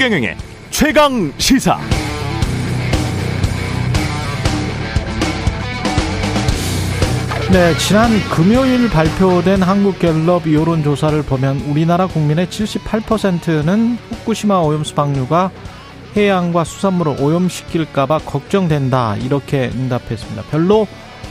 [0.00, 0.34] 최경영의
[0.70, 1.78] 최강 시사.
[7.52, 15.50] 네, 지난 금요일 발표된 한국갤럽 여론조사를 보면 우리나라 국민의 78%는 후쿠시마 오염수 방류가
[16.16, 20.44] 해양과 수산물을 오염시킬까봐 걱정된다 이렇게 응답했습니다.
[20.44, 20.86] 별로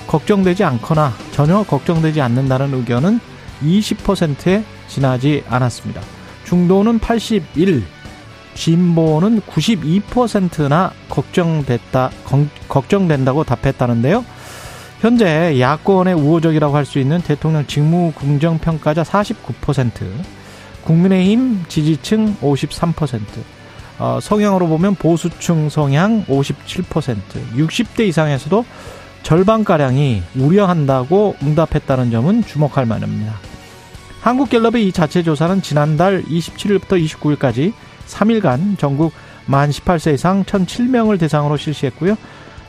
[0.06, 3.20] 걱정되지 않거나 전혀 걱정되지 않는다는 의견은
[3.64, 6.02] 20%에 지나지 않았습니다.
[6.44, 7.84] 중도는 81,
[8.54, 12.12] 진보는 92%나 걱정됐다,
[12.68, 14.26] 걱정된다고 답했다는데요.
[15.00, 19.92] 현재 야권의 우호적이라고 할 수 있는 대통령 직무 긍정 평가자 49%,
[20.84, 23.22] 국민의힘 지지층 53%,
[24.00, 27.16] 어, 성향으로 보면 보수층 성향 57%,
[27.56, 28.66] 60대 이상에서도
[29.24, 33.36] 절반가량이 우려한다고 응답했다는 점은 주목할 만합니다.
[34.22, 37.74] 한국갤럽의 이 자체 조사는 지난달 27일부터 29일까지
[38.10, 39.14] 3일간 전국
[39.46, 42.16] 만 18세 이상 1,007명을 대상으로 실시했고요.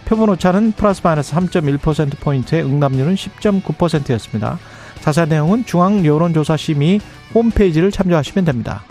[0.05, 4.59] 표본 오차는 플러스 마이너스 3.1%포인트의 응답률은 10.9%였습니다.
[5.01, 7.01] 자세한 내용은 중앙 여론조사 심의
[7.35, 8.83] 홈페이지를 참조하시면 됩니다.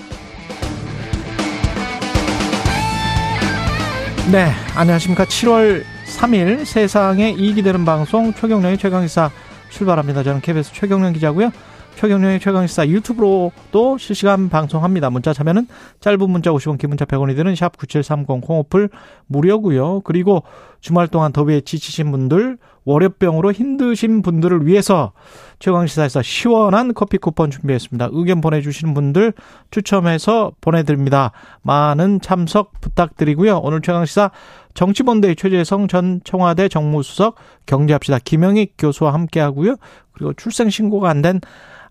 [4.32, 5.26] 네, 안녕하십니까.
[5.26, 9.32] 7월 3일 세상에 이익이 되는 방송 최경령의 최강기사
[9.70, 10.24] 출발합니다.
[10.24, 11.52] 저는 KBS 최경령 기자고요.
[12.00, 15.10] 최경령의 최강시사 유튜브로도 실시간 방송합니다.
[15.10, 15.68] 문자 참여는
[16.00, 18.90] 짧은 문자 50원, 긴 문자 100원이 드는 샵 9730 콩오플
[19.28, 20.00] 무료고요.
[20.06, 20.44] 그리고
[20.80, 25.12] 주말 동안 더위에 지치신 분들, 월요병으로 힘드신 분들을 위해서
[25.60, 28.12] 최강시사에서 시원한 커피 쿠폰 준비했습니다.
[28.14, 29.34] 의견 보내주시는 분들
[29.70, 31.34] 추첨해서 보내드립니다.
[31.64, 33.58] 많은 참석 부탁드리고요.
[33.58, 34.32] 오늘 최강시사
[34.74, 39.76] 정치본대의 최재성 전 청와대 정무수석 경제합시다 김영익 교수와 함께하고요.
[40.20, 41.40] 그리고 출생 신고가 안 된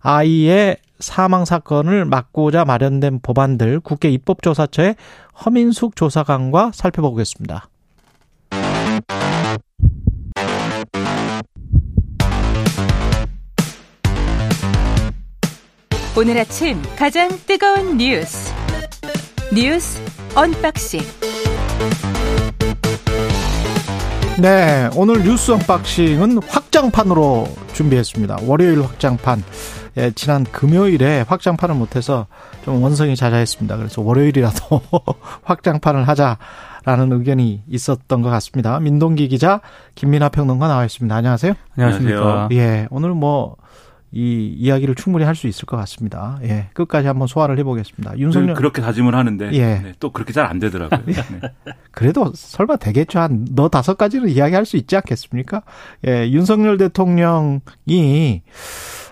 [0.01, 4.95] 아이의 사망 사건을 막고자 마련된 법안들 국회 입법조사처의
[5.45, 7.69] 허민숙 조사관과 살펴보겠습니다.
[16.17, 18.53] 오늘 아침 가장 뜨거운 뉴스
[19.53, 20.01] 뉴스
[20.35, 20.99] unboxing
[24.41, 28.37] 네, 오늘 뉴스 unboxing은 확장판으로 준비했습니다.
[28.43, 29.43] 월요일 확장판.
[29.97, 32.25] 예, 지난 금요일에 확장판을 못해서
[32.63, 33.75] 좀 원성이 자자했습니다.
[33.75, 34.81] 그래서 월요일이라도
[35.43, 38.79] 확장판을 하자라는 의견이 있었던 것 같습니다.
[38.79, 39.59] 민동기 기자,
[39.95, 41.13] 김민아 평론가 나와 있습니다.
[41.13, 41.53] 안녕하세요.
[41.75, 42.47] 안녕하십니까.
[42.53, 43.57] 예, 오늘 뭐,
[44.11, 46.39] 이 이야기를 충분히 할 수 있을 것 같습니다.
[46.43, 48.17] 예, 끝까지 한번 소화를 해보겠습니다.
[48.17, 49.59] 윤석열 그렇게 다짐을 하는데 예.
[49.79, 51.01] 네, 또 그렇게 잘 안 되더라고요.
[51.05, 51.13] 네.
[51.91, 53.19] 그래도 설마 되겠죠.
[53.19, 55.61] 한 너 다섯 가지는 이야기할 수 있지 않겠습니까?
[56.07, 58.41] 예, 윤석열 대통령이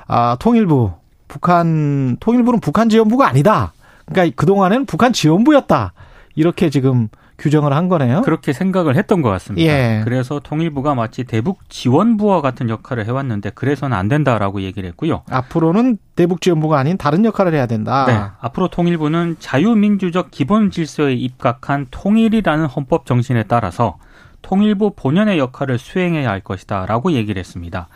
[0.07, 0.93] 아, 통일부,
[1.27, 3.73] 북한, 통일부는 북한 지원부가 아니다.
[4.05, 5.93] 그러니까 그 동안에는 북한 지원부였다.
[6.35, 8.21] 이렇게 지금 규정을 한 거네요.
[8.21, 9.71] 그렇게 생각을 했던 것 같습니다.
[9.71, 10.01] 예.
[10.03, 15.23] 그래서 통일부가 마치 대북 지원부와 같은 역할을 해왔는데 그래서는 안 된다라고 얘기를 했고요.
[15.29, 18.05] 앞으로는 대북 지원부가 아닌 다른 역할을 해야 된다.
[18.07, 18.19] 네.
[18.39, 23.97] 앞으로 통일부는 자유민주적 기본 질서에 입각한 통일이라는 헌법 정신에 따라서
[24.41, 27.87] 통일부 본연의 역할을 수행해야 할 것이다라고 얘기를 했습니다.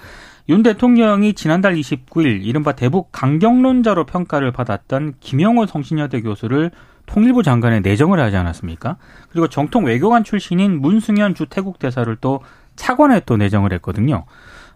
[0.50, 6.72] 윤 대통령이 지난달 29일 이른바 대북 강경론자로 평가를 받았던 김영호 성신여대 교수를
[7.12, 8.96] 통일부 장관에 내정을 하지 않았습니까?
[9.32, 12.40] 그리고 정통 외교관 출신인 문승현 주 태국 대사를 또
[12.78, 14.24] 차관에 또 내정을 했거든요.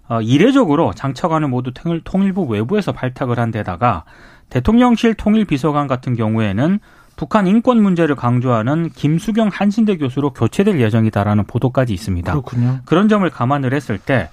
[0.10, 1.72] 어, 이례적으로 장차관을 모두
[2.04, 4.04] 통일부 외부에서 발탁을 한 데다가
[4.50, 6.80] 대통령실 통일 비서관 같은 경우에는
[7.16, 12.30] 북한 인권 문제를 강조하는 김수경 한신대 교수로 교체될 예정이다라는 보도까지 있습니다.
[12.34, 12.80] 그렇군요.
[12.84, 14.30] 그런 점을 감안을 했을 때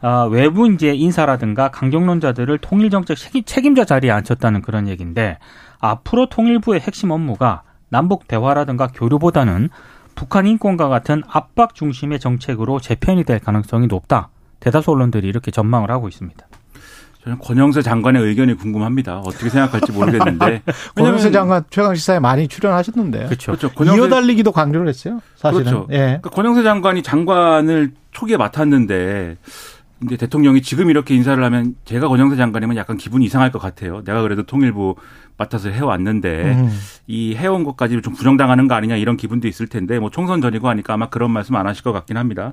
[0.00, 5.36] 어, 외부 이제 인사라든가 강경론자들을 통일 정책 책임자 자리에 앉혔다는 그런 얘기인데
[5.82, 9.68] 앞으로 통일부의 핵심 업무가 남북 대화라든가 교류보다는
[10.14, 14.30] 북한 인권과 같은 압박 중심의 정책으로 재편이 될 가능성이 높다.
[14.60, 16.46] 대다수 언론들이 이렇게 전망을 하고 있습니다.
[17.24, 19.18] 저는 권영세 장관의 의견이 궁금합니다.
[19.18, 20.62] 어떻게 생각할지 모르겠는데.
[20.96, 23.26] 권영세 장관 최강 시사에 많이 출연하셨는데.
[23.26, 23.52] 그렇죠.
[23.52, 23.70] 그렇죠.
[23.70, 25.20] 권영세, 이어달리기도 강조를 했어요.
[25.36, 25.64] 사실은.
[25.64, 25.86] 그렇죠.
[25.92, 25.96] 예.
[25.96, 29.36] 그러니까 권영세 장관이 장관을 초기에 맡았는데
[30.02, 34.02] 근데 대통령이 지금 이렇게 인사를 하면 제가 권영세 장관이면 약간 기분이 이상할 것 같아요.
[34.02, 34.96] 내가 그래도 통일부
[35.38, 36.70] 맡아서 해왔는데 음.
[37.06, 40.94] 이 해온 것까지 좀 부정당하는 거 아니냐 이런 기분도 있을 텐데 뭐 총선 전이고 하니까
[40.94, 42.52] 아마 그런 말씀 안 하실 것 같긴 합니다.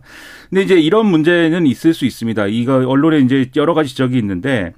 [0.52, 2.46] 근데 이제 이런 문제는 있을 수 있습니다.
[2.48, 4.74] 이거 언론에 이제 여러 가지 지적이 있는데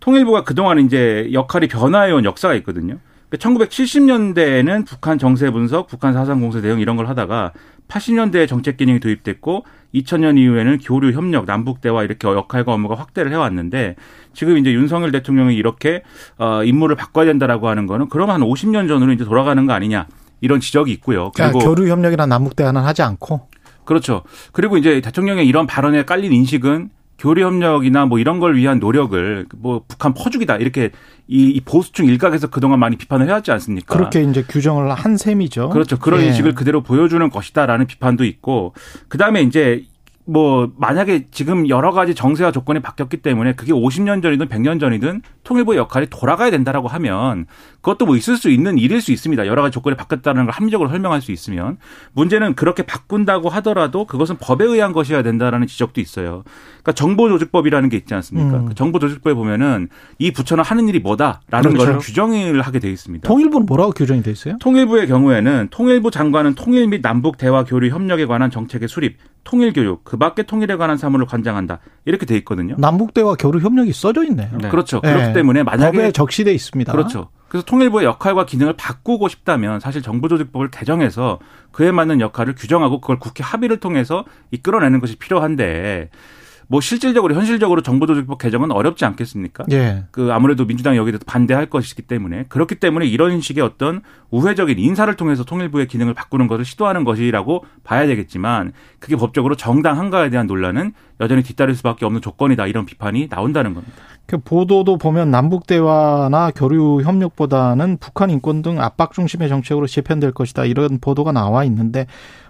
[0.00, 3.00] 통일부가 그동안 이제 역할이 변화해온 역사가 있거든요.
[3.36, 7.52] 1970년대에는 그러니까 북한 정세 분석, 북한 사상 공세 대응 이런 걸 하다가
[7.88, 9.64] 80년대에 정책 기능이 도입됐고
[9.94, 13.96] 2000년 이후에는 교류 협력, 남북 대화 이렇게 역할과 업무가 확대를 해왔는데
[14.32, 16.02] 지금 이제 윤석열 대통령이 이렇게
[16.38, 20.06] 어 임무를 바꿔야 된다라고 하는 거는 그럼 한 50년 전으로 이제 돌아가는 거 아니냐
[20.40, 21.30] 이런 지적이 있고요.
[21.34, 23.48] 그리고 그러니까 교류 협력이나 남북 대화는 하지 않고
[23.84, 24.22] 그렇죠.
[24.52, 29.82] 그리고 이제 대통령의 이런 발언에 깔린 인식은 교류 협력이나 뭐 이런 걸 위한 노력을 뭐
[29.86, 30.90] 북한 퍼주기다 이렇게
[31.26, 33.96] 이, 보수층 일각에서 그동안 많이 비판을 해왔지 않습니까?
[33.96, 35.70] 그렇게 이제 규정을 한 셈이죠.
[35.70, 35.98] 그렇죠.
[35.98, 36.26] 그런 예.
[36.26, 38.74] 인식을 그대로 보여주는 것이다라는 비판도 있고
[39.08, 39.84] 그 다음에 이제
[40.26, 45.78] 뭐 만약에 지금 여러 가지 정세와 조건이 바뀌었기 때문에 그게 50년 전이든 100년 전이든 통일부의
[45.78, 47.44] 역할이 돌아가야 된다라고 하면
[47.82, 49.46] 그것도 뭐 있을 수 있는 일일 수 있습니다.
[49.46, 51.76] 여러 가지 조건이 바뀌었다는 걸 합리적으로 설명할 수 있으면
[52.14, 56.42] 문제는 그렇게 바꾼다고 하더라도 그것은 법에 의한 것이어야 된다라는 지적도 있어요.
[56.82, 58.58] 그러니까 정보조직법이라는 게 있지 않습니까?
[58.60, 58.66] 음.
[58.66, 59.88] 그 정보조직법에 보면은
[60.18, 61.84] 이 부처는 하는 일이 뭐다라는 그렇죠.
[61.84, 63.28] 걸 규정을 하게 돼 있습니다.
[63.28, 64.56] 통일부는 뭐라고 규정이 돼 있어요?
[64.60, 70.02] 통일부의 경우에는 통일부 장관은 통일 및 남북 대화 교류 협력에 관한 정책의 수립, 통일 교육,
[70.04, 71.78] 그 밖에 통일에 관한 사무를 관장한다.
[72.04, 72.74] 이렇게 돼 있거든요.
[72.78, 74.48] 남북 대화 교류 협력이 써져 있네요.
[74.60, 74.68] 네.
[74.68, 75.00] 그렇죠.
[75.02, 75.12] 네.
[75.12, 76.90] 그렇기 때문에 만약에 법에 적시돼 있습니다.
[76.90, 77.28] 그렇죠.
[77.48, 81.38] 그래서 통일부의 역할과 기능을 바꾸고 싶다면 사실 정부조직법을 개정해서
[81.70, 86.10] 그에 맞는 역할을 규정하고 그걸 국회 합의를 통해서 이끌어내는 것이 필요한데
[86.68, 89.64] 뭐 실질적으로 현실적으로 정보조직법 개정은 어렵지 않겠습니까?
[89.72, 90.04] 예.
[90.10, 95.14] 그 아무래도 민주당이 여기에 대해서 반대할 것이기 때문에 그렇기 때문에 이런 식의 어떤 우회적인 인사를
[95.16, 101.42] 통해서 통일부의 기능을 바꾸는 것을 시도하는 것이라고 봐야 되겠지만 그게 법적으로 정당한가에 대한 논란은 여전히
[101.42, 103.94] 뒤따를 수밖에 없는 조건이다 이런 비판이 나온다는 겁니다.
[104.26, 110.64] 그 보도도 보면 남북 대화나 교류 협력보다는 북한 인권 등 압박 중심의 정책으로 재편될 것이다
[110.64, 112.06] 이런 보도가 나와 있는데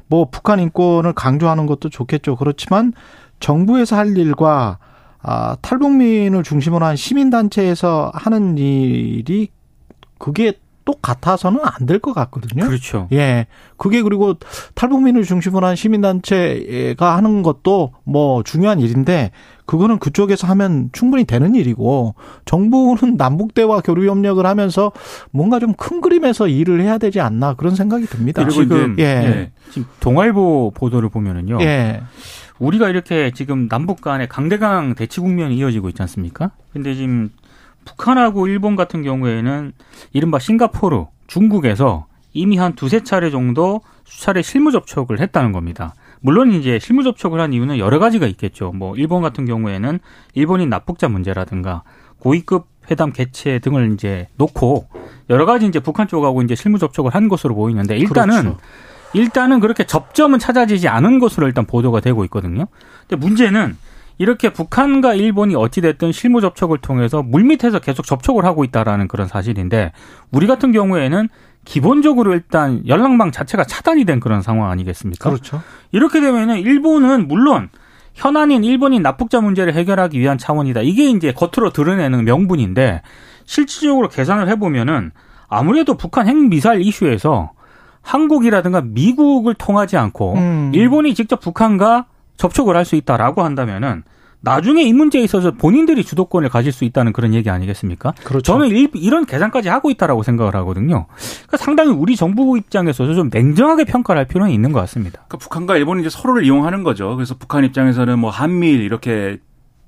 [0.06, 2.36] 뭐 북한 인권을 강조하는 것도 좋겠죠.
[2.36, 2.92] 그렇지만
[3.44, 4.78] 정부에서 할 일과
[5.22, 9.48] 아, 탈북민을 중심으로 한 시민단체에서 하는 일이
[10.18, 10.54] 그게
[10.86, 12.66] 똑같아서는 안 될 것 같거든요.
[12.66, 13.08] 그렇죠.
[13.12, 13.46] 예.
[13.76, 14.34] 그게 그리고
[14.74, 19.30] 탈북민을 중심으로 한 시민단체가 하는 것도 뭐 중요한 일인데
[19.66, 22.14] 그거는 그쪽에서 하면 충분히 되는 일이고
[22.44, 24.92] 정부는 남북대화 교류 협력을 하면서
[25.30, 28.46] 뭔가 좀 큰 그림에서 일을 해야 되지 않나 그런 생각이 듭니다.
[28.48, 29.02] 지금 예.
[29.04, 29.52] 예.
[29.70, 31.58] 지금 동아일보 보도를 보면은요.
[31.62, 32.02] 예.
[32.58, 36.52] 우리가 이렇게 지금 남북 간의 강대강 대치 국면이 이어지고 있지 않습니까?
[36.72, 37.30] 근데 지금
[37.84, 39.72] 북한하고 일본 같은 경우에는
[40.12, 45.94] 이른바 싱가포르, 중국에서 이미 한 두세 차례 정도 수차례 실무 접촉을 했다는 겁니다.
[46.20, 48.72] 물론 이제 실무 접촉을 한 이유는 여러 가지가 있겠죠.
[48.72, 50.00] 뭐 일본 같은 경우에는
[50.34, 51.82] 일본인 납북자 문제라든가
[52.18, 54.88] 고위급 회담 개최 등을 이제 놓고
[55.30, 58.58] 여러 가지 이제 북한 쪽하고 이제 실무 접촉을 한 것으로 보이는데 일단은 그렇죠.
[59.14, 62.66] 일단은 그렇게 접점은 찾아지지 않은 것으로 일단 보도가 되고 있거든요.
[63.08, 63.76] 근데 문제는
[64.18, 69.92] 이렇게 북한과 일본이 어찌됐든 실무 접촉을 통해서 물밑에서 계속 접촉을 하고 있다라는 그런 사실인데
[70.30, 71.28] 우리 같은 경우에는
[71.64, 75.30] 기본적으로 일단 연락망 자체가 차단이 된 그런 상황 아니겠습니까?
[75.30, 75.62] 그렇죠.
[75.92, 77.70] 이렇게 되면은 일본은 물론
[78.12, 80.82] 현안인 일본인 납북자 문제를 해결하기 위한 차원이다.
[80.82, 83.02] 이게 이제 겉으로 드러내는 명분인데
[83.46, 85.10] 실질적으로 계산을 해보면은
[85.48, 87.52] 아무래도 북한 핵미사일 이슈에서
[88.04, 90.70] 한국이라든가 미국을 통하지 않고 음.
[90.74, 92.06] 일본이 직접 북한과
[92.36, 94.02] 접촉을 할 수 있다라고 한다면은
[94.42, 98.12] 나중에 이 문제에 있어서 본인들이 주도권을 가질 수 있다는 그런 얘기 아니겠습니까?
[98.24, 98.42] 그렇죠.
[98.42, 101.06] 저는 일, 이런 계산까지 하고 있다라고 생각을 하거든요.
[101.46, 105.22] 그러니까 상당히 우리 정부 입장에서 좀 냉정하게 평가를 할 필요는 있는 것 같습니다.
[105.26, 107.16] 그러니까 북한과 일본이 이제 서로를 이용하는 거죠.
[107.16, 109.38] 그래서 북한 입장에서는 뭐 한미일 이렇게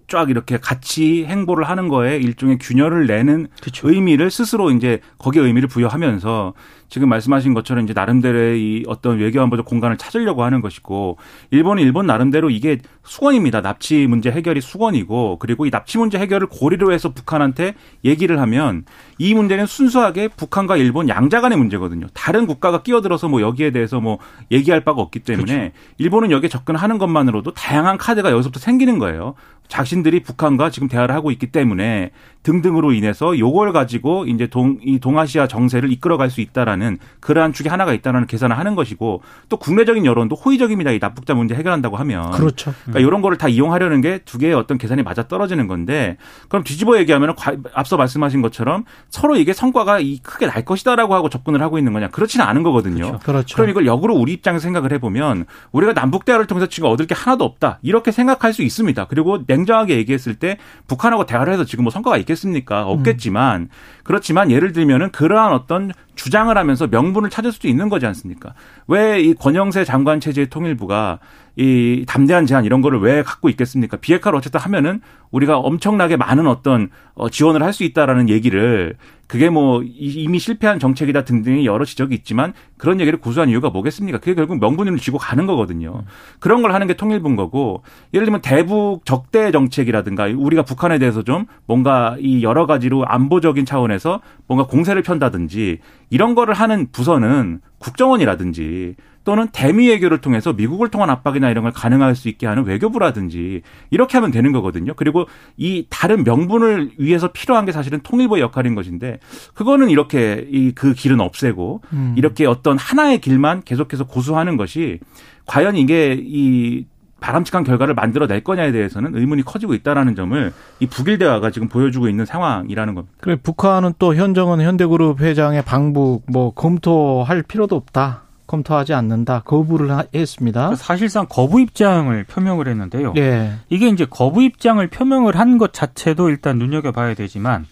[0.08, 3.90] 쫙 이렇게 같이 행보를 하는 거에 일종의 균열을 내는 그렇죠.
[3.90, 6.54] 의미를 스스로 이제 거기에 의미를 부여하면서
[6.88, 11.18] 지금 말씀하신 것처럼 이제 나름대로의 이 어떤 외교 안보적 공간을 찾으려고 하는 것이고
[11.50, 13.62] 일본은 일본 나름대로 이게 수건입니다.
[13.62, 17.74] 납치 문제 해결이 수건이고 그리고 이 납치 문제 해결을 고리로 해서 북한한테
[18.04, 18.84] 얘기를 하면
[19.18, 22.06] 이 문제는 순수하게 북한과 일본 양자 간의 문제거든요.
[22.14, 24.18] 다른 국가가 끼어들어서 뭐 여기에 대해서 뭐
[24.50, 25.74] 얘기할 바가 없기 때문에 그렇죠.
[25.98, 29.34] 일본은 여기에 접근하는 것만으로도 다양한 카드가 여기서부터 생기는 거예요.
[29.68, 32.10] 자신들이 북한과 지금 대화를 하고 있기 때문에
[32.42, 36.75] 등등으로 인해서 요걸 가지고 이제 동, 이 동아시아 정세를 이끌어갈 수 있다라는
[37.20, 40.90] 그러한 축이 하나가 있다라는 계산을 하는 것이고 또 국내적인 여론도 호의적입니다.
[40.90, 42.32] 이 납북자 문제 해결한다고 하면.
[42.32, 42.74] 그렇죠.
[42.84, 46.16] 그러니까 이런 거를 다 이용하려는 게 두 개의 어떤 계산이 맞아 떨어지는 건데
[46.48, 47.34] 그럼 뒤집어 얘기하면
[47.72, 52.08] 앞서 말씀하신 것처럼 서로 이게 성과가 이 크게 날 것이다라고 하고 접근을 하고 있는 거냐.
[52.08, 53.06] 그렇지는 않은 거거든요.
[53.06, 53.18] 그렇죠.
[53.24, 53.56] 그렇죠.
[53.56, 57.44] 그럼 이걸 역으로 우리 입장에서 생각을 해보면 우리가 남북 대화를 통해서 지금 얻을 게 하나도
[57.44, 57.78] 없다.
[57.82, 59.06] 이렇게 생각할 수 있습니다.
[59.06, 62.86] 그리고 냉정하게 얘기했을 때 북한하고 대화를 해서 지금 뭐 성과가 있겠습니까?
[62.86, 63.68] 없겠지만 음.
[64.02, 68.54] 그렇지만 예를 들면은 그러한 어떤 주장을 하면서 명분을 찾을 수도 있는 거지 않습니까?
[68.88, 71.20] 왜 이 권영세 장관 체제의 통일부가
[71.56, 73.96] 이 담대한 제안 이런 거를 왜 갖고 있겠습니까?
[73.96, 78.96] 비핵화를 어쨌든 하면은 우리가 엄청나게 많은 어떤 어, 지원을 할 수 있다라는 얘기를
[79.26, 84.18] 그게 뭐 이미 실패한 정책이다 등등의 여러 지적이 있지만 그런 얘기를 고수한 이유가 뭐겠습니까?
[84.18, 86.04] 그게 결국 명분을 쥐고 가는 거거든요.
[86.38, 87.82] 그런 걸 하는 게 통일부인 거고
[88.14, 94.20] 예를 들면 대북 적대 정책이라든가 우리가 북한에 대해서 좀 뭔가 이 여러 가지로 안보적인 차원에서
[94.46, 98.94] 뭔가 공세를 편다든지 이런 거를 하는 부서는 국정원이라든지
[99.26, 104.16] 또는 대미 외교를 통해서 미국을 통한 압박이나 이런 걸 가능할 수 있게 하는 외교부라든지 이렇게
[104.18, 104.94] 하면 되는 거거든요.
[104.94, 109.18] 그리고 이 다른 명분을 위해서 필요한 게 사실은 통일부의 역할인 것인데
[109.52, 112.14] 그거는 이렇게 이 그 길은 없애고 음.
[112.16, 115.00] 이렇게 어떤 하나의 길만 계속해서 고수하는 것이
[115.46, 116.84] 과연 이게 이
[117.18, 122.26] 바람직한 결과를 만들어낼 거냐에 대해서는 의문이 커지고 있다라는 점을 이 북일 대화가 지금 보여주고 있는
[122.26, 123.16] 상황이라는 겁니다.
[123.20, 128.25] 그래 북한은 또 현정은 현대그룹 회장의 방북 뭐 검토할 필요도 없다.
[128.46, 129.42] 검토하지 않는다.
[129.44, 130.74] 거부를 했습니다.
[130.76, 133.14] 사실상 거부 입장을 표명을 했는데요.
[133.16, 133.52] 예.
[133.68, 137.64] 이게 이제 거부 입장을 표명을 한 것 자체도 일단 눈여겨 봐야 되지만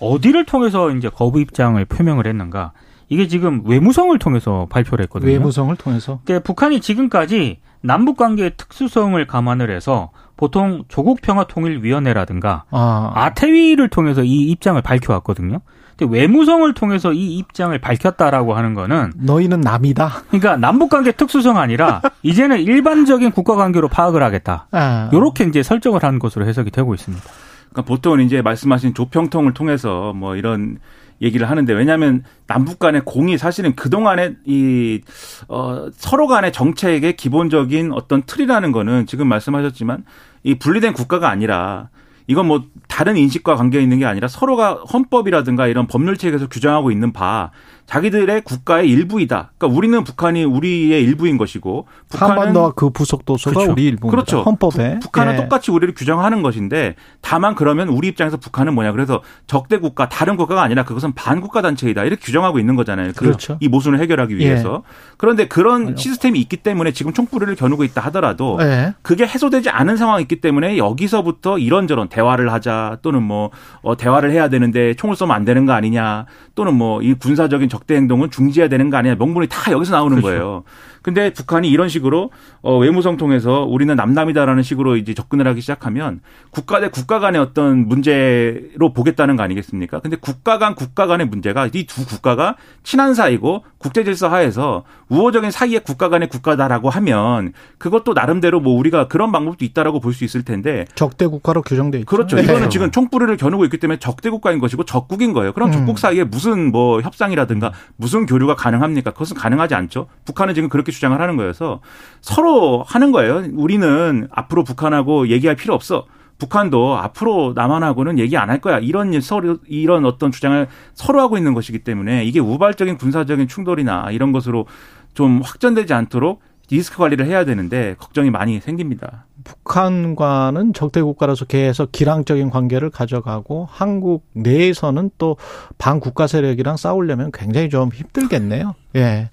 [0.00, 2.72] 어디를 통해서 이제 거부 입장을 표명을 했는가?
[3.08, 5.30] 이게 지금 외무성을 통해서 발표를 했거든요.
[5.30, 6.20] 외무성을 통해서.
[6.24, 13.12] 그러니까 북한이 지금까지 남북 관계의 특수성을 감안을 해서 보통 조국 평화 통일 위원회라든가 아.
[13.14, 15.60] 아태위를 통해서 이 입장을 밝혀왔거든요.
[15.96, 20.24] 근데 외무성을 통해서 이 입장을 밝혔다라고 하는 거는 너희는 남이다.
[20.28, 24.66] 그러니까 남북 관계 특수성 아니라 이제는 일반적인 국가 관계로 파악을 하겠다.
[24.72, 25.10] 아.
[25.12, 27.24] 요렇게 이제 설정을 한 것으로 해석이 되고 있습니다.
[27.70, 30.78] 그러니까 보통은 이제 말씀하신 조평통을 통해서 뭐 이런
[31.22, 35.00] 얘기를 하는데 왜냐하면 남북 간의 공이 사실은 그동안에 이,
[35.48, 40.04] 어, 서로 간의 정책의 기본적인 어떤 틀이라는 거는 지금 말씀하셨지만
[40.42, 41.88] 이 분리된 국가가 아니라
[42.26, 47.12] 이건 뭐 다른 인식과 관계 있는 게 아니라 서로가 헌법이라든가 이런 법률 체계에서 규정하고 있는
[47.12, 47.50] 바
[47.86, 49.52] 자기들의 국가의 일부이다.
[49.56, 53.72] 그러니까 우리는 북한이 우리의 일부인 것이고 북한은 그 부속 도서가 그렇죠.
[53.72, 54.10] 우리 일부입니다.
[54.10, 54.42] 그렇죠.
[54.42, 55.36] 헌법에 부, 북한은 예.
[55.36, 60.62] 똑같이 우리를 규정하는 것인데 다만 그러면 우리 입장에서 북한은 뭐냐 그래서 적대 국가 다른 국가가
[60.62, 63.12] 아니라 그것은 반국가 단체이다 이렇게 규정하고 있는 거잖아요.
[63.14, 63.58] 그 그렇죠.
[63.60, 65.14] 이 모순을 해결하기 위해서 예.
[65.16, 65.94] 그런데 그런.
[65.96, 68.94] 시스템이 있기 때문에 지금 총불을 겨누고 있다 하더라도 예.
[69.02, 73.50] 그게 해소되지 않은 상황이 있기 때문에 여기서부터 이런저런 대화를 하자 또는 뭐
[73.82, 77.96] 어, 대화를 해야 되는데 총을 쏘면 안 되는 거 아니냐 또는 뭐 이 군사적인 적대
[77.96, 80.28] 행동은 중지해야 되는 거 아니냐 명분이 다 여기서 나오는 그렇죠.
[80.28, 80.64] 거예요.
[81.04, 82.30] 근데 북한이 이런 식으로
[82.62, 86.20] 어 외무성 통해서 우리는 남남이다라는 식으로 이제 접근을 하기 시작하면
[86.50, 90.00] 국가 대 국가 간의 어떤 문제로 보겠다는 거 아니겠습니까?
[90.00, 95.50] 근데 국가 간 국가 간의 문제가 이 두 국가가 친한 사이고 국제 질서 하에서 우호적인
[95.50, 100.44] 사이의 국가 간의 국가다라고 하면 그것도 나름대로 뭐 우리가 그런 방법도 있다라고 볼 수 있을
[100.44, 102.06] 텐데 적대 국가로 규정돼 있죠.
[102.06, 102.36] 그렇죠.
[102.36, 102.44] 네.
[102.44, 105.52] 이거는 지금 총불을 겨누고 있기 때문에 적대 국가인 것이고 적국인 거예요.
[105.52, 105.72] 그럼 음.
[105.72, 109.10] 적국 사이에 무슨 뭐 협상이라든가 무슨 교류가 가능합니까?
[109.10, 110.06] 그것은 가능하지 않죠.
[110.24, 111.80] 북한은 지금 그렇게 주장을 하는 거여서
[112.22, 113.44] 서로 하는 거예요.
[113.52, 116.06] 우리는 앞으로 북한하고 얘기할 필요 없어.
[116.38, 118.78] 북한도 앞으로 남한하고는 얘기 안 할 거야.
[118.78, 124.32] 이런 서로 이런 어떤 주장을 서로 하고 있는 것이기 때문에 이게 우발적인 군사적인 충돌이나 이런
[124.32, 124.66] 것으로
[125.14, 129.26] 좀 확전되지 않도록 리스크 관리를 해야 되는데 걱정이 많이 생깁니다.
[129.44, 135.36] 북한과는 적대 국가로서 계속 기량적인 관계를 가져가고 한국 내에서는 또
[135.78, 138.74] 반국가 세력이랑 싸우려면 굉장히 좀 힘들겠네요.
[138.96, 139.30] 예.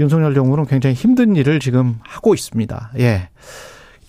[0.00, 2.92] 윤석열 정부는 굉장히 힘든 일을 지금 하고 있습니다.
[2.98, 3.28] 예.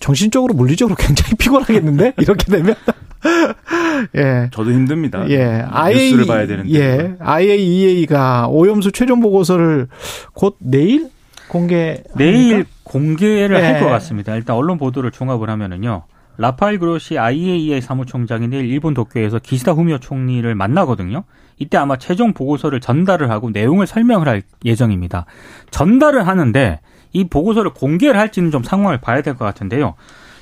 [0.00, 2.74] 정신적으로 물리적으로 굉장히 피곤하겠는데 이렇게 되면
[4.16, 4.48] 예.
[4.52, 5.28] 저도 힘듭니다.
[5.28, 5.64] 예.
[5.68, 6.72] IA, 뉴스를 봐야 되는데.
[6.74, 7.14] 예.
[7.20, 9.88] IAEA가 오염수 최종 보고서를
[10.32, 11.10] 곧 내일
[11.48, 13.62] 공개 내일 공개를 예.
[13.62, 14.34] 할것 같습니다.
[14.34, 16.04] 일단 언론 보도를 종합을 하면은요.
[16.38, 21.24] 라파엘 그로시 IAEA 사무총장이 내일 일본 도쿄에서 기시다 후미오 총리를 만나거든요.
[21.62, 25.26] 이때 아마 최종 보고서를 전달을 하고 내용을 설명을 할 예정입니다.
[25.70, 26.80] 전달을 하는데
[27.12, 29.94] 이 보고서를 공개를 할지는 좀 상황을 봐야 될 것 같은데요.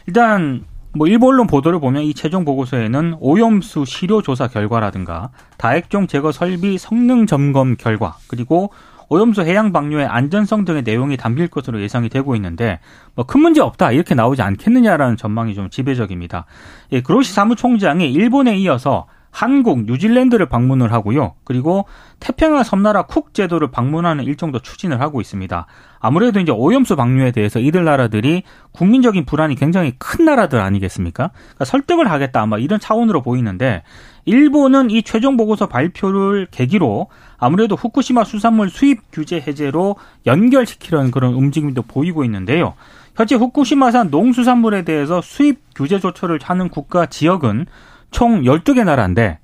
[0.07, 6.33] 일단 뭐 일본 언론 보도를 보면 이 최종 보고서에는 오염수 시료 조사 결과라든가 다액종 제거
[6.33, 8.73] 설비 성능 점검 결과 그리고
[9.09, 12.79] 오염수 해양 방류의 안전성 등의 내용이 담길 것으로 예상이 되고 있는데
[13.15, 16.47] 뭐 큰 문제 없다 이렇게 나오지 않겠느냐라는 전망이 좀 지배적입니다.
[16.93, 21.35] 예, 그로시 사무총장이 일본에 이어서 한국, 뉴질랜드를 방문을 하고요.
[21.45, 21.87] 그리고
[22.19, 25.67] 태평양 섬나라 쿡 제도를 방문하는 일정도 추진을 하고 있습니다.
[26.01, 31.31] 아무래도 이제 오염수 방류에 대해서 이들 나라들이 국민적인 불안이 굉장히 큰 나라들 아니겠습니까?
[31.33, 33.83] 그러니까 설득을 하겠다 아마 이런 차원으로 보이는데
[34.25, 37.09] 일본은 이 최종 보고서 발표를 계기로
[37.39, 39.97] 아무래도 후쿠시마 수산물 수입 규제 해제로
[40.27, 42.75] 연결시키려는 그런 움직임도 보이고 있는데요.
[43.17, 47.67] 현재 후쿠시마산 농수산물에 대해서 수입 규제 조처를 하는 국가 지역은
[48.11, 49.39] 총 12개 나라인데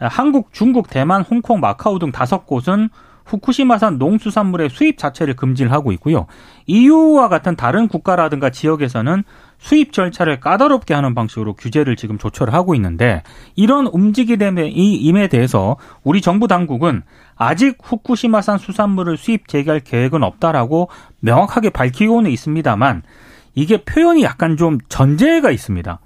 [0.00, 2.88] 한국, 중국, 대만, 홍콩, 마카오 등 다섯 곳은
[3.24, 6.26] 후쿠시마산 농수산물의 수입 자체를 금지를 하고 있고요.
[6.66, 9.22] EU와 같은 다른 국가라든가 지역에서는
[9.58, 13.22] 수입 절차를 까다롭게 하는 방식으로 규제를 지금 조처를 하고 있는데
[13.54, 17.02] 이런 움직임에 대해서 우리 정부 당국은
[17.36, 20.88] 아직 후쿠시마산 수산물을 수입 재개할 계획은 없다라고
[21.20, 23.02] 명확하게 밝히고는 있습니다만
[23.54, 26.00] 이게 표현이 약간 좀 전제가 있습니다.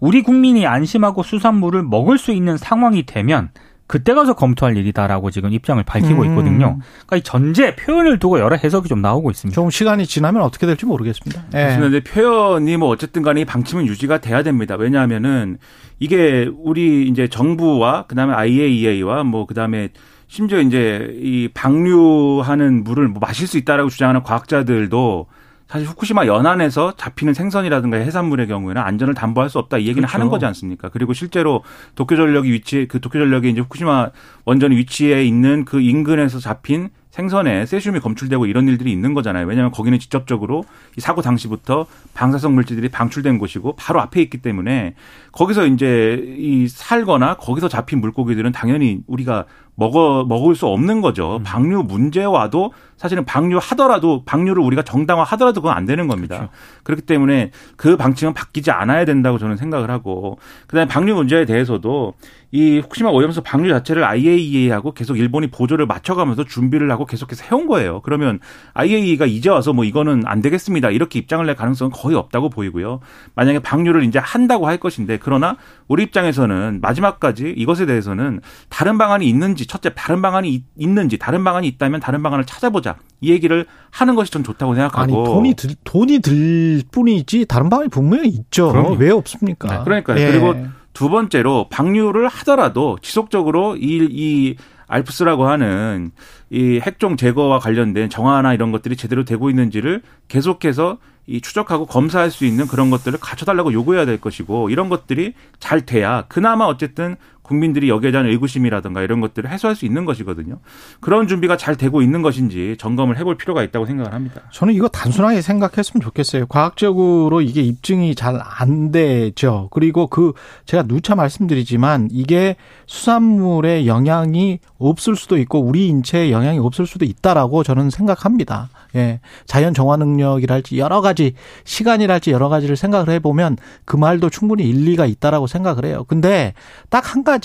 [0.00, 3.50] 우리 국민이 안심하고 수산물을 먹을 수 있는 상황이 되면
[3.90, 6.28] 그때 가서 검토할 일이다라고 지금 입장을 밝히고 음.
[6.28, 6.78] 있거든요.
[7.06, 9.52] 그러니까 이 전제 표현을 두고 여러 해석이 좀 나오고 있습니다.
[9.52, 11.42] 좀 시간이 지나면 어떻게 될지 모르겠습니다.
[11.54, 11.74] 예.
[11.76, 14.76] 그런데 표현이 뭐 어쨌든 간에 이 방침은 유지가 돼야 됩니다.
[14.76, 15.58] 왜냐하면은
[15.98, 19.88] 이게 우리 이제 정부와 그다음에 IAEA와 뭐 그다음에
[20.28, 25.26] 심지어 이제 이 방류하는 물을 뭐 마실 수 있다라고 주장하는 과학자들도
[25.70, 30.12] 사실 후쿠시마 연안에서 잡히는 생선이라든가 해산물의 경우에는 안전을 담보할 수 없다 이 얘기는 그렇죠.
[30.12, 30.88] 하는 거지 않습니까?
[30.88, 31.62] 그리고 실제로
[31.94, 34.10] 도쿄전력이 위치 그 도쿄전력이 이제 후쿠시마
[34.44, 39.46] 원전 위치에 있는 그 인근에서 잡힌 생선에 세슘이 검출되고 이런 일들이 있는 거잖아요.
[39.46, 40.64] 왜냐하면 거기는 직접적으로
[40.96, 44.94] 이 사고 당시부터 방사성 물질들이 방출된 곳이고 바로 앞에 있기 때문에
[45.30, 49.46] 거기서 이제 이 살거나 거기서 잡힌 물고기들은 당연히 우리가
[49.80, 51.40] 먹어 먹을 수 없는 거죠.
[51.42, 56.50] 방류 문제와도 사실은 방류하더라도 방류를 우리가 정당화하더라도 그건 안 되는 겁니다.
[56.82, 62.12] 그렇기 때문에 그 방침은 바뀌지 않아야 된다고 저는 생각을 하고 그다음에 방류 문제에 대해서도
[62.52, 68.02] 이 후쿠시마 오염수 방류 자체를 IAEA하고 계속 일본이 보조를 맞춰가면서 준비를 하고 계속해서 해온 거예요.
[68.02, 68.40] 그러면
[68.74, 70.90] IAEA가 이제 와서 뭐 이거는 안 되겠습니다.
[70.90, 73.00] 이렇게 입장을 낼 가능성은 거의 없다고 보이고요.
[73.34, 75.56] 만약에 방류를 이제 한다고 할 것인데 그러나
[75.88, 81.66] 우리 입장에서는 마지막까지 이것에 대해서는 다른 방안이 있는지 첫째 다른 방안이 있- 있는지 다른 방안이
[81.68, 86.18] 있다면 다른 방안을 찾아보자 이 얘기를 하는 것이 전 좋다고 생각하고 아니 돈이 들 돈이
[86.18, 88.72] 들 뿐이지 다른 방안이 분명히 있죠.
[88.72, 88.96] 그럼요.
[88.98, 89.68] 왜 없습니까?
[89.78, 90.18] 네, 그러니까요.
[90.20, 90.26] 예.
[90.32, 90.54] 그리고
[90.92, 94.56] 두 번째로 방류를 하더라도 지속적으로 이, 이
[94.88, 96.10] 알프스라고 하는
[96.50, 100.98] 이 핵종 제거와 관련된 정화나 이런 것들이 제대로 되고 있는지를 계속해서
[101.28, 106.24] 이 추적하고 검사할 수 있는 그런 것들을 갖춰달라고 요구해야 될 것이고 이런 것들이 잘 돼야
[106.26, 107.14] 그나마 어쨌든
[107.50, 110.60] 국민들이 여기에 대한 의구심이라든가 이런 것들을 해소할 수 있는 것이거든요.
[111.00, 114.42] 그런 준비가 잘 되고 있는 것인지 점검을 해볼 필요가 있다고 생각을 합니다.
[114.52, 116.46] 저는 이거 단순하게 생각했으면 좋겠어요.
[116.46, 119.68] 과학적으로 이게 입증이 잘 안 되죠.
[119.72, 120.32] 그리고 그
[120.64, 122.54] 제가 누차 말씀드리지만 이게
[122.86, 128.68] 수산물에 영향이 없을 수도 있고 우리 인체에 영향이 없을 수도 있다라고 저는 생각합니다.
[128.94, 129.20] 예.
[129.46, 135.06] 자연 정화 능력이랄지 여러 가지 시간이랄지 여러 가지를 생각을 해 보면 그 말도 충분히 일리가
[135.06, 136.04] 있다라고 생각을 해요.
[136.06, 136.54] 근데
[136.88, 137.39] 딱 한 가지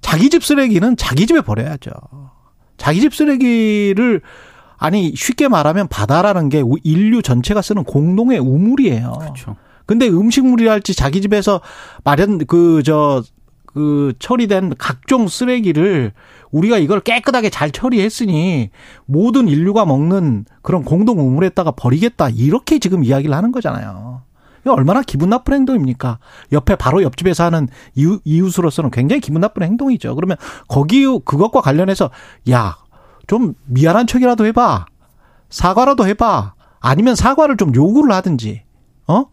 [0.00, 1.90] 자기 집 쓰레기는 자기 집에 버려야죠.
[2.76, 4.20] 자기 집 쓰레기를
[4.76, 9.12] 아니 쉽게 말하면 바다라는 게 인류 전체가 쓰는 공동의 우물이에요.
[9.20, 9.56] 그렇죠.
[9.86, 11.60] 근데 음식물이랄지 자기 집에서
[12.02, 16.12] 마련 그저그 처리된 각종 쓰레기를
[16.50, 18.70] 우리가 이걸 깨끗하게 잘 처리했으니
[19.06, 24.22] 모든 인류가 먹는 그런 공동 우물에다가 버리겠다 이렇게 지금 이야기를 하는 거잖아요.
[24.62, 26.18] 이거 얼마나 기분 나쁜 행동입니까?
[26.52, 30.14] 옆에 바로 옆집에서 하는 이웃, 이웃으로서는 굉장히 기분 나쁜 행동이죠.
[30.14, 30.36] 그러면
[30.68, 32.10] 거기 그것과 관련해서
[32.50, 32.82] 야
[33.26, 34.86] 좀 미안한 척이라도 해봐.
[35.48, 36.54] 사과라도 해봐.
[36.80, 38.62] 아니면 사과를 좀 요구를 하든지.
[39.06, 39.24] 어?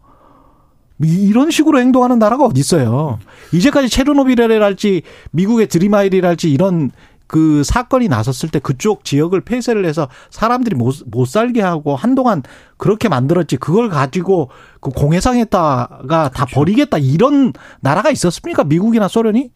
[1.02, 3.18] 이런 식으로 행동하는 나라가 어디 있어요?
[3.52, 6.90] 이제까지 체르노빌이랄지 미국의 드리마일이랄지 이런
[7.30, 12.42] 그 사건이 나섰을 때 그쪽 지역을 폐쇄를 해서 사람들이 못, 못 살게 하고 한동안
[12.76, 18.64] 그렇게 만들었지 그걸 가지고 그 공해상에다가 다 버리겠다 이런 나라가 있었습니까?
[18.64, 19.52] 미국이나 소련이?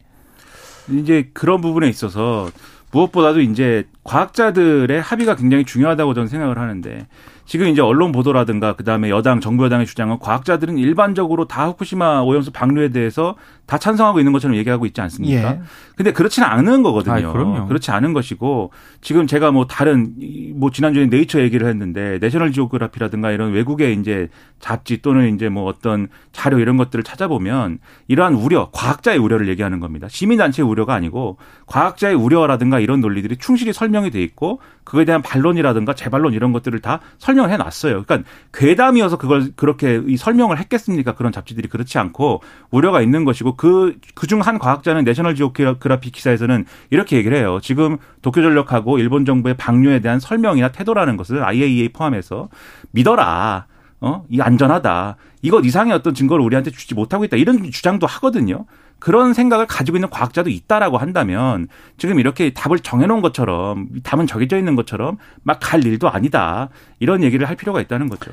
[0.89, 2.49] 이제 그런 부분에 있어서
[2.91, 7.07] 무엇보다도 이제 과학자들의 합의가 굉장히 중요하다고 저는 생각을 하는데
[7.45, 12.89] 지금 이제 언론 보도라든가 그다음에 여당 정부 여당의 주장은 과학자들은 일반적으로 다 후쿠시마 오염수 방류에
[12.89, 15.49] 대해서 다 찬성하고 있는 것처럼 얘기하고 있지 않습니까?
[15.53, 15.59] 예.
[15.95, 17.31] 근데 그렇지는 않은 거거든요.
[17.33, 17.67] 그럼요.
[17.67, 23.31] 그렇지 않은 것이고 지금 제가 뭐 다른 이- 뭐 지난주에 네이처 얘기를 했는데 내셔널 지오그라피라든가
[23.31, 24.27] 이런 외국의 이제
[24.59, 30.07] 잡지 또는 이제 뭐 어떤 자료 이런 것들을 찾아보면 이러한 우려, 과학자의 우려를 얘기하는 겁니다.
[30.09, 35.95] 시민 단체의 우려가 아니고 과학자의 우려라든가 이런 논리들이 충실히 설명이 돼 있고 그거에 대한 반론이라든가
[35.95, 38.03] 재반론 이런 것들을 다 설명을 해 놨어요.
[38.03, 41.13] 그러니까 괴담이어서 그걸 그렇게 이 설명을 했겠습니까?
[41.15, 47.17] 그런 잡지들이 그렇지 않고 우려가 있는 것이고 그 그중 한 과학자는 내셔널 지오그라피 기사에서는 이렇게
[47.17, 47.59] 얘기를 해요.
[47.61, 52.49] 지금 도쿄 전력하고 일본 정부의 방류에 대한 설명이나 태도라는 것을 IAEA 포함해서
[52.91, 53.67] 믿어라.
[54.01, 54.23] 어?
[54.29, 55.15] 이 안전하다.
[55.41, 57.37] 이것 이상의 어떤 증거를 우리한테 주지 못하고 있다.
[57.37, 58.65] 이런 주장도 하거든요.
[58.99, 64.75] 그런 생각을 가지고 있는 과학자도 있다라고 한다면 지금 이렇게 답을 정해놓은 것처럼 답은 정해져 있는
[64.75, 66.69] 것처럼 막 갈 일도 아니다.
[66.99, 68.31] 이런 얘기를 할 필요가 있다는 거죠.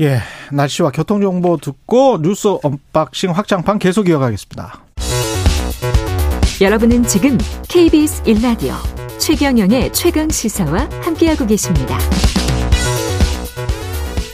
[0.00, 0.20] 예.
[0.50, 4.82] 날씨와 교통 정보 듣고 뉴스 unboxing 확장판 계속 이어가겠습니다.
[6.60, 8.74] 여러분은 지금 KBS 1라디오
[9.18, 11.98] 최경영의 최강 시사와 함께하고 계십니다.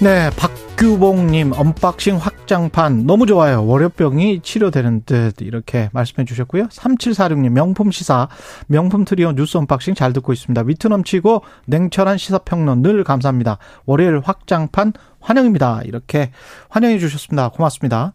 [0.00, 3.66] 네, 박 규봉님 unboxing 확장판 너무 좋아요.
[3.66, 6.68] 월요병이 치료되는 듯 이렇게 말씀해 주셨고요.
[6.68, 8.28] 3746님 명품 시사
[8.66, 10.62] 명품 트리오 뉴스 unboxing 잘 듣고 있습니다.
[10.66, 13.56] 위트 넘치고 냉철한 시사평론 늘 감사합니다.
[13.86, 15.80] 월요일 확장판 환영입니다.
[15.84, 16.30] 이렇게
[16.68, 17.48] 환영해 주셨습니다.
[17.48, 18.12] 고맙습니다.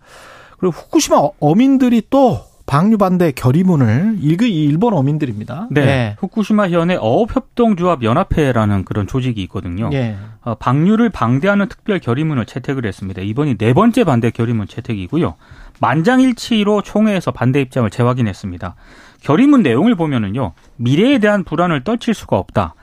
[0.59, 5.67] 그리고 후쿠시마 어민들이 또 방류 반대 결의문을 이거 일본 어민들입니다.
[5.71, 5.81] 네.
[5.81, 6.15] 예.
[6.19, 9.89] 후쿠시마 현의 어업협동조합 연합회라는 그런 조직이 있거든요.
[9.91, 10.15] 예.
[10.41, 13.21] 어, 방류를 방대하는 특별 결의문을 채택을 했습니다.
[13.21, 15.35] 이번이 네 번째 반대 결의문 채택이고요.
[15.81, 18.75] 만장일치로 총회에서 반대 입장을 재확인했습니다.
[19.19, 20.53] 결의문 내용을 보면은요.
[20.77, 22.75] 미래에 대한 불안을 떨칠 수가 없다.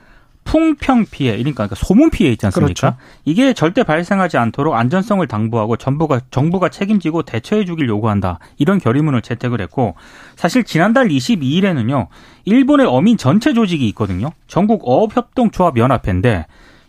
[0.49, 2.73] 풍평 피해, 그러니까 소문 피해 있지 않습니까?
[2.73, 2.97] 그렇죠.
[3.27, 8.39] 이게 절대 발생하지 않도록 안전성을 당부하고 정부가 정부가 책임지고 대처해 주길 요구한다.
[8.57, 9.95] 이런 결의문을 채택을 했고
[10.37, 12.07] 사실 지난달 22일에는요.
[12.47, 14.31] 일본의 어민 전체 조직이 있거든요.
[14.47, 16.47] 전국 어업협동조합 연합회인데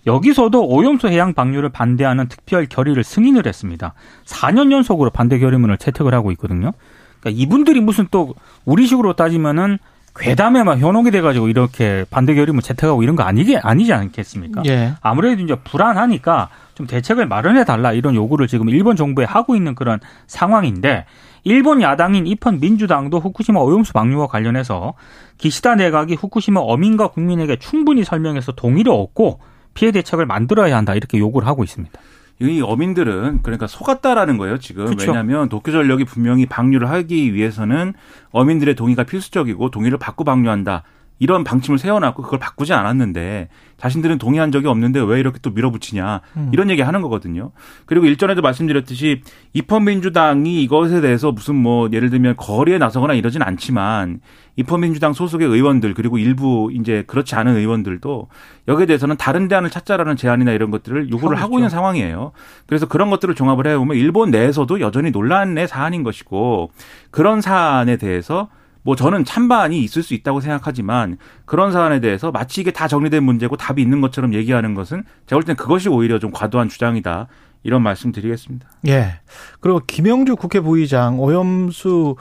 [0.07, 3.93] 여기서도 오염수 해양 방류를 반대하는 특별 결의를 승인을 했습니다.
[4.25, 6.71] 4년 연속으로 반대 결의문을 채택을 하고 있거든요.
[7.19, 9.79] 그러니까 이분들이 무슨 또 우리식으로 따지면은
[10.19, 14.63] 괴담에 막 현혹이 돼가지고 이렇게 반대 결의문 채택하고 이런 거 아니게 아니지 않겠습니까?
[14.67, 14.93] 예.
[15.01, 19.99] 아무래도 이제 불안하니까 좀 대책을 마련해 달라 이런 요구를 지금 일본 정부에 하고 있는 그런
[20.27, 21.05] 상황인데
[21.43, 24.93] 일본 야당인 이펀 민주당도 후쿠시마 오염수 방류와 관련해서
[25.37, 29.39] 기시다 내각이 후쿠시마 어민과 국민에게 충분히 설명해서 동의를 얻고
[29.73, 31.99] 피해 대책을 만들어야 한다 이렇게 요구를 하고 있습니다.
[32.41, 35.07] 이 어민들은 그러니까 속았다라는 거예요 지금 그렇죠.
[35.07, 37.93] 왜냐하면 도쿄전력이 분명히 방류를 하기 위해서는
[38.31, 40.83] 어민들의 동의가 필수적이고 동의를 받고 방류한다
[41.19, 46.49] 이런 방침을 세워놨고 그걸 바꾸지 않았는데 자신들은 동의한 적이 없는데 왜 이렇게 또 밀어붙이냐 음.
[46.51, 47.51] 이런 얘기 하는 거거든요.
[47.85, 49.21] 그리고 일전에도 말씀드렸듯이
[49.53, 54.21] 입헌민주당이 이것에 대해서 무슨 뭐 예를 들면 거리에 나서거나 이러진 않지만
[54.55, 58.27] 입헌민주당 소속의 의원들 그리고 일부 이제 그렇지 않은 의원들도
[58.67, 62.31] 여기에 대해서는 다른 대안을 찾자라는 제안이나 이런 것들을 요구를 하고, 하고 있는 상황이에요.
[62.65, 66.71] 그래서 그런 것들을 종합을 해보면 일본 내에서도 여전히 논란의 사안인 것이고
[67.11, 68.49] 그런 사안에 대해서
[68.83, 73.57] 뭐 저는 찬반이 있을 수 있다고 생각하지만 그런 사안에 대해서 마치 이게 다 정리된 문제고
[73.57, 77.27] 답이 있는 것처럼 얘기하는 것은 제가 볼 땐 그것이 오히려 좀 과도한 주장이다.
[77.63, 78.69] 이런 말씀 드리겠습니다.
[78.87, 79.19] 예.
[79.59, 82.15] 그리고 김영주 국회 부의장 오염수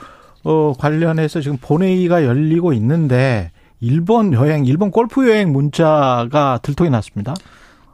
[0.45, 7.35] 어 관련해서 지금 본회의가 열리고 있는데 일본 여행, 일본 골프 여행 문자가 들통이 났습니다.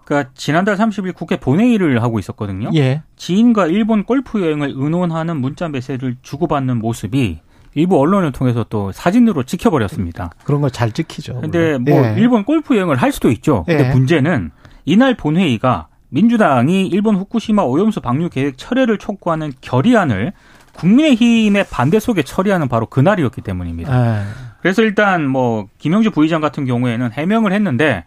[0.05, 2.71] 그러니까 지난달 30일 국회 본회의를 하고 있었거든요.
[2.75, 3.03] 예.
[3.17, 7.41] 지인과 일본 골프 여행을 의논하는 문자 메시지를 주고받는 모습이
[7.75, 10.31] 일부 언론을 통해서 또 사진으로 찍혀버렸습니다.
[10.45, 11.41] 그런 거잘 찍히죠.
[11.41, 12.15] 근데 뭐 예.
[12.17, 13.65] 일본 골프 여행을 할 수도 있죠.
[13.65, 13.93] 근데 예.
[13.93, 14.51] 문제는
[14.85, 20.33] 이날 본회의가 민주당이 일본 후쿠시마 오염수 방류 계획 철회를 촉구하는 결의안을
[20.75, 24.21] 국민의힘의 반대 속에 처리하는 바로 그날이었기 때문입니다.
[24.21, 24.23] 예.
[24.61, 28.05] 그래서 일단 뭐 김영주 부의장 같은 경우에는 해명을 했는데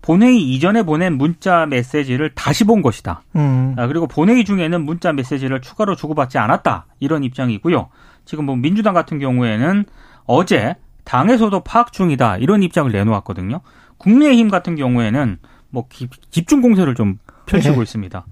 [0.00, 3.22] 본회의 이전에 보낸 문자 메시지를 다시 본 것이다.
[3.36, 3.74] 음.
[3.78, 6.86] 아, 그리고 본회의 중에는 문자 메시지를 추가로 주고받지 않았다.
[6.98, 7.88] 이런 입장이고요.
[8.24, 9.84] 지금 뭐 민주당 같은 경우에는
[10.24, 13.60] 어제 당에서도 파악 중이다 이런 입장을 내놓았거든요.
[13.98, 15.38] 국민의힘 같은 경우에는
[15.70, 15.86] 뭐
[16.30, 17.82] 집중 공세를 좀 펼치고 네.
[17.82, 18.24] 있습니다.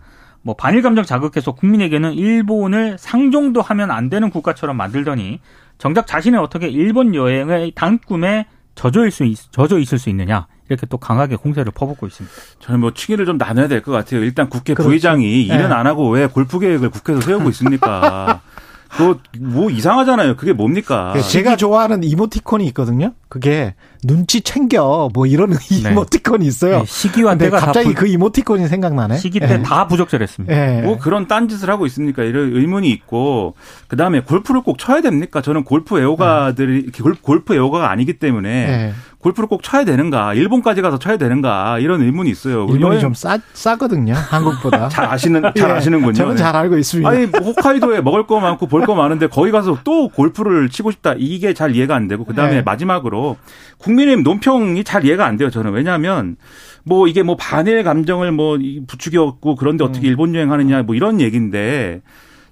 [0.43, 5.41] 뭐 반일 감정 자극해서 국민에게는 일본을 상종도 하면 안 되는 국가처럼 만들더니
[5.79, 10.97] 정작 자신의 어떻게 일본 여행의 단꿈에 젖어 있을 수 젖어 있을 수 있느냐 이렇게 또
[10.97, 12.35] 강하게 공세를 퍼붓고 있습니다.
[12.61, 14.23] 저는 뭐 층위를 좀 나눠야 될 것 같아요.
[14.23, 14.89] 일단 국회 그렇죠.
[14.89, 15.75] 부의장이 일은 네.
[15.75, 18.41] 안 하고 왜 골프 계획을 국회에서 세우고 있습니까?
[18.91, 20.37] 그뭐 이상하잖아요.
[20.37, 21.13] 그게 뭡니까?
[21.15, 23.13] 그 제가 좋아하는 이모티콘이 있거든요.
[23.29, 25.91] 그게 눈치 챙겨 뭐 이런 네.
[25.91, 26.81] 이모티콘이 있어요.
[26.81, 28.01] 네, 시기와 때가 갑자기 부...
[28.01, 29.19] 그 이모티콘이 생각나네.
[29.19, 29.89] 시기 때다 네.
[29.89, 30.55] 부적절했습니다.
[30.55, 30.83] 네.
[30.83, 32.25] 뭐 그런 딴짓을 하고 있습니까?
[32.25, 33.55] 이런 의문이 있고
[33.87, 35.41] 그 다음에 골프를 꼭 쳐야 됩니까?
[35.41, 37.03] 저는 골프 애호가들이 네.
[37.23, 38.93] 골프 애호가가 아니기 때문에 네.
[39.21, 40.33] 골프를 꼭 쳐야 되는가?
[40.33, 41.79] 일본까지 가서 쳐야 되는가?
[41.79, 42.67] 이런 의문이 있어요.
[42.71, 44.15] 일본이 좀 싸, 싸거든요.
[44.15, 44.89] 한국보다.
[44.91, 46.15] 잘 아시는, 잘 예, 아시는군요.
[46.15, 47.09] 저는 잘 알고 있습니다.
[47.09, 51.15] 아니, 뭐 홋카이도에 먹을 거 많고 볼 거 많은데 거기 가서 또 골프를 치고 싶다.
[51.19, 52.25] 이게 잘 이해가 안 되고.
[52.25, 52.63] 그 다음에 네.
[52.63, 53.37] 마지막으로
[53.79, 55.51] 국민의힘 논평이 잘 이해가 안 돼요.
[55.51, 55.73] 저는.
[55.73, 56.37] 왜냐하면
[56.83, 60.09] 뭐 이게 뭐 반일 감정을 뭐 부추겼고 그런데 어떻게 음.
[60.09, 62.01] 일본 여행하느냐 뭐 이런 얘기인데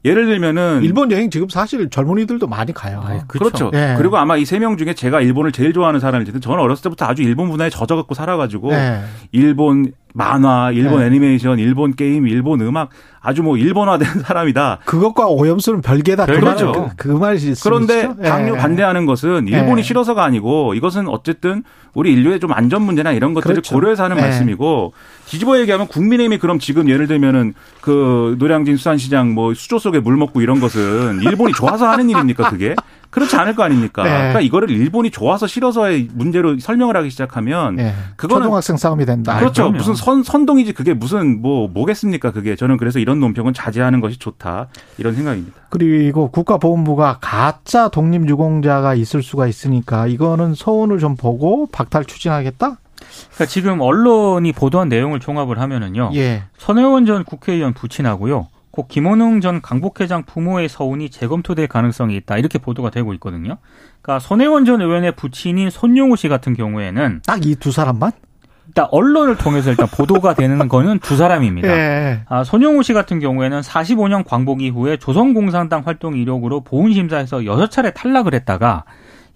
[0.04, 3.00] 예를 들면은 일본 여행 지금 사실 젊은이들도 많이 가요.
[3.04, 3.28] 아, 그렇죠.
[3.28, 3.70] 그렇죠.
[3.72, 3.94] 네.
[3.98, 7.06] 그리고 아마 이 세 명 중에 제가 일본을 제일 좋아하는 사람일 텐데 저는 어렸을 때부터
[7.06, 9.02] 아주 일본 문화에 젖어갖고 살아가지고 네.
[9.32, 11.07] 일본 만화, 일본 네.
[11.07, 12.90] 애니메이션, 일본 게임, 일본 음악
[13.21, 14.79] 아주 뭐 일본화된 사람이다.
[14.85, 16.27] 그것과 오염수는 별개다.
[16.27, 16.73] 별개죠.
[16.73, 18.59] 그, 그, 그 말이 그런데 방류 네.
[18.59, 19.83] 반대하는 것은 일본이 네.
[19.83, 21.62] 싫어서가 아니고 이것은 어쨌든
[21.94, 23.75] 우리 인류의 좀 안전 문제나 이런 것들을 그렇죠.
[23.75, 24.23] 고려해서 하는 네.
[24.23, 24.92] 말씀이고
[25.27, 30.40] 뒤집어 얘기하면 국민의힘이 그럼 지금 예를 들면은 그 노량진 수산시장 뭐 수조 속에 물 먹고
[30.40, 32.75] 이런 것은 일본이 좋아서 하는 일입니까 그게?
[33.11, 34.03] 그렇지 않을 거 아닙니까?
[34.03, 34.11] 네.
[34.11, 37.94] 그러니까 이거를 일본이 좋아서 싫어서의 문제로 설명을 하기 시작하면 네.
[38.16, 39.38] 그거는 초등학생 싸움이 된다.
[39.38, 39.64] 그렇죠.
[39.64, 42.33] 아, 무슨 선 선동이지 그게 무슨 뭐 뭐겠습니까?
[42.33, 44.68] 그게 저는 그래서 이런 논평은 자제하는 것이 좋다
[44.99, 45.59] 이런 생각입니다.
[45.71, 52.77] 그리고 국가보훈부가 가짜 독립유공자가 있을 수가 있으니까 이거는 서운을 좀 보고 박탈 추진하겠다.
[53.35, 56.11] 그러니까 지금 언론이 보도한 내용을 종합을 하면은요.
[56.14, 56.44] 예.
[56.59, 58.49] 선혜원 전 국회의원 부친하고요.
[58.79, 63.57] 고 김원웅 전 강북회장 부모의 서운이 재검토될 가능성이 있다 이렇게 보도가 되고 있거든요.
[64.01, 68.12] 그러니까 손혜원 전 의원의 부친인 손용우 씨 같은 경우에는 딱 이 두 사람만?
[68.69, 71.67] 일단 언론을 통해서 일단 보도가 되는 거는 두 사람입니다.
[71.75, 72.21] 예.
[72.29, 78.85] 아, 손용우 씨 같은 경우에는 45년 광복 이후에 조선공산당 활동 이력으로 보훈심사에서 6차례 탈락을 했다가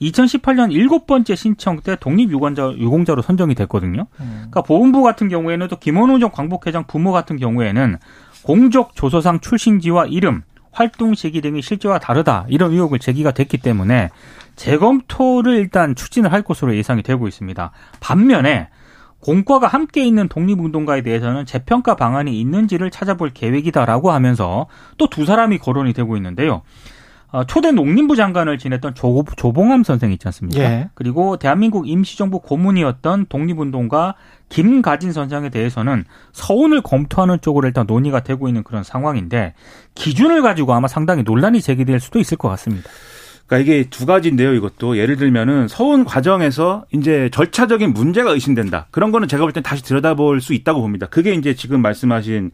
[0.01, 4.07] 2018년 일곱 번째 신청 때 독립유공자 유공자로 선정이 됐거든요.
[4.17, 7.99] 그러니까 보훈부 같은 경우에는 또 김원호 전 광복회장 부모 같은 경우에는
[8.43, 14.11] 공적 조서상 출신지와 이름, 활동 시기 등이 실제와 다르다 이런 의혹을 제기가 됐기 때문에
[14.57, 17.71] 재검토를 일단 추진을 할 것으로 예상이 되고 있습니다.
[18.01, 18.69] 반면에
[19.21, 24.67] 공과가 함께 있는 독립운동가에 대해서는 재평가 방안이 있는지를 찾아볼 계획이다라고 하면서
[24.99, 26.63] 또 두 사람이 거론이 되고 있는데요.
[27.33, 30.61] 어, 초대 농림부 장관을 지냈던 조, 조봉암 선생 있지 않습니까?
[30.62, 30.90] 예.
[30.95, 34.14] 그리고 대한민국 임시정부 고문이었던 독립운동가
[34.51, 39.55] 김가진 선생에 대해서는 서운을 검토하는 쪽으로 일단 논의가 되고 있는 그런 상황인데
[39.95, 42.90] 기준을 가지고 아마 상당히 논란이 제기될 수도 있을 것 같습니다.
[43.47, 44.53] 그러니까 이게 두 가지인데요.
[44.55, 48.87] 이것도 예를 들면은 서운 과정에서 이제 절차적인 문제가 의심된다.
[48.90, 51.07] 그런 거는 제가 볼 땐 다시 들여다볼 수 있다고 봅니다.
[51.07, 52.51] 그게 이제 지금 말씀하신 이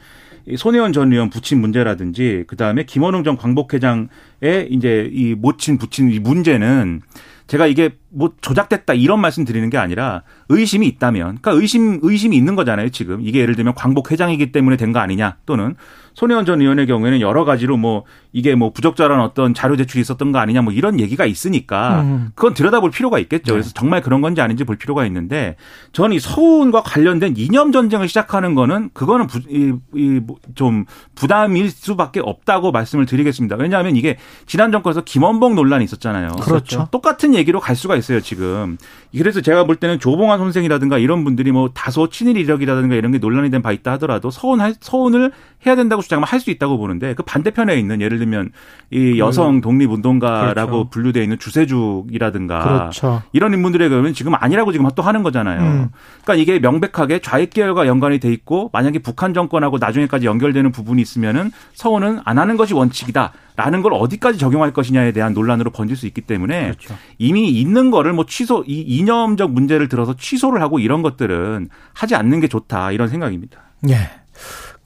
[0.56, 7.02] 손혜원 전 의원 부친 문제라든지 그다음에 김원웅 전 광복회장의 이제 이 모친 부친 이 문제는
[7.46, 12.56] 제가 이게 뭐 조작됐다 이런 말씀 드리는 게 아니라 의심이 있다면 그러니까 의심 의심이 있는
[12.56, 13.20] 거잖아요 지금.
[13.22, 15.74] 이게 예를 들면 광복 회장이기 때문에 된 거 아니냐 또는
[16.14, 20.38] 손혜원 전 의원의 경우에는 여러 가지로 뭐 이게 뭐 부적절한 어떤 자료 제출이 있었던 거
[20.40, 22.30] 아니냐 뭐 이런 얘기가 있으니까 음.
[22.34, 23.52] 그건 들여다볼 필요가 있겠죠.
[23.52, 25.54] 그래서 정말 그런 건지 아닌지 볼 필요가 있는데
[25.92, 32.20] 저는 이 서운과 관련된 이념 전쟁을 시작하는 거는 그거는 부, 이, 이, 뭐좀 부담일 수밖에
[32.20, 33.54] 없다고 말씀을 드리겠습니다.
[33.56, 34.16] 왜냐하면 이게
[34.46, 36.32] 지난 정권에서 김원봉 논란이 있었잖아요.
[36.42, 36.88] 그렇죠.
[36.90, 38.78] 똑같은 얘기로 갈 수가 있어요 지금
[39.16, 43.50] 그래서 제가 볼 때는 조봉환 선생이라든가 이런 분들이 뭐 다소 친일 이력이라든가 이런 게 논란이
[43.50, 45.32] 된 바 있다 하더라도 서운 서운을
[45.66, 48.52] 해야 된다고 주장하면 할 수 있다고 보는데 그 반대편에 있는 예를 들면
[48.92, 50.90] 이 여성 독립운동가라고 그렇죠.
[50.90, 53.22] 분류되어 있는 주세죽이라든가 그렇죠.
[53.32, 55.60] 이런 인물들의 경우는 지금 아니라고 지금 또 하는 거잖아요.
[55.60, 55.88] 음.
[56.22, 61.50] 그러니까 이게 명백하게 좌익 계열과 연관이 돼 있고 만약에 북한 정권하고 나중에까지 연결되는 부분이 있으면은
[61.74, 66.20] 서원은 안 하는 것이 원칙이다 라는 걸 어디까지 적용할 것이냐에 대한 논란으로 번질 수 있기
[66.20, 66.94] 때문에 그렇죠.
[67.18, 72.38] 이미 있는 거를 뭐 취소 이 이념적 문제를 들어서 취소를 하고 이런 것들은 하지 않는
[72.38, 73.58] 게 좋다 이런 생각입니다.
[73.88, 73.96] 예.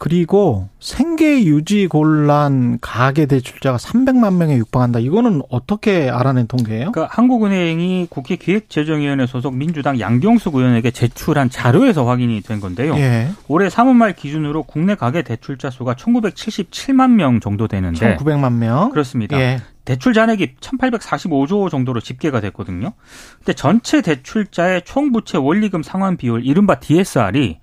[0.02, 4.98] 그리고 생계 유지 곤란 가계 대출자가 300만 명에 육박한다.
[4.98, 6.90] 이거는 어떻게 알아낸 통계예요?
[6.90, 12.96] 그러니까 한국은행이 국회 기획재정위원회 소속 민주당 양경숙 의원에게 제출한 자료에서 확인이 된 건데요.
[12.96, 13.28] 예.
[13.46, 18.90] 올해 3월 말 기준으로 국내 가계 대출자 수가 1977만 명 정도 되는데 1,900만 명.
[18.90, 19.38] 그렇습니다.
[19.38, 19.60] 예.
[19.84, 22.92] 대출 잔액이 1845조 정도로 집계가 됐거든요.
[23.38, 27.61] 근데 전체 대출자의 총 부채 원리금 상환 비율 이른바 DSR이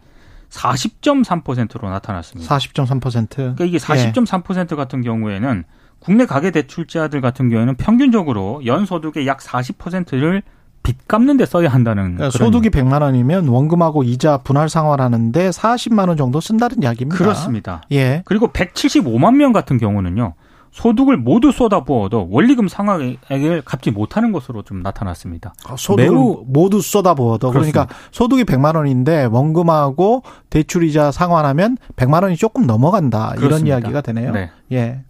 [0.49, 2.57] 40.3%로 나타났습니다.
[2.57, 3.29] 40.3%.
[3.29, 3.77] 그러니까 이게 예.
[3.77, 5.63] 40.3% 같은 경우에는
[5.99, 10.43] 국내 가계 대출자들 같은 경우에는 평균적으로 연소득의 약 40%를
[10.81, 16.15] 빚 갚는 데 써야 한다는 그러니까 소득이 100만 원이면 원금하고 이자 분할 상환하는데 40만 원
[16.15, 17.17] 정도 쓴다는 이야기입니다.
[17.17, 17.81] 그렇습니다.
[17.91, 18.21] 예.
[18.25, 20.35] 그리고 175만 명 같은 경우는요.
[20.71, 25.53] 소득을 모두 쏟아부어도 원리금 상환액을 갚지 못하는 것으로 좀 나타났습니다.
[25.77, 33.29] 소득을 매우- 모두 쏟아부어도 그러니까 소득이 100만 원인데 원금하고 대출이자 상환하면 100만 원이 조금 넘어간다
[33.35, 33.77] 이런 그렇습니다.
[33.77, 34.31] 이야기가 되네요.
[34.31, 34.51] 네.
[34.71, 35.01] 예.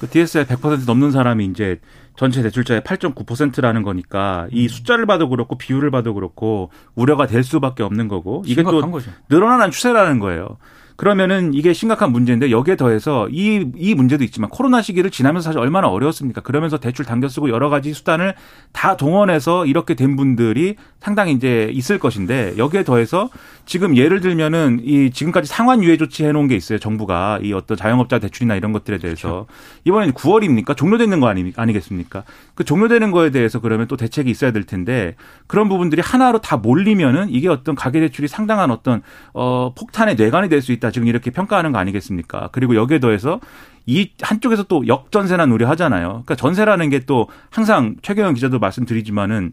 [0.00, 1.80] 그 DSR 100% 넘는 사람이 이제
[2.16, 8.08] 전체 대출자의 8.9%라는 거니까 이 숫자를 봐도 그렇고 비율을 봐도 그렇고 우려가 될 수밖에 없는
[8.08, 9.10] 거고 이게 또 거죠.
[9.30, 10.56] 늘어나는 추세라는 거예요.
[10.96, 15.88] 그러면은 이게 심각한 문제인데 여기에 더해서 이, 이 문제도 있지만 코로나 시기를 지나면서 사실 얼마나
[15.88, 16.42] 어려웠습니까?
[16.42, 18.34] 그러면서 대출 당겨 쓰고 여러 가지 수단을
[18.72, 23.30] 다 동원해서 이렇게 된 분들이 상당히 이제 있을 것인데 여기에 더해서
[23.64, 26.78] 지금 예를 들면은 이 지금까지 상환 유예 조치 해놓은 게 있어요.
[26.78, 29.46] 정부가 이 어떤 자영업자 대출이나 이런 것들에 대해서
[29.84, 30.76] 이번엔 9월입니까?
[30.76, 32.24] 종료되는 거 아니, 아니겠습니까?
[32.54, 35.14] 그 종료되는 거에 대해서 그러면 또 대책이 있어야 될 텐데
[35.46, 40.66] 그런 부분들이 하나로 다 몰리면은 이게 어떤 가계 대출이 상당한 어떤 어 폭탄의 뇌관이 될
[40.66, 40.85] 수 있다.
[40.90, 42.50] 지금 이렇게 평가하는 거 아니겠습니까?
[42.52, 43.40] 그리고 여기에 더해서
[43.86, 46.08] 이 한쪽에서 또 역전세난 우려 하잖아요.
[46.08, 49.52] 그러니까 전세라는 게 또 항상 최경영 기자도 말씀드리지만은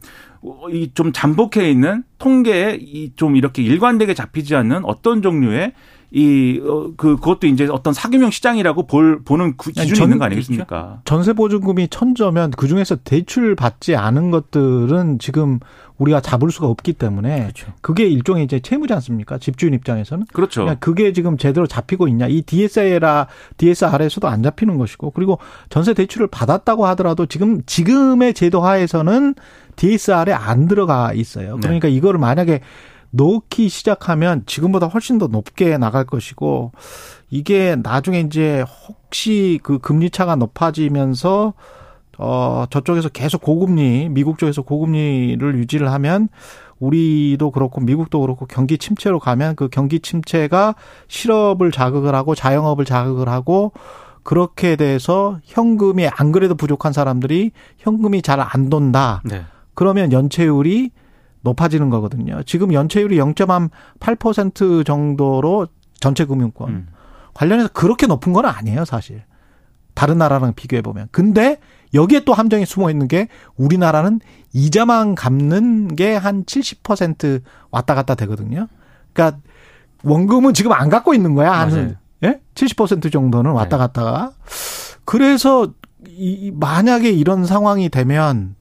[0.71, 5.73] 이 좀 잠복해 있는 통계에 이 좀 이렇게 일관되게 잡히지 않는 어떤 종류의
[6.15, 11.01] 이그 그것도 이제 어떤 사기명 시장이라고 볼 보는 그 아니, 기준이 전- 있는 거 아니겠습니까?
[11.05, 15.59] 전세 보증금이 천저면 그 중에서 대출 받지 않은 것들은 지금
[15.97, 17.73] 우리가 잡을 수가 없기 때문에 그렇죠.
[17.81, 19.39] 그게 일종의 이제 채무지 않습니까?
[19.39, 20.25] 집주인 입장에서는.
[20.33, 20.61] 그렇죠.
[20.61, 22.27] 그냥 그게 지금 제대로 잡히고 있냐.
[22.27, 29.33] 이 DSR라 DSR에서도 안 잡히는 것이고 그리고 전세 대출을 받았다고 하더라도 지금 지금의 제도 하에서는
[29.77, 31.57] DSR에 안 들어가 있어요.
[31.59, 32.61] 그러니까 이거를 만약에
[33.15, 36.71] 넣기 시작하면 지금보다 훨씬 더 높게 나갈 것이고
[37.29, 41.53] 이게 나중에 이제 혹시 그 금리 차가 높아지면서
[42.17, 46.27] 어 저쪽에서 계속 고금리 미국 쪽에서 고금리를 유지를 하면
[46.79, 50.75] 우리도 그렇고 미국도 그렇고 경기 침체로 가면 그 경기 침체가
[51.07, 53.71] 실업을 자극을 하고 자영업을 자극을 하고
[54.23, 59.21] 그렇게 돼서 현금이 안 그래도 부족한 사람들이 현금이 잘 안 돈다.
[59.25, 59.43] 네.
[59.75, 60.91] 그러면 연체율이
[61.43, 62.41] 높아지는 거거든요.
[62.43, 65.67] 지금 연체율이 0.8% 정도로
[65.99, 66.87] 전체 금융권 음.
[67.33, 69.23] 관련해서 그렇게 높은 건 아니에요, 사실.
[69.93, 71.07] 다른 나라랑 비교해 보면.
[71.11, 71.59] 근데
[71.93, 73.27] 여기에 또 함정이 숨어 있는 게
[73.57, 74.19] 우리나라는
[74.53, 78.67] 이자만 갚는 게 한 70% 왔다 갔다 되거든요.
[79.13, 79.39] 그러니까
[80.03, 81.51] 원금은 지금 안 갖고 있는 거야.
[81.51, 82.39] 한 예?
[82.55, 83.81] 70% 정도는 왔다 네.
[83.81, 84.31] 갔다가.
[85.05, 85.71] 그래서
[86.07, 88.55] 이 만약에 이런 상황이 되면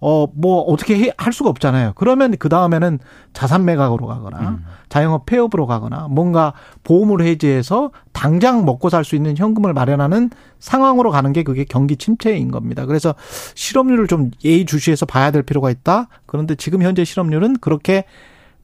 [0.00, 1.92] 어 뭐 어떻게 할 수가 없잖아요.
[1.96, 2.98] 그러면 그 다음에는
[3.32, 4.64] 자산 매각으로 가거나 음.
[4.88, 6.52] 자영업 폐업으로 가거나 뭔가
[6.84, 10.30] 보험을 해지해서 당장 먹고 살 수 있는 현금을 마련하는
[10.60, 12.86] 상황으로 가는 게 그게 경기 침체인 겁니다.
[12.86, 13.14] 그래서
[13.54, 16.08] 실업률을 좀 예의주시해서 봐야 될 필요가 있다.
[16.26, 18.04] 그런데 지금 현재 실업률은 그렇게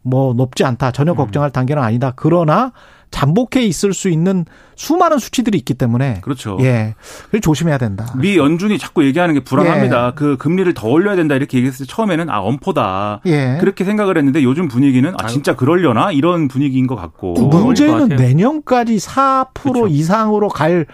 [0.02, 0.90] 뭐 높지 않다.
[0.92, 2.12] 전혀 걱정할 단계는 아니다.
[2.14, 2.72] 그러나
[3.14, 6.58] 잠복해 있을 수 있는 수많은 수치들이 있기 때문에 그렇죠.
[6.62, 6.96] 예.
[7.30, 8.12] 그래서 조심해야 된다.
[8.18, 10.08] 미 연준이 자꾸 얘기하는 게 불안합니다.
[10.08, 10.12] 예.
[10.16, 13.58] 그 금리를 더 올려야 된다 이렇게 얘기했을 때 처음에는 아 엄포다 예.
[13.60, 18.08] 그렇게 생각을 했는데 요즘 분위기는 아 진짜 그러려나 이런 분위기인 것 같고 문제는.
[18.08, 19.86] 내년까지 4% 그렇죠.
[19.86, 20.86] 이상으로 갈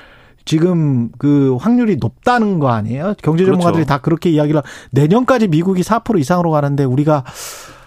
[0.45, 3.15] 지금 그 확률이 높다는 거 아니에요?
[3.23, 3.89] 경제 전문가들이 그렇죠.
[3.89, 7.80] 다 그렇게 이야기를 내년까지 미국이 4% 이상으로 가는데 우리가 그-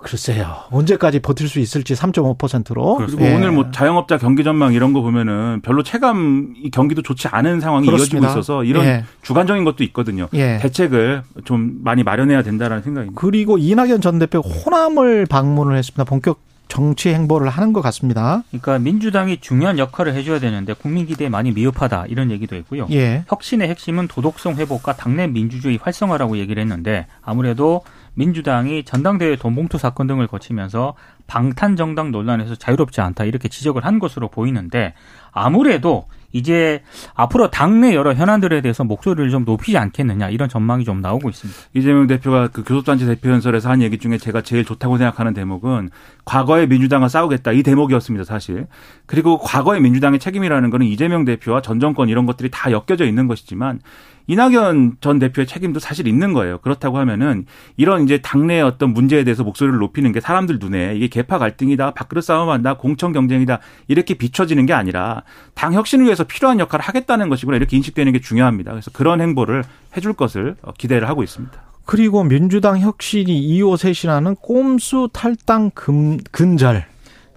[0.00, 0.54] 글쎄요.
[0.70, 2.96] 언제까지 버틸 수 있을지 3.5%로.
[2.96, 3.34] 그리고 예.
[3.34, 7.86] 오늘 뭐 자영업자 경기 전망 이런 거 보면은 별로 체감 이 경기도 좋지 않은 상황이
[7.86, 8.28] 그렇습니다.
[8.28, 9.04] 이어지고 있어서 이런 예.
[9.22, 10.28] 주관적인 것도 있거든요.
[10.34, 10.58] 예.
[10.58, 13.20] 대책을 좀 많이 마련해야 된다라는 생각입니다.
[13.20, 16.04] 그리고 이낙연 전 대표 호남을 방문을 했습니다.
[16.04, 16.40] 본격
[16.72, 18.44] 정치 행보를 하는 것 같습니다.
[18.48, 22.86] 그러니까 민주당이 중요한 역할을 해줘야 되는데 국민 기대에 많이 미흡하다 이런 얘기도 했고요.
[22.92, 23.24] 예.
[23.28, 27.82] 혁신의 핵심은 도덕성 회복과 당내 민주주의 활성화라고 얘기를 했는데 아무래도
[28.14, 30.94] 민주당이 전당대회 돈봉투 사건 등을 거치면서
[31.26, 34.94] 방탄 정당 논란에서 자유롭지 않다 이렇게 지적을 한 것으로 보이는데
[35.32, 36.82] 아무래도 이제
[37.14, 41.60] 앞으로 당내 여러 현안들에 대해서 목소리를 좀 높이지 않겠느냐 이런 전망이 좀 나오고 있습니다.
[41.74, 45.90] 이재명 대표가 그 교섭단체 대표 연설에서 한 얘기 중에 제가 제일 좋다고 생각하는 대목은
[46.24, 48.66] 과거의 민주당과 싸우겠다 이 대목이었습니다 사실.
[49.06, 53.80] 그리고 과거의 민주당의 책임이라는 거는 이재명 대표와 전 정권 이런 것들이 다 엮여져 있는 것이지만
[54.26, 56.58] 이낙연 전 대표의 책임도 사실 있는 거예요.
[56.58, 61.38] 그렇다고 하면은 이런 이제 당내의 어떤 문제에 대해서 목소리를 높이는 게 사람들 눈에 이게 개파
[61.38, 65.22] 갈등이다, 밥그릇 싸움한다, 공천 경쟁이다 이렇게 비춰지는 게 아니라
[65.54, 68.70] 당 혁신을 위해서 필요한 역할을 하겠다는 것이구나 이렇게 인식되는 게 중요합니다.
[68.72, 69.64] 그래서 그런 행보를
[69.96, 71.52] 해줄 것을 어, 기대를 하고 있습니다.
[71.84, 76.91] 그리고 민주당 혁신이 2호 셋이라는 꼼수 탈당 금, 근절.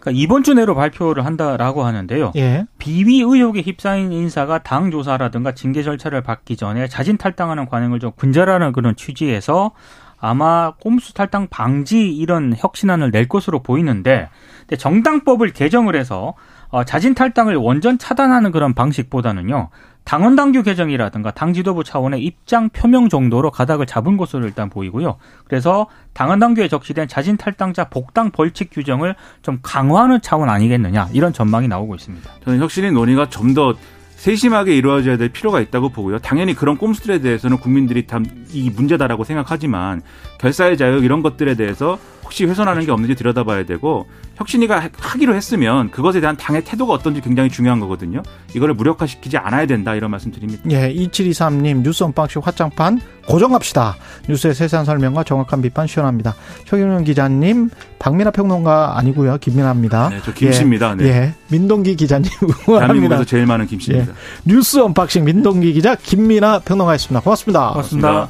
[0.05, 2.31] 그러니까 이번 주 내로 발표를 한다라고 하는데요.
[2.35, 2.65] 예.
[2.77, 8.71] 비위 의혹에 휩싸인 인사가 당 조사라든가 징계 절차를 받기 전에 자진 탈당하는 관행을 좀 근절하는
[8.71, 9.71] 그런 취지에서
[10.19, 14.29] 아마 꼼수 탈당 방지 이런 혁신안을 낼 것으로 보이는데
[14.61, 16.35] 근데 정당법을 개정을 해서
[16.69, 19.69] 어, 자진 탈당을 원전 차단하는 그런 방식보다는요.
[20.05, 25.17] 당원 당규 개정이라든가 당 지도부 차원의 입장 표명 정도로 가닥을 잡은 것으로 일단 보이고요.
[25.45, 31.67] 그래서 당원 당규에 적시된 자진 탈당자 복당 벌칙 규정을 좀 강화하는 차원 아니겠느냐 이런 전망이
[31.67, 32.29] 나오고 있습니다.
[32.45, 33.73] 저는 혁신의 논의가 좀 더
[34.15, 36.19] 세심하게 이루어져야 될 필요가 있다고 보고요.
[36.19, 38.19] 당연히 그런 꼼수들에 대해서는 국민들이 다
[38.63, 40.01] 이 문제다라고 생각하지만
[40.39, 46.19] 결사의 자유 이런 것들에 대해서 혹시 훼손하는 게 없는지 들여다봐야 되고 혁신위가 하기로 했으면 그것에
[46.19, 48.23] 대한 당의 태도가 어떤지 굉장히 중요한 거거든요.
[48.55, 50.63] 이거를 무력화시키지 않아야 된다 이런 말씀 드립니다.
[50.69, 53.95] 예, 2723님 뉴스 언박싱 확장판 고정합시다.
[54.27, 56.35] 뉴스의 세세한 설명과 정확한 비판 시원합니다.
[56.65, 59.37] 최경영 기자님, 박민아 평론가 아니고요.
[59.37, 60.09] 김민아입니다.
[60.09, 60.91] 네, 저 김씨입니다.
[60.99, 61.09] 예, 네.
[61.09, 62.79] 예, 민동기 기자님 응원합니다.
[62.79, 64.11] 대한민국에서 제일 많은 김씨입니다.
[64.11, 64.15] 예.
[64.45, 67.21] 뉴스 언박싱 민동기 기자 김민아 평론가였습니다.
[67.21, 67.69] 고맙습니다.
[67.69, 68.29] 고맙습니다.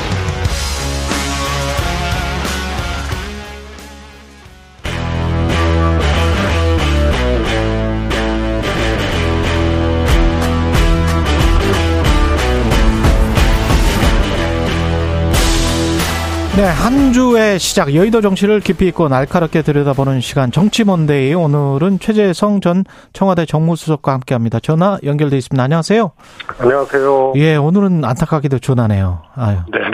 [16.61, 22.61] 네, 한 주의 시작 여의도 정치를 깊이 있고 날카롭게 들여다보는 시간 정치 먼데이 오늘은 최재성
[22.61, 22.83] 전
[23.13, 24.59] 청와대 정무수석과 함께합니다.
[24.59, 25.63] 전화 연결돼 있습니다.
[25.63, 26.11] 안녕하세요.
[26.59, 27.33] 안녕하세요.
[27.37, 29.23] 예, 오늘은 안타깝게도 전화네요.
[29.33, 29.57] 아유.
[29.71, 29.87] 네 네.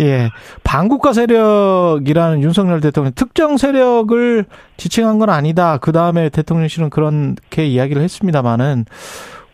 [0.04, 0.30] 예.
[0.64, 4.44] 반국가 세력이라는 윤석열 대통령 특정 세력을
[4.76, 5.78] 지칭한 건 아니다.
[5.78, 8.86] 그 다음에 대통령실은 그렇게 이야기를 했습니다만은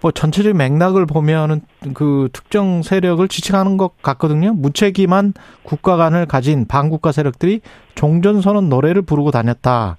[0.00, 1.60] 뭐 전체적인 맥락을 보면은
[1.94, 4.54] 그 특정 세력을 지칭하는 것 같거든요.
[4.54, 7.60] 무책임한 국가관을 가진 반국가 세력들이
[7.94, 9.98] 종전선언 노래를 부르고 다녔다.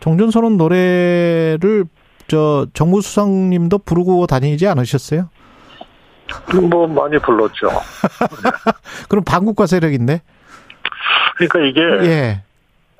[0.00, 1.84] 종전선언 노래를
[2.26, 5.28] 저 정무 수석님도 부르고 다니지 않으셨어요?
[6.68, 7.68] 뭐 많이 불렀죠.
[9.08, 10.22] 그럼 반국가 세력인데?
[11.36, 12.42] 그러니까 이게 예.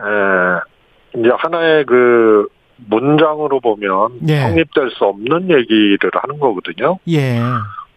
[0.00, 2.48] 에, 이제 하나의 그
[2.88, 4.40] 문장으로 보면 예.
[4.40, 6.98] 성립될 수 없는 얘기를 하는 거거든요.
[7.08, 7.40] 예.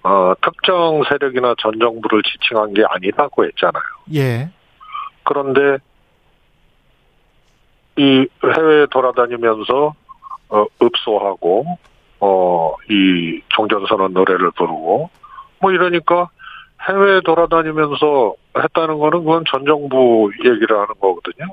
[0.03, 3.83] 어, 특정 세력이나 전 정부를 지칭한 게 아니라고 했잖아요.
[4.15, 4.49] 예.
[5.23, 5.77] 그런데
[7.97, 9.93] 이 해외에 돌아다니면서
[10.49, 11.65] 어, 읍소하고
[12.19, 15.09] 어, 이 종전선언 노래를 부르고
[15.59, 16.29] 뭐 이러니까
[16.89, 21.47] 해외에 돌아다니면서 했다는 거는 그건 전 정부 얘기를 하는 거거든요.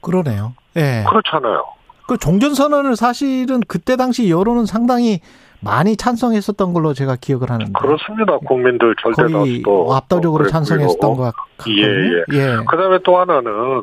[0.00, 0.54] 그러네요.
[0.76, 1.04] 예.
[1.08, 1.75] 그렇잖아요.
[2.06, 5.20] 그 종전선언을 사실은 그때 당시 여론은 상당히
[5.60, 7.72] 많이 찬성했었던 걸로 제가 기억을 하는데.
[7.72, 8.38] 그렇습니다.
[8.38, 10.46] 국민들 절대 거의 다수도 압도적으로.
[10.46, 11.82] 찬성했었던 것 같거든요.
[11.82, 12.56] 예, 예.
[12.68, 13.82] 그다음에 또 하나는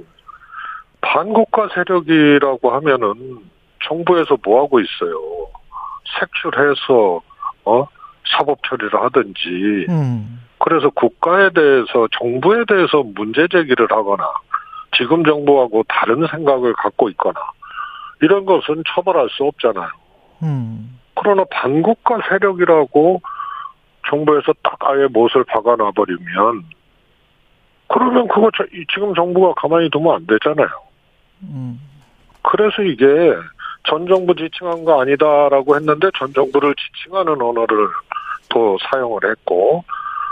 [1.01, 3.39] 반국가 세력이라고 하면은
[3.85, 5.17] 정부에서 뭐 하고 있어요?
[6.19, 7.21] 색출해서
[7.65, 7.87] 어
[8.37, 10.39] 사법 처리를 하든지 음.
[10.59, 14.23] 그래서 국가에 대해서 정부에 대해서 문제 제기를 하거나
[14.95, 17.39] 지금 정부하고 다른 생각을 갖고 있거나
[18.21, 19.89] 이런 것은 처벌할 수 없잖아요.
[20.43, 20.99] 음.
[21.15, 23.21] 그러나 반국가 세력이라고
[24.09, 26.63] 정부에서 딱 아예 못을 박아놔 버리면
[27.87, 28.49] 그러면 그거
[28.93, 30.69] 지금 정부가 가만히 두면 안 되잖아요.
[31.43, 31.79] 음.
[32.41, 33.05] 그래서 이게
[33.87, 37.87] 전 정부 지칭한 거 아니다라고 했는데 전 정부를 지칭하는 언어를
[38.49, 39.83] 또 사용을 했고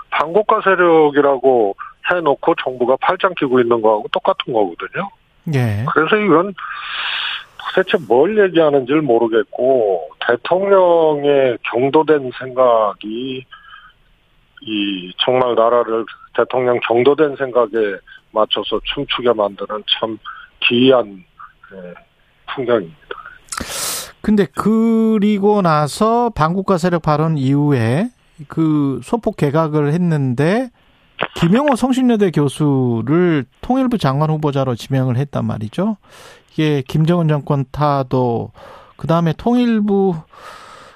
[0.09, 1.75] 반국가 세력이라고
[2.09, 5.09] 해놓고 정부가 팔짱 끼고 있는 거하고 똑같은 거거든요.
[5.53, 5.85] 예.
[5.93, 6.53] 그래서 이건
[7.69, 13.45] 도대체 뭘 얘기하는지를 모르겠고 대통령의 경도된 생각이
[14.63, 16.05] 이 정말 나라를
[16.35, 17.69] 대통령 경도된 생각에
[18.31, 20.17] 맞춰서 춤추게 만드는 참
[20.59, 21.23] 기이한
[21.73, 21.93] 예,
[22.53, 22.97] 풍경입니다.
[24.21, 28.09] 근데 그리고 나서 반국가 세력 발언 이후에
[28.47, 30.69] 그 소폭 개각을 했는데
[31.35, 35.97] 김영호 성신여대 교수를 통일부 장관 후보자로 지명을 했단 말이죠.
[36.51, 38.51] 이게 김정은 정권 타도
[38.97, 40.15] 그 다음에 통일부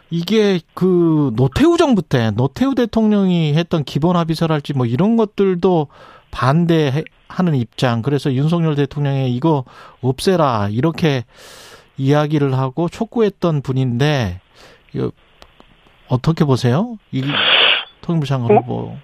[0.10, 5.88] 이게 그 노태우 정부 때 노태우 대통령이 했던 기본 합의서랄지 뭐 이런 것들도
[6.32, 8.01] 반대하는 입장.
[8.01, 9.64] 그래서 윤석열 대통령의 이거
[10.01, 11.24] 없애라 이렇게
[11.97, 14.41] 이야기를 하고 촉구했던 분인데
[14.93, 15.12] 이거
[16.08, 16.97] 어떻게 보세요?
[17.12, 17.24] 이
[18.01, 18.60] 통일부 장관 어?
[18.60, 18.97] 후보.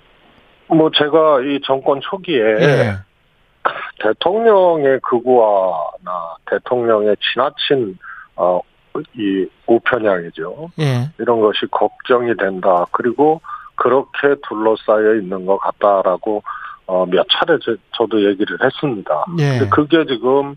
[0.68, 2.94] 뭐 제가 이 정권 초기에 예.
[4.00, 7.98] 대통령의 극우화나 대통령의 지나친
[8.36, 8.62] 어,
[9.16, 10.72] 이 우편향이죠.
[10.80, 11.10] 예.
[11.20, 12.86] 이런 것이 걱정이 된다.
[12.92, 13.42] 그리고
[13.76, 16.44] 그렇게 둘러싸여 있는 것 같다라고
[16.88, 19.26] 어, 몇 차례 저, 저도 얘기를 했습니다.
[19.40, 19.60] 예.
[19.60, 20.56] 근데 그게 지금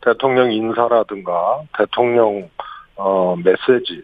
[0.00, 2.48] 대통령 인사라든가 대통령
[2.96, 4.02] 어, 메시지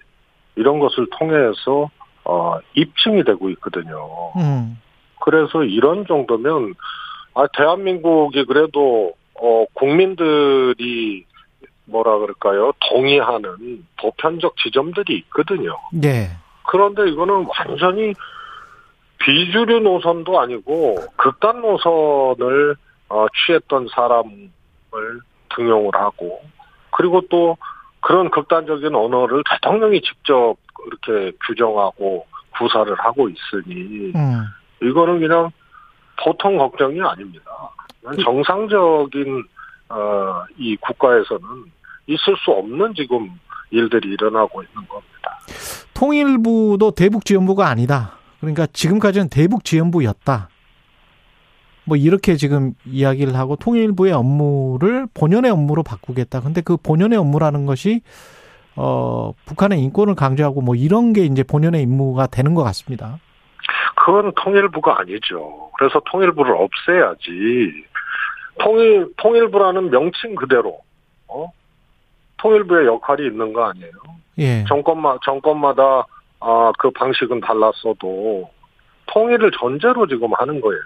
[0.55, 1.89] 이런 것을 통해서
[2.25, 4.33] 어, 입증이 되고 있거든요.
[4.37, 4.79] 음.
[5.25, 6.75] 그래서 이런 정도면
[7.35, 11.25] 아 대한민국이 그래도 어 국민들이
[11.87, 15.77] 뭐라 그럴까요 동의하는 보편적 지점들이 있거든요.
[16.05, 16.31] 예.
[16.67, 18.15] 그런데 이거는 완전히
[19.19, 22.77] 비주류 노선도 아니고 극단 노선을
[23.09, 24.51] 어, 취했던 사람을
[25.55, 26.41] 등용을 하고
[26.91, 27.57] 그리고 또
[28.01, 30.57] 그런 극단적인 언어를 대통령이 직접
[30.87, 32.27] 이렇게 규정하고
[32.59, 34.45] 구사를 하고 있으니 음.
[34.83, 35.51] 이거는 그냥
[36.17, 37.45] 보통 걱정이 아닙니다.
[38.25, 39.45] 정상적인
[39.89, 41.43] 어, 이 국가에서는
[42.07, 43.31] 있을 수 없는 지금
[43.71, 45.39] 일들이 일어나고 있는 겁니다.
[45.95, 48.19] 통일부도 대북지원부가 아니다.
[48.41, 50.49] 그러니까 지금까지는 대북지원부였다.
[51.85, 56.41] 뭐 이렇게 지금 이야기를 하고 통일부의 업무를 본연의 업무로 바꾸겠다.
[56.41, 58.03] 근데 그 본연의 업무라는 것이
[58.77, 63.19] 어 북한의 인권을 강조하고 뭐 이런 게 이제 본연의 임무가 되는 것 같습니다.
[64.05, 65.71] 그건 통일부가 아니죠.
[65.79, 67.85] 그래서 통일부를 없애야지.
[68.59, 70.81] 통일 통일부라는 명칭 그대로
[71.29, 71.47] 어?
[72.39, 73.93] 통일부의 역할이 있는 거 아니에요?
[74.39, 74.65] 예.
[74.65, 76.05] 정권마 정권마다
[76.41, 78.51] 아, 그 방식은 달랐어도
[79.07, 80.83] 통일을 전제로 지금 하는 거예요.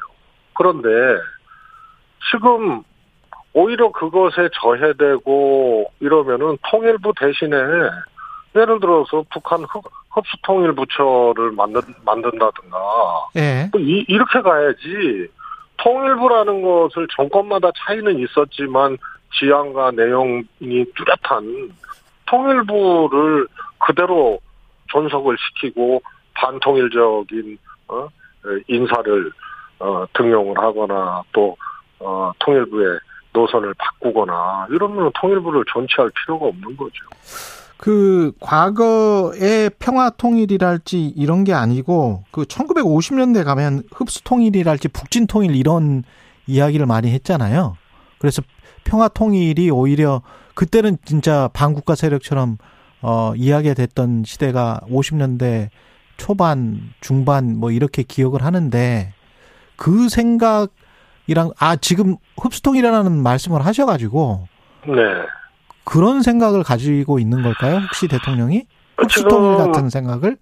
[0.53, 0.89] 그런데
[2.31, 2.83] 지금
[3.55, 7.57] 오히려 그것에 저해되고 이러면은 통일부 대신에
[8.57, 12.79] 예를 들어서 북한 흡, 흡수통일 부처를 만든, 만든다든가
[13.37, 13.69] 예.
[13.73, 15.29] 뭐 이, 이렇게 가야지
[15.79, 18.97] 통일부라는 것을 정권마다 차이는 있었지만
[19.39, 21.71] 지향과 내용이 뚜렷한
[22.27, 23.47] 통일부를
[23.79, 24.39] 그대로
[24.89, 26.01] 존속을 시키고
[26.35, 28.09] 반통일적인 어?
[28.69, 29.31] 인사를
[29.79, 31.57] 어, 등용을 하거나 또
[31.99, 32.99] 어, 통일부의
[33.33, 37.05] 노선을 바꾸거나 이러면 통일부를 존치할 필요가 없는 거죠.
[37.77, 46.03] 그 과거의 평화 통일이랄지 이런 게 아니고 그 1950년대 가면 흡수 통일이랄지 북진 통일 이런
[46.47, 47.77] 이야기를 많이 했잖아요.
[48.19, 48.43] 그래서
[48.85, 50.23] 평화 통일이 오히려
[50.55, 52.57] 그때는 진짜 반국가 세력처럼
[53.03, 55.69] 어 이야기가 됐던 시대가 50년대
[56.17, 59.13] 초반, 중반 뭐 이렇게 기억을 하는데
[59.77, 64.49] 그 생각이랑 아 지금 흡수통이라는 말씀을 하셔 가지고
[64.87, 64.95] 네.
[65.87, 67.77] 그런 생각을 가지고 있는 걸까요?
[67.77, 68.67] 혹시 대통령이
[68.99, 70.37] 흡수통일 같은 생각을?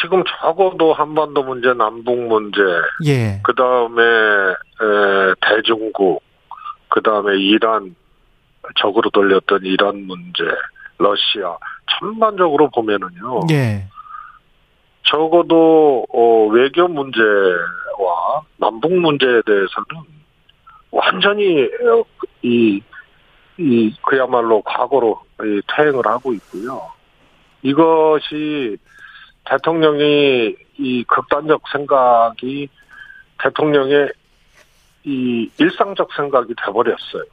[0.00, 2.60] 지금 적어도 한반도 문제, 남북 문제,
[3.06, 3.40] 예.
[3.42, 4.02] 그 다음에
[5.40, 6.22] 대중국,
[6.88, 7.96] 그 다음에 이란
[8.76, 10.44] 적으로 돌렸던 이란 문제,
[10.98, 11.56] 러시아
[11.98, 13.46] 전반적으로 보면은요.
[13.50, 13.86] 예.
[15.04, 19.86] 적어도 어, 외교 문제와 남북 문제에 대해서는
[20.90, 22.04] 완전히 어,
[22.42, 22.80] 이,
[23.58, 26.82] 이 그야말로 과거로 이, 퇴행을 하고 있고요.
[27.62, 28.76] 이것이
[29.44, 32.68] 대통령이 이 극단적 생각이
[33.42, 34.10] 대통령의
[35.04, 37.24] 이 일상적 생각이 돼버렸어요.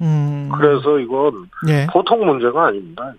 [0.00, 0.50] 음.
[0.54, 1.86] 그래서 이건 예.
[1.92, 3.12] 보통 문제가 아닙니다.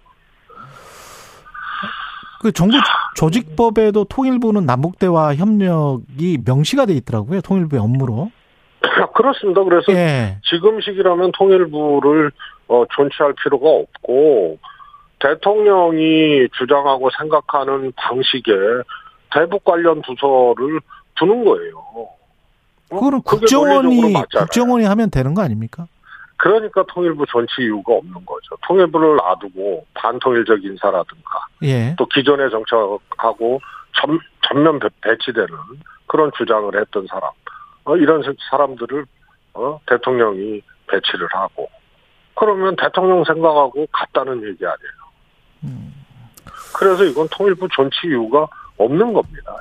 [2.41, 2.77] 그 정부
[3.15, 7.41] 조직법에도 통일부는 남북 대화 협력이 명시가 돼 있더라고요.
[7.41, 8.31] 통일부의 업무로.
[9.13, 9.63] 그렇습니다.
[9.63, 10.37] 그래서 예.
[10.43, 12.31] 지금 시기라면 통일부를
[12.67, 14.57] 어, 존치할 필요가 없고
[15.19, 18.51] 대통령이 주장하고 생각하는 방식에
[19.33, 20.79] 대북 관련 부서를
[21.15, 21.77] 두는 거예요.
[21.77, 22.09] 어?
[22.89, 24.13] 그거는 국정원이.
[24.13, 25.87] 국정원이 하면 되는 거 아닙니까?
[26.37, 28.57] 그러니까 통일부 존치 이유가 없는 거죠.
[28.67, 31.95] 통일부를 놔두고 반통일적 인사라든가 예.
[31.97, 33.61] 또 기존의 정책하고
[33.93, 35.47] 전, 전면 배- 배치되는
[36.07, 37.31] 그런 주장을 했던 사람
[37.85, 39.05] 어, 이런 사람들을
[39.53, 41.69] 어, 대통령이 배치를 하고
[42.35, 45.85] 그러면 대통령 생각하고 같다는 얘기 아니에요.
[46.77, 48.45] 그래서 이건 통일부 존치 이유가
[48.77, 49.55] 없는 겁니다.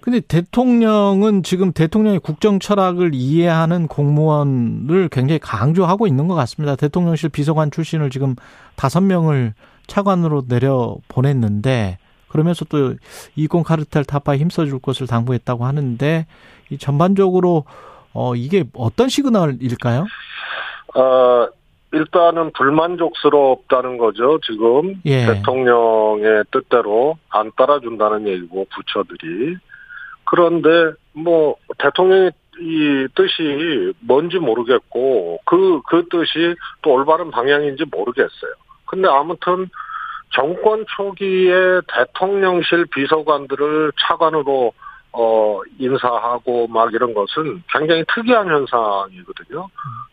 [0.00, 6.74] 근데 대통령은 지금 대통령의 국정 철학을 이해하는 공무원을 굉장히 강조하고 있는 것 같습니다.
[6.74, 8.34] 대통령실 비서관 출신을 지금
[8.74, 9.54] 다섯 명을
[9.86, 11.98] 차관으로 내려 보냈는데
[12.32, 12.94] 그러면서 또
[13.36, 16.26] 이권 카르텔 타파에 힘써줄 것을 당부했다고 하는데
[16.70, 17.64] 이 전반적으로
[18.14, 20.06] 어 이게 어떤 시그널일까요?
[20.94, 21.48] 어,
[21.92, 24.40] 일단은 불만족스럽다는 거죠.
[24.40, 25.26] 지금 예.
[25.26, 29.56] 대통령의 뜻대로 안 따라준다는 얘기고 부처들이
[30.24, 38.52] 그런데 뭐 대통령의 이 뜻이 뭔지 모르겠고 그그 뜻이 또 올바른 방향인지 모르겠어요.
[38.86, 39.68] 근데 아무튼
[40.34, 44.72] 정권 초기에 대통령실 비서관들을 차관으로
[45.14, 49.68] 어 인사하고 막 이런 것은 굉장히 특이한 현상이거든요.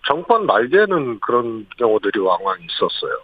[0.06, 3.18] 정권 말기에는 그런 경우들이 왕왕 있었어요.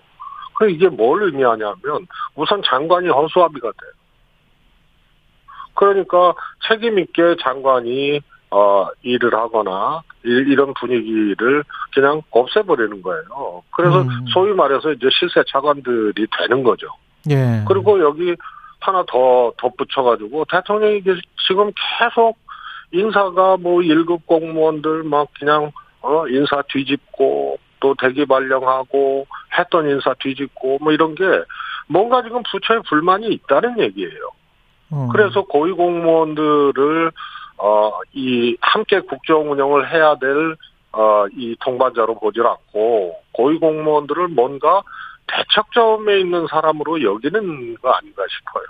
[0.58, 3.92] 그 이게 뭘 의미하냐면 우선 장관이 허수아비가 돼요.
[5.74, 6.34] 그러니까
[6.68, 8.22] 책임 있게 장관이
[8.52, 13.64] 어 일을 하거나 이- 이런 분위기를 그냥 없애버리는 거예요.
[13.76, 14.26] 그래서 음.
[14.34, 16.88] 소위 말해서 이제 실세 차관들이 되는 거죠.
[17.30, 17.64] 예.
[17.68, 18.36] 그리고 여기
[18.80, 21.16] 하나 더 덧붙여가지고 대통령이 계-
[21.48, 22.38] 지금 계속
[22.92, 25.72] 인사가 뭐 1급 공무원들 막 그냥
[26.02, 29.26] 어 인사 뒤집고 또 대기 발령하고
[29.58, 31.24] 했던 인사 뒤집고 뭐 이런 게
[31.88, 34.30] 뭔가 지금 부처에 불만이 있다는 얘기예요.
[34.92, 35.10] 어.
[35.12, 37.12] 그래서 고위 공무원들을
[37.58, 40.56] 어 이 함께 국정 운영을 해야 될
[40.98, 44.82] 어 이 동반자로 보질 않고 고위 공무원들을 뭔가
[45.28, 48.66] 대척점에 있는 사람으로 여기는 거 아닌가 싶어요.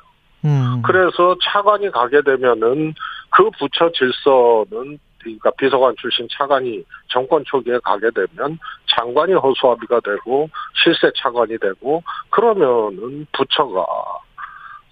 [0.46, 0.82] 음.
[0.84, 2.96] 그래서 차관이 가게 되면은
[3.30, 8.58] 그 부처 질서는 그러니까 비서관 출신 차관이 정권 초기에 가게 되면
[8.96, 10.50] 장관이 허수아비가 되고
[10.84, 13.86] 실세 차관이 되고 그러면은 부처가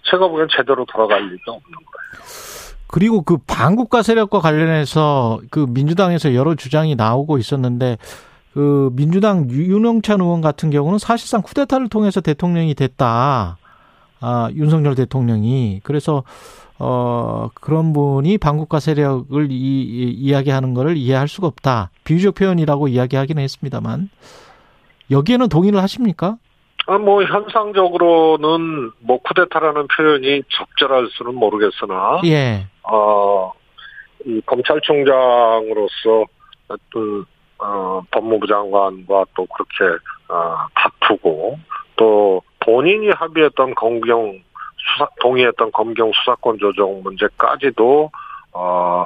[0.04, 2.53] 제가 보기엔 제대로 돌아갈 리가 없는 거예요.
[2.94, 7.98] 그리고 그 반국가 세력과 관련해서 그 민주당에서 여러 주장이 나오고 있었는데
[8.52, 13.58] 그 민주당 윤영찬 의원 같은 경우는 사실상 쿠데타를 통해서 대통령이 됐다.
[14.20, 15.80] 아, 윤석열 대통령이.
[15.82, 16.22] 그래서
[16.78, 21.90] 어 그런 분이 반국가 세력을 이, 이, 이야기하는 거를 이해할 수가 없다.
[22.04, 24.08] 비유적 표현이라고 이야기하기는 했습니다만
[25.10, 26.36] 여기에는 동의를 하십니까?
[26.86, 32.68] 아, 뭐 현상적으로는 뭐 쿠데타라는 표현이 적절할 수는 모르겠으나 예.
[32.84, 33.52] 어,
[34.24, 36.24] 이 검찰총장으로서
[36.68, 37.26] 어떤
[37.58, 41.58] 어, 법무부 장관과 또 그렇게 어, 다투고
[41.96, 44.40] 또 본인이 합의했던 검경
[44.76, 48.10] 수사 동의했던 검경 수사권 조정 문제까지도
[48.52, 49.04] 어,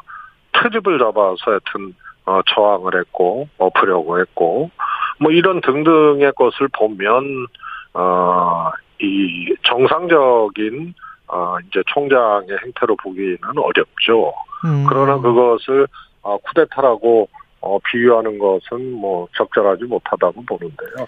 [0.52, 4.70] 트집을 잡아서 하여튼 어, 저항을 했고 엎으려고 했고
[5.18, 7.46] 뭐 이런 등등의 것을 보면
[7.94, 8.70] 어,
[9.00, 10.94] 이 정상적인
[11.28, 14.32] 어, 이제 총장의 행태로 보기는 어렵죠.
[14.64, 14.86] 음.
[14.88, 15.86] 그러나 그것을
[16.22, 17.28] 어, 쿠데타라고
[17.60, 21.06] 어, 비유하는 것은 뭐 적절하지 못하다고 보는데요.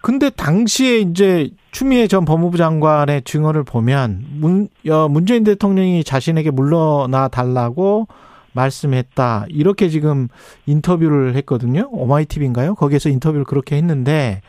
[0.00, 7.28] 근데 당시에 이제 추미애 전 법무부 장관의 증언을 보면 문, 어, 문재인 대통령이 자신에게 물러나
[7.28, 8.08] 달라고
[8.52, 9.46] 말씀했다.
[9.48, 10.28] 이렇게 지금
[10.66, 11.88] 인터뷰를 했거든요.
[11.92, 12.74] 오마이TV인가요?
[12.74, 14.40] 거기에서 인터뷰를 그렇게 했는데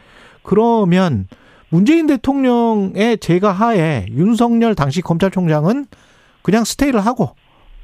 [0.42, 1.28] 그러면
[1.72, 5.86] 문재인 대통령의 제가 하에 윤석열 당시 검찰총장은
[6.42, 7.36] 그냥 스테이를 하고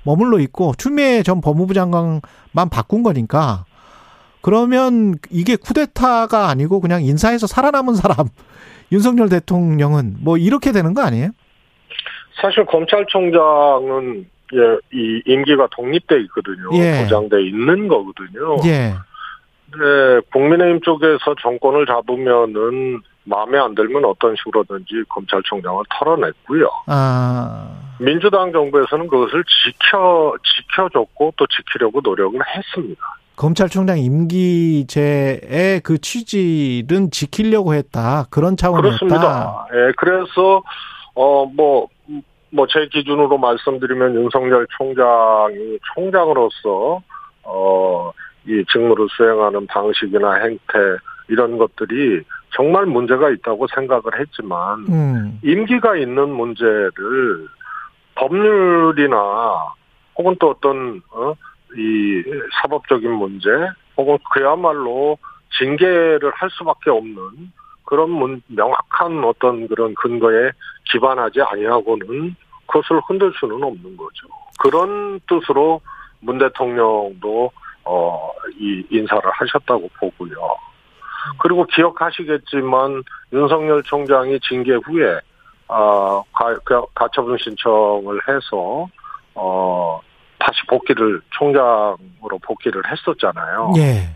[0.04, 3.66] 머물러 있고 추미애 전 법무부 장관만 바꾼 거니까
[4.42, 8.28] 그러면 이게 쿠데타가 아니고 그냥 인사에서 살아남은 사람
[8.92, 11.30] 윤석열 대통령은 뭐 이렇게 되는 거 아니에요?
[12.42, 16.70] 사실 검찰총장은 예, 이 임기가 독립돼 있거든요.
[16.74, 17.04] 예.
[17.04, 18.58] 보장돼 있는 거거든요.
[18.66, 18.94] 예.
[19.72, 26.70] 네, 국민의힘 쪽에서 정권을 잡으면은 마음에 안 들면 어떤 식으로든지 검찰총장을 털어냈고요.
[26.88, 27.70] 아.
[28.00, 33.02] 민주당 정부에서는 그것을 지켜 지켜줬고 또 지키려고 노력을 했습니다.
[33.36, 38.26] 검찰총장 임기제의 그 취지는 지키려고 했다.
[38.32, 38.98] 그런 차원이었다.
[38.98, 39.68] 그렇습니다.
[39.74, 40.64] 예, 그래서
[41.14, 41.88] 어뭐
[42.50, 47.02] 뭐 제 기준으로 말씀드리면 윤석열 총장이 총장으로서
[47.44, 48.12] 어
[48.48, 50.80] 이 직무를 수행하는 방식이나 행태
[51.28, 52.22] 이런 것들이
[52.52, 55.40] 정말 문제가 있다고 생각을 했지만 음.
[55.44, 57.48] 임기가 있는 문제를
[58.16, 59.18] 법률이나
[60.18, 61.34] 혹은 또 어떤 어,
[61.76, 62.24] 이
[62.62, 63.50] 사법적인 문제
[63.98, 65.18] 혹은 그야말로
[65.60, 67.52] 징계를 할 수밖에 없는
[67.86, 70.52] 그런 문, 명확한 어떤 그런 근거에
[70.92, 72.36] 기반하지 아니하고는
[72.68, 74.28] 그것을 흔들 수는 없는 거죠.
[74.60, 75.80] 그런 뜻으로
[76.20, 77.52] 문 대통령도
[77.86, 80.36] 어, 이 인사를 하셨다고 보고요.
[81.40, 83.04] 그리고 기억하시겠지만
[83.34, 85.20] 윤석열 총장이 징계 후에
[85.68, 88.88] 어, 가, 가- 가처분 신청을 해서
[89.36, 90.00] 어,
[90.40, 93.74] 다시 복귀를 총장으로 복귀를 했었잖아요.
[93.78, 94.10] 예.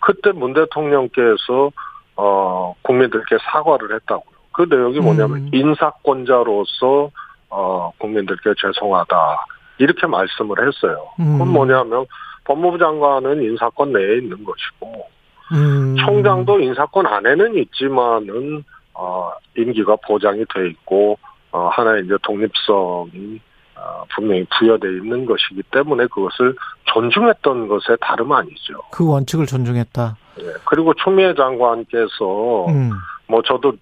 [0.00, 1.70] 그때 문 대통령께서
[2.16, 4.36] 어, 국민들께 사과를 했다고요.
[4.52, 5.50] 그 내용이 뭐냐면 음.
[5.52, 7.10] 인사권자로서
[7.50, 9.46] 어, 국민들께 죄송하다
[9.78, 11.08] 이렇게 말씀을 했어요.
[11.20, 11.32] 음.
[11.32, 12.06] 그건 뭐냐면
[12.44, 15.06] 법무부 장관은 인사권 내에 있는 것이고
[15.52, 15.96] 음.
[15.96, 21.18] 총장도 인사권 안에는 있지만은 어, 임기가 보장이 돼 있고
[21.52, 23.40] 어, 하나의 이제 독립성이
[23.76, 28.74] 어, 분명히 부여돼 있는 것이기 때문에 그것을 존중했던 것에 다름 아니죠.
[28.90, 30.16] 그 원칙을 존중했다.
[30.40, 30.44] 예.
[30.64, 32.90] 그리고 추미애 장관께서 음.
[33.28, 33.74] 뭐 저도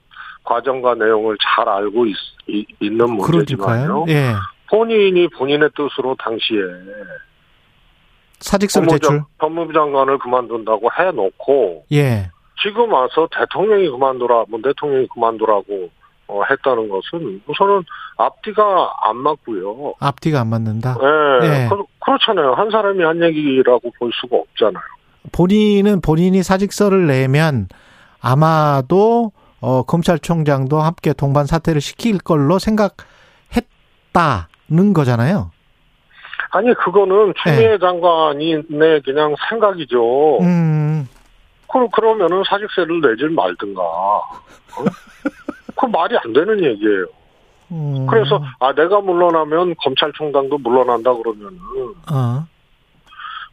[0.42, 2.16] 과정과 내용을 잘 알고 있,
[2.80, 4.04] 는 문제지만요.
[4.08, 4.34] 예.
[4.68, 6.58] 본인이 본인의 뜻으로 당시에
[8.44, 9.16] 사직서 법무부, 제출.
[9.18, 12.30] 장- 법무부 장관을 그만둔다고 해놓고 예.
[12.62, 15.90] 지금 와서 대통령이 그만두라, 문 대통령이 그만두라고
[16.26, 17.82] 어, 했다는 것은 우선은
[18.16, 19.94] 앞뒤가 안 맞고요.
[20.00, 20.96] 앞뒤가 안 맞는다.
[21.02, 21.68] 예, 예.
[21.68, 22.54] 그, 그렇잖아요.
[22.54, 24.82] 한 사람이 한 얘기라고 볼 수가 없잖아요.
[25.32, 27.68] 본인은 본인이 사직서를 내면
[28.20, 33.04] 아마도 어, 검찰총장도 함께 동반 사퇴를 시킬 걸로 생각했다는
[34.94, 35.50] 거잖아요.
[36.54, 40.38] 아니 그거는 추미애 장관이 내 그냥 생각이죠.
[40.40, 40.44] 예.
[40.44, 41.08] 음.
[41.68, 43.82] 그 그러면은 사직세를 내질 말든가.
[43.82, 44.24] 어?
[45.74, 47.06] 그 말이 안 되는 얘기예요.
[47.72, 48.06] 음.
[48.08, 51.58] 그래서 아 내가 물러나면 검찰총장도 물러난다 그러면은
[52.12, 52.46] 어.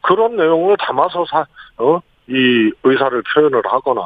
[0.04, 1.46] 그런 내용을 담아서 사,
[1.78, 2.00] 어?
[2.28, 4.02] 이 의사를 표현을 하거나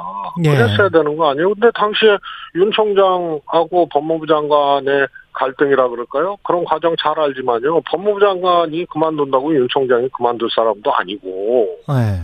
[0.45, 0.55] 예.
[0.55, 1.53] 그랬어야 되는 거 아니에요?
[1.53, 2.17] 근데 당시에
[2.55, 6.37] 윤 총장하고 법무부 장관의 갈등이라 그럴까요?
[6.43, 7.81] 그런 과정 잘 알지만요.
[7.81, 12.21] 법무부 장관이 그만둔다고 윤 총장이 그만둘 사람도 아니고 예.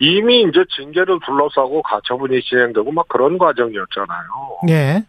[0.00, 4.60] 이미 이제 징계를 둘러싸고 가처분이 진행되고 막 그런 과정이었잖아요.
[4.70, 5.02] 예.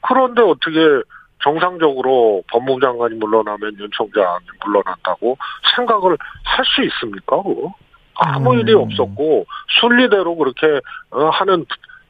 [0.00, 0.78] 그런데 어떻게
[1.42, 5.38] 정상적으로 법무부 장관이 물러나면 윤 총장이 물러난다고
[5.76, 7.42] 생각을 할 수 있습니까?
[7.42, 7.72] 그거?
[8.20, 8.58] 아무 음.
[8.58, 9.46] 일이 없었고
[9.80, 10.80] 순리대로 그렇게
[11.10, 11.64] 어, 하는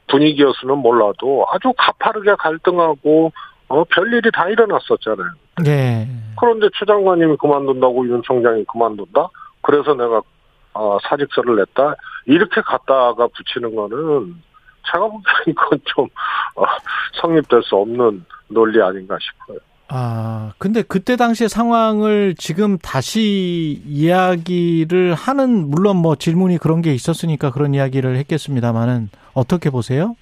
[0.08, 3.32] 분위기였으면 몰라도 아주 가파르게 갈등하고
[3.68, 5.28] 어, 별일이 다 일어났었잖아요.
[5.66, 6.08] 예.
[6.40, 9.28] 그런데 추 장관님이 그만둔다고 윤 총장이 그만둔다?
[9.60, 10.22] 그래서 내가
[10.74, 11.94] 어, 사직서를 냈다?
[12.26, 14.36] 이렇게 갖다가 붙이는 거는
[14.90, 16.04] 제가 보기엔 이건 좀
[16.54, 16.64] 어,
[17.20, 19.58] 성립될 수 없는 논리 아닌가 싶어요.
[19.90, 27.50] 아, 근데 그때 당시의 상황을 지금 다시 이야기를 하는, 물론 뭐 질문이 그런 게 있었으니까
[27.50, 30.14] 그런 이야기를 했겠습니다만은 어떻게 보세요?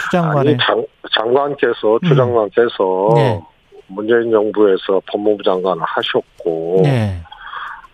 [0.00, 0.54] 추 장관의.
[0.54, 2.16] 아니, 장, 장관께서, 추 음.
[2.16, 3.42] 장관께서 네.
[3.88, 7.20] 문재인 정부에서 법무부 장관을 하셨고, 네.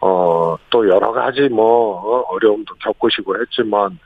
[0.01, 3.99] 어, 또 여러 가지 뭐, 어, 어려움도 겪으시고 했지만,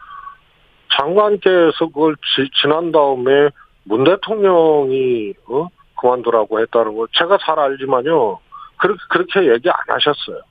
[0.96, 3.48] 장관께서 그걸 지, 지난 다음에
[3.84, 5.68] 문 대통령이, 어,
[6.00, 8.38] 그만두라고 했다는 걸 제가 잘 알지만요,
[8.76, 10.42] 그렇게, 그렇게 얘기 안 하셨어요.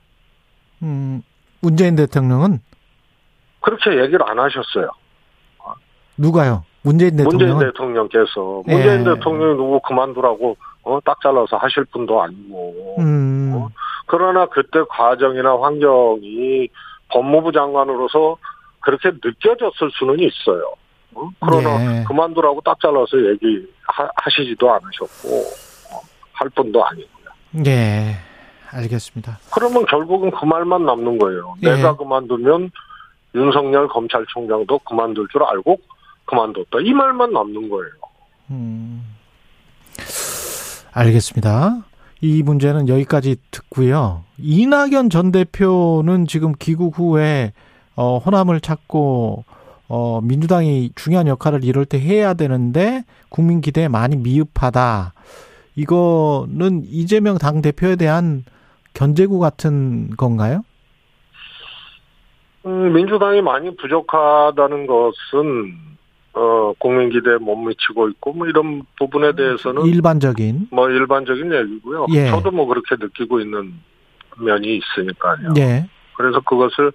[0.82, 1.22] 음,
[1.60, 2.60] 문재인 대통령은
[3.60, 4.90] 그렇게 얘기를 안 하셨어요.
[6.16, 6.64] 누가요?
[6.84, 7.66] 문재인 문재인 대통령은?
[7.66, 8.62] 대통령께서.
[8.68, 8.72] 예.
[8.74, 12.96] 문재인 대통령이 누구 그만두라고, 어, 딱 잘라서 하실 분도 아니고.
[12.98, 13.68] 음, 어?
[14.06, 16.68] 그러나 그때 과정이나 환경이
[17.08, 18.36] 법무부 장관으로서
[18.80, 20.74] 그렇게 느껴졌을 수는 있어요.
[21.14, 21.30] 어?
[21.40, 22.04] 그러나 예.
[22.04, 25.28] 그만두라고 딱 잘라서 얘기하시지도 않으셨고
[25.94, 26.00] 어,
[26.32, 27.64] 할 분도 아니고요.
[27.66, 28.16] 예.
[28.70, 29.38] 알겠습니다.
[29.54, 31.54] 그러면 결국은 그 말만 남는 거예요.
[31.62, 31.74] 예.
[31.76, 32.70] 내가 그만두면
[33.34, 35.78] 윤석열 검찰총장도 그만둘 줄 알고
[36.24, 36.78] 그만뒀다.
[36.82, 37.92] 이 말만 남는 거예요.
[38.50, 39.02] 음,
[40.92, 41.84] 알겠습니다.
[42.20, 44.24] 이 문제는 여기까지 듣고요.
[44.38, 47.52] 이낙연 전 대표는 지금 귀국 후에
[47.96, 49.44] 어, 호남을 찾고
[49.88, 55.12] 어, 민주당이 중요한 역할을 이럴 때 해야 되는데 국민 기대에 많이 미흡하다.
[55.76, 58.44] 이거는 이재명 당 대표에 대한
[58.94, 60.62] 견제구 같은 건가요?
[62.64, 65.93] 음, 민주당이 많이 부족하다는 것은
[66.34, 70.68] 어, 국민 기대에 못 미치고 있고 뭐 이런 부분에 대해서는 일반적인.
[70.70, 72.06] 뭐 일반적인 얘기고요.
[72.12, 72.30] 예.
[72.30, 73.74] 저도 뭐 그렇게 느끼고 있는
[74.38, 75.54] 면이 있으니까요.
[75.58, 75.86] 예.
[76.16, 76.92] 그래서 그것을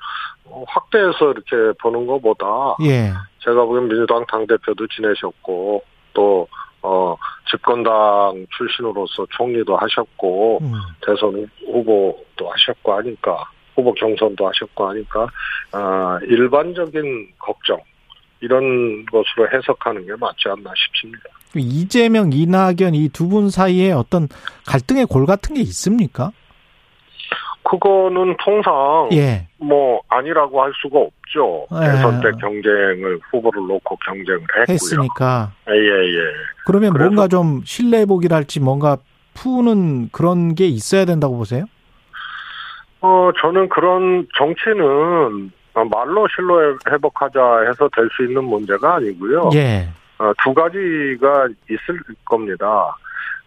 [0.67, 2.45] 확대해서 이렇게 보는 것보다
[2.83, 3.11] 예.
[3.39, 5.83] 제가 보기엔 민주당 당 대표도 지내셨고
[6.13, 6.47] 또
[6.81, 7.15] 어,
[7.49, 10.73] 집권당 출신으로서 총리도 하셨고 음.
[11.05, 13.43] 대선 후보도 하셨고 하니까
[13.75, 15.27] 후보 경선도 하셨고 하니까
[15.71, 17.79] 아, 일반적인 걱정
[18.41, 21.23] 이런 것으로 해석하는 게 맞지 않나 싶습니다.
[21.55, 24.27] 이재명, 이낙연 이 두 분 사이에 어떤
[24.67, 26.31] 갈등의 골 같은 게 있습니까?
[27.63, 29.47] 그거는 통상 예.
[29.57, 31.67] 뭐 아니라고 할 수가 없죠.
[31.73, 31.91] 예.
[31.91, 34.73] 대선 때 경쟁을 후보를 놓고 경쟁을 했고요.
[34.73, 35.51] 했으니까.
[35.69, 36.31] 예예.
[36.65, 38.97] 그러면 그래서- 뭔가 좀 신뢰복이랄지 뭔가
[39.35, 41.65] 푸는 그런 게 있어야 된다고 보세요?
[43.01, 49.49] 어 저는 그런 정치는 말로 신뢰 회복하자 해서 될 수 있는 문제가 아니고요.
[49.53, 49.87] 예.
[50.17, 52.95] 어, 두 가지가 있을 겁니다.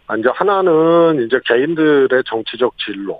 [0.07, 3.19] 아, 이제 하나는 이제 개인들의 정치적 진로.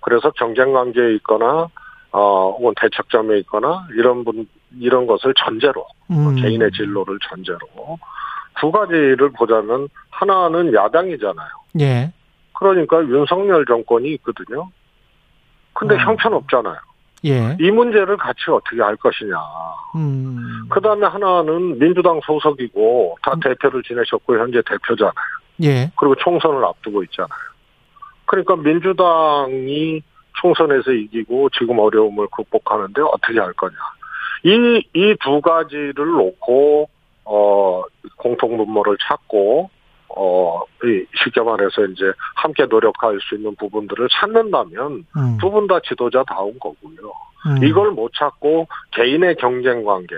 [0.00, 1.68] 그래서 경쟁 관계에 있거나
[2.12, 4.46] 어, 혹은 대척점에 있거나 이런 분
[4.78, 6.34] 이런 것을 전제로 음.
[6.36, 7.58] 개인의 진로를 전제로
[8.60, 11.48] 두 가지를 보자면 하나는 야당이잖아요.
[11.80, 12.12] 예.
[12.58, 14.70] 그러니까 윤석열 정권이 있거든요.
[15.72, 16.00] 근데 음.
[16.00, 16.76] 형편 없잖아요.
[17.24, 17.56] 예.
[17.60, 19.36] 이 문제를 같이 어떻게 할 것이냐.
[19.96, 20.66] 음.
[20.68, 23.40] 그 다음에 하나는 민주당 소속이고 다 음.
[23.40, 25.14] 대표를 지내셨고 현재 대표잖아요.
[25.62, 25.90] 예.
[25.96, 27.52] 그리고 총선을 앞두고 있잖아요.
[28.26, 30.02] 그러니까 민주당이
[30.40, 33.76] 총선에서 이기고 지금 어려움을 극복하는데 어떻게 할 거냐.
[34.44, 36.88] 이, 이 두 가지를 놓고,
[37.24, 37.82] 어,
[38.16, 39.70] 공통분모를 찾고,
[40.16, 45.38] 어, 이 쉽게 말해서 이제 함께 노력할 수 있는 부분들을 찾는다면 음.
[45.40, 47.12] 두분 다 지도자다운 거고요.
[47.46, 47.64] 음.
[47.64, 50.14] 이걸 못 찾고 개인의 경쟁 관계,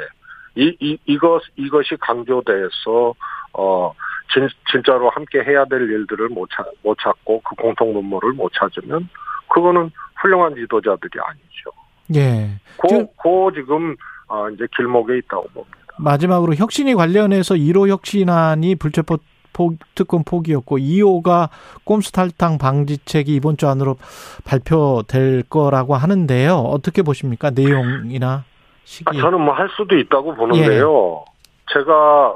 [0.57, 3.15] 이, 이, 이것, 이것이 강조돼서,
[3.53, 3.93] 어,
[4.33, 9.09] 진, 진짜로 함께 해야 될 일들을 못, 찾, 못 찾고 그 공통 분모를 못 찾으면
[9.49, 9.91] 그거는
[10.21, 11.71] 훌륭한 지도자들이 아니죠.
[12.15, 12.61] 예.
[12.77, 13.97] 고, 고 지금,
[14.29, 15.79] 아, 이제 길목에 있다고 봅니다.
[15.99, 19.19] 마지막으로 혁신이 관련해서 1호 혁신안이 불체포
[19.55, 21.49] 포- 특권 포기였고 2호가
[21.85, 23.97] 꼼수 탈당 방지책이 이번 주 안으로
[24.45, 26.57] 발표될 거라고 하는데요.
[26.57, 27.51] 어떻게 보십니까?
[27.51, 28.45] 내용이나 아,
[28.85, 29.19] 시기.
[29.19, 31.25] 저는 뭐 할 수도 있다고 보는데요.
[31.73, 32.35] 제가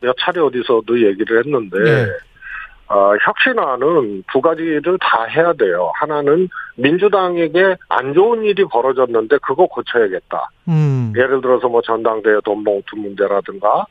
[0.00, 2.06] 몇 차례 어디서도 얘기를 했는데, 예.
[2.92, 5.92] 어, 혁신안은 두 가지를 다 해야 돼요.
[5.94, 10.50] 하나는 민주당에게 안 좋은 일이 벌어졌는데 그거 고쳐야겠다.
[10.68, 11.12] 음.
[11.16, 13.84] 예를 들어서 뭐 전당대회 돈봉투 문제라든가,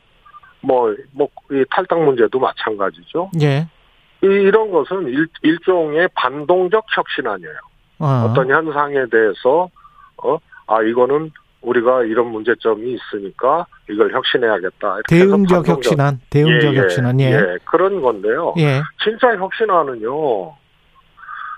[0.62, 3.30] 뭐, 뭐, 이 탈당 문제도 마찬가지죠.
[3.40, 3.66] 예.
[4.22, 7.58] 이, 이런 것은 일, 일종의 반동적 혁신안이에요.
[8.00, 8.26] 어.
[8.28, 9.68] 어떤 현상에 대해서
[10.22, 11.30] 어, 아 이거는
[11.62, 15.00] 우리가 이런 문제점이 있으니까 이걸 혁신해야겠다.
[15.08, 17.24] 대응적 혁신안, 대응적 예, 예, 혁신안, 예.
[17.32, 18.54] 예, 그런 건데요.
[18.58, 18.80] 예.
[19.02, 20.54] 진짜 혁신안은요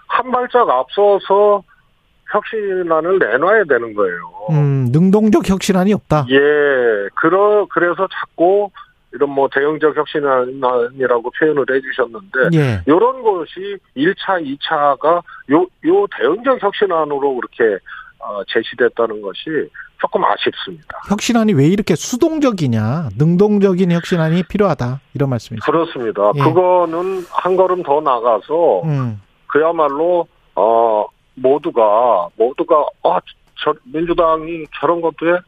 [0.09, 1.63] 한 발짝 앞서서
[2.33, 4.19] 혁신안을 내놔야 되는 거예요.
[4.51, 6.27] 음, 능동적 혁신안이 없다.
[6.31, 8.71] 예, 그러 그래서 자꾸
[9.13, 12.83] 이런 뭐 대응적 혁신안이라고 표현을 해주셨는데 예.
[12.87, 17.79] 이런 것이 1차, 2차가 요, 요 대응적 혁신안으로 그렇게
[18.19, 19.69] 어, 제시됐다는 것이
[20.01, 21.01] 조금 아쉽습니다.
[21.09, 25.65] 혁신안이 왜 이렇게 수동적이냐, 능동적인 혁신안이 필요하다 이런 말씀이죠.
[25.65, 26.33] 그렇습니다.
[26.37, 26.41] 예.
[26.43, 33.21] 그거는 한 걸음 더 나가서 음, 그야말로 어 모두가 모두가 아
[33.65, 35.39] 저 민주당이 저런 것도에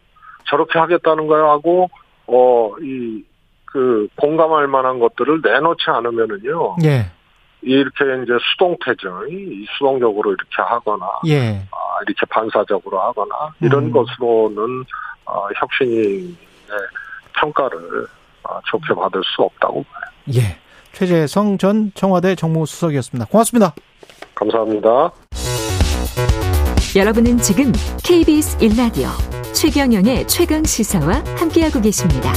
[0.48, 1.90] 저렇게 하겠다는 거야 하고
[2.26, 3.24] 어 이
[3.74, 7.10] 그 공감할 만한 것들을 내놓지 않으면은요 예,
[7.60, 13.92] 이렇게 이제 수동태정이 수동적으로 이렇게 하거나 예, 아, 이렇게 반사적으로 하거나 이런 음.
[13.92, 14.84] 것으로는
[15.24, 16.36] 어, 혁신의
[17.32, 18.06] 평가를
[18.44, 20.04] 어, 좋게 받을 수 없다고 봐요.
[20.36, 20.56] 예.
[20.92, 23.26] 최재성 전 청와대 정무수석이었습니다.
[23.28, 23.74] 고맙습니다.
[24.36, 25.10] 감사합니다.
[26.94, 27.72] 여러분은 지금
[28.04, 29.08] KBS 1라디오
[29.52, 32.32] 최경영의 최강 시사와 함께하고 계십니다.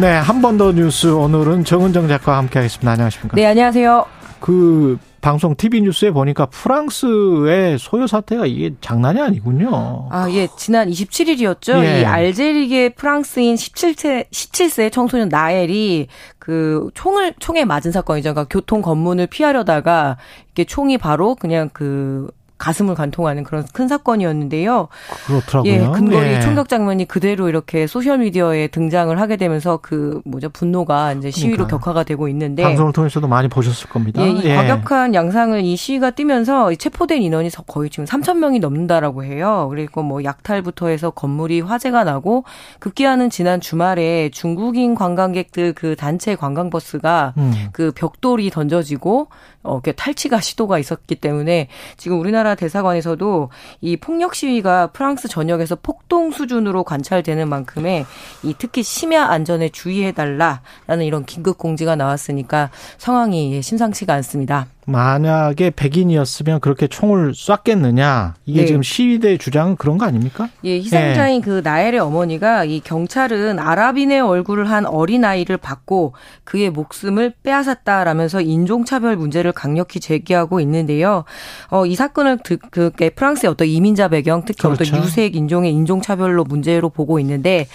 [0.00, 2.92] 네, 한 번 더 뉴스 오늘은 정은정 작가와 함께하겠습니다.
[2.92, 3.34] 안녕하십니까?
[3.36, 4.06] 네, 안녕하세요.
[4.40, 10.08] 그 방송 TV 뉴스에 보니까 프랑스의 소요 사태가 이게 장난이 아니군요.
[10.12, 11.82] 아, 예, 지난 27일이었죠.
[11.84, 12.00] 예.
[12.02, 16.06] 이 알제리계 프랑스인 17세, 17세 청소년 나엘이
[16.38, 18.32] 그 총을, 총에 맞은 사건이죠.
[18.34, 20.16] 그러니까 교통 검문을 피하려다가
[20.52, 24.88] 이게 총이 바로 그냥 그 가슴을 관통하는 그런 큰 사건이었는데요.
[25.26, 25.72] 그렇더라고요.
[25.72, 26.40] 예, 근거리 예.
[26.40, 31.78] 총격 장면이 그대로 이렇게 소셜 미디어에 등장을 하게 되면서 그 뭐죠 분노가 이제 시위로 그러니까.
[31.78, 34.20] 격화가 되고 있는데 방송을 통해서도 많이 보셨을 겁니다.
[34.22, 38.58] 예, 이 과격한 양상을 이 시위가 띠면서 이 체포된 인원이 서- 거의 지금 3천 명이
[38.58, 39.68] 넘는다라고 해요.
[39.70, 42.44] 그리고 뭐 약탈부터 해서 건물이 화재가 나고
[42.80, 47.68] 급기야는 지난 주말에 중국인 관광객들 그 단체 관광버스가 음.
[47.72, 49.28] 그 벽돌이 던져지고
[49.62, 56.30] 어, 이렇게 탈취가 시도가 있었기 때문에 지금 우리나라 대사관에서도 이 폭력 시위가 프랑스 전역에서 폭동
[56.30, 58.06] 수준으로 관찰되는 만큼의
[58.42, 64.66] 이 특히 심야 안전에 주의해 달라라는 이런 긴급 공지가 나왔으니까 상황이 예, 심상치가 않습니다.
[64.88, 68.34] 만약에 백인이었으면 그렇게 총을 쐈겠느냐?
[68.46, 68.66] 이게 네.
[68.66, 70.48] 지금 시위대 주장은 그런 거 아닙니까?
[70.64, 76.14] 예, 희생자인 그 나엘의 어머니가 이 경찰은 아랍인의 얼굴을 한 어린 아이를 받고
[76.44, 81.24] 그의 목숨을 빼앗았다라면서 인종차별 문제를 강력히 제기하고 있는데요.
[81.70, 84.84] 어, 이 사건을 드, 그 프랑스의 어떤 이민자 배경, 특히 그렇죠.
[84.84, 87.66] 어떤 유색 인종의 인종차별로 문제로 보고 있는데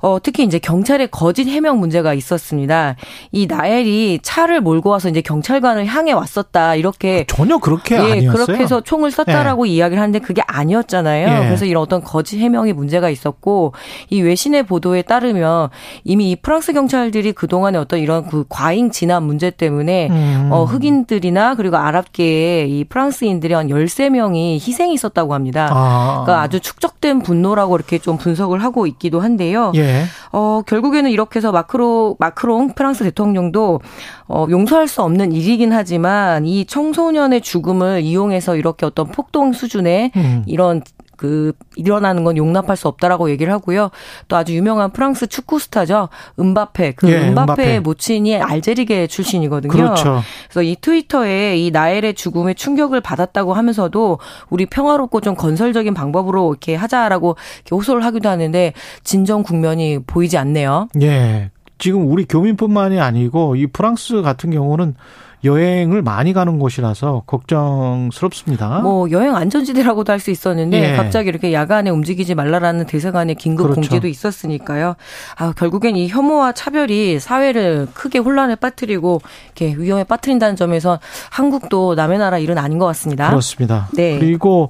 [0.00, 2.96] 어, 특히 이제 경찰의 거짓 해명 문제가 있었습니다.
[3.32, 6.74] 이 나엘이 차를 몰고 와서 이제 경찰관을 향해 왔었다.
[6.74, 8.32] 이렇게 전혀 그렇게 예, 아니었어요.
[8.32, 11.28] 그렇게 해서 총을 쐈다라고 이야기를 하는데 그게 아니었잖아요.
[11.28, 11.46] 예.
[11.46, 13.72] 그래서 이런 어떤 거짓 해명이 문제가 있었고
[14.08, 15.68] 이 외신의 보도에 따르면
[16.04, 20.48] 이미 이 프랑스 경찰들이 그 동안에 어떤 이런 그 과잉 진압 문제 때문에 음.
[20.50, 25.68] 어, 흑인들이나 그리고 아랍계의 이 프랑스인들이 한 13명이 희생이 있었다고 합니다.
[25.70, 26.22] 아.
[26.24, 29.72] 그러니까 아주 축적된 분노라고 이렇게 좀 분석을 하고 있기도 한데요.
[29.74, 29.89] 예.
[30.32, 33.80] 어, 결국에는 이렇게 해서 마크로, 마크롱 프랑스 대통령도
[34.28, 40.44] 어, 용서할 수 없는 일이긴 하지만 이 청소년의 죽음을 이용해서 이렇게 어떤 폭동 수준의 음.
[40.46, 40.82] 이런
[41.20, 43.90] 그 일어나는 건 용납할 수 없다라고 얘기를 하고요.
[44.28, 46.08] 또 아주 유명한 프랑스 축구 스타죠.
[46.38, 46.92] 은바페.
[46.92, 47.80] 그 예, 은바페의 은바페.
[47.80, 49.70] 모친이 알제리계 출신이거든요.
[49.70, 50.22] 그렇죠.
[50.44, 54.18] 그래서 이 트위터에 이 나엘의 죽음에 충격을 받았다고 하면서도
[54.48, 58.72] 우리 평화롭고 좀 건설적인 방법으로 이렇게 하자라고 이렇게 호소를 하기도 하는데
[59.04, 60.88] 진정 국면이 보이지 않네요.
[61.02, 61.50] 예.
[61.76, 64.94] 지금 우리 교민뿐만이 아니고 이 프랑스 같은 경우는
[65.42, 68.80] 여행을 많이 가는 곳이라서 걱정스럽습니다.
[68.80, 70.96] 뭐 여행 안전지대라고도 할 수 있었는데 예.
[70.96, 73.80] 갑자기 이렇게 야간에 움직이지 말라라는 대사관의 긴급 그렇죠.
[73.80, 74.96] 공지도 있었으니까요.
[75.36, 79.22] 아 결국엔 이 혐오와 차별이 사회를 크게 혼란에 빠뜨리고
[79.56, 83.30] 이렇게 위험에 빠뜨린다는 점에서 한국도 남의 나라 일은 아닌 것 같습니다.
[83.30, 83.88] 그렇습니다.
[83.94, 84.18] 네.
[84.18, 84.68] 그리고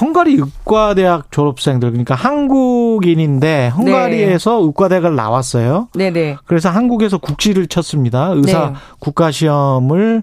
[0.00, 5.88] 헝가리 의과대학 졸업생들 그러니까 한국인인데 헝가리에서 의과대학을 나왔어요.
[5.94, 6.38] 네네.
[6.46, 8.30] 그래서 한국에서 국시를 쳤습니다.
[8.34, 8.74] 의사 네.
[8.98, 10.22] 국가 시험을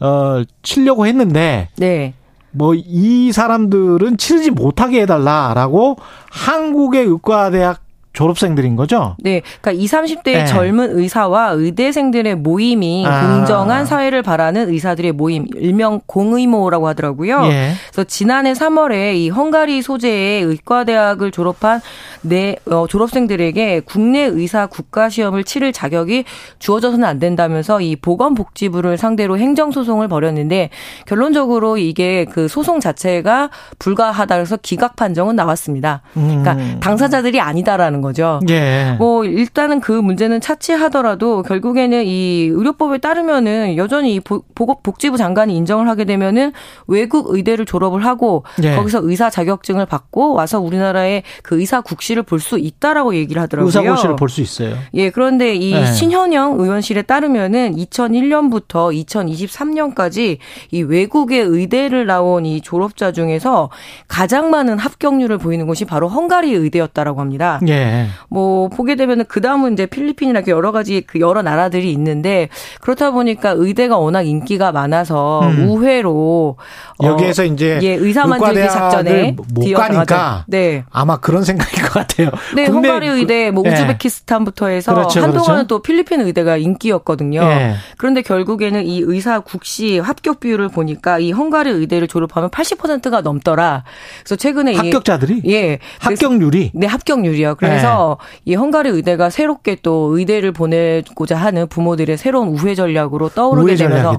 [0.00, 2.14] 어 치려고 했는데 네.
[2.50, 5.96] 뭐 이 사람들은 치르지 못하게 해달라라고
[6.30, 7.81] 한국의 의과대학
[8.12, 9.16] 졸업생들인 거죠.
[9.20, 9.42] 네.
[9.60, 10.44] 그러니까 20, 30대의 네.
[10.46, 13.26] 젊은 의사와 의대생들의 모임이 아.
[13.26, 17.42] 공정한 사회를 바라는 의사들의 모임, 일명 공의모라고 하더라고요.
[17.44, 17.72] 예.
[17.90, 21.80] 그래서 지난해 3월에 이 헝가리 소재의 의과대학을 졸업한
[22.22, 26.24] 내 어, 졸업생들에게 국내 의사 국가 시험을 치를 자격이
[26.58, 30.70] 주어져서는 안 된다면서 이 보건복지부를 상대로 행정 소송을 벌였는데
[31.06, 36.02] 결론적으로 이게 그 소송 자체가 불가하다 그래서 기각 판정은 나왔습니다.
[36.14, 36.78] 그러니까 음.
[36.80, 38.40] 당사자들이 아니다라는 거죠.
[38.50, 38.96] 예.
[38.98, 46.04] 뭐 일단은 그 문제는 차치하더라도 결국에는 이 의료법에 따르면은 여전히 이 복지부 장관이 인정을 하게
[46.04, 46.52] 되면은
[46.86, 48.74] 외국 의대를 졸업을 하고 예.
[48.76, 53.68] 거기서 의사 자격증을 받고 와서 우리나라의 그 의사 국시를 볼 수 있다라고 얘기를 하더라고요.
[53.68, 54.74] 의사 국시를 볼 수 있어요.
[54.94, 55.86] 예, 그런데 이 예.
[55.86, 60.38] 신현영 의원실에 따르면은 2001년부터 2023년까지
[60.70, 63.70] 이 외국의 의대를 나온 이 졸업자 중에서
[64.08, 67.60] 가장 많은 합격률을 보이는 곳이 바로 헝가리 의대였다라고 합니다.
[67.68, 67.91] 예.
[68.28, 72.48] 뭐 보게 되면은 그 다음은 이제 필리핀이나 여러 가지 그 여러 나라들이 있는데
[72.80, 75.68] 그렇다 보니까 의대가 워낙 인기가 많아서 음.
[75.68, 76.56] 우회로
[76.98, 80.84] 어, 여기에서 어, 이제 예, 의사 만들기 작전에 못 가니까 네.
[80.90, 82.30] 아마 그런 생각일 것 같아요.
[82.54, 83.72] 네, 헝가리 그 의대, 뭐 예.
[83.72, 85.66] 우즈베키스탄부터 해서 그렇죠, 한동안은 그렇죠.
[85.66, 87.42] 또 필리핀 의대가 인기였거든요.
[87.42, 87.74] 예.
[87.96, 93.84] 그런데 결국에는 이 의사 국시 합격 비율을 보니까 이 헝가리 의대를 졸업하면 80%가 넘더라.
[94.20, 97.56] 그래서 최근에 합격자들이 예 합격률이 네 합격률이요.
[97.56, 98.16] 그래서 예.
[98.44, 104.10] 이 헝가리 의대가 새롭게 또 의대를 보내고자 하는 부모들의 새로운 우회 전략으로 떠오르게 되면서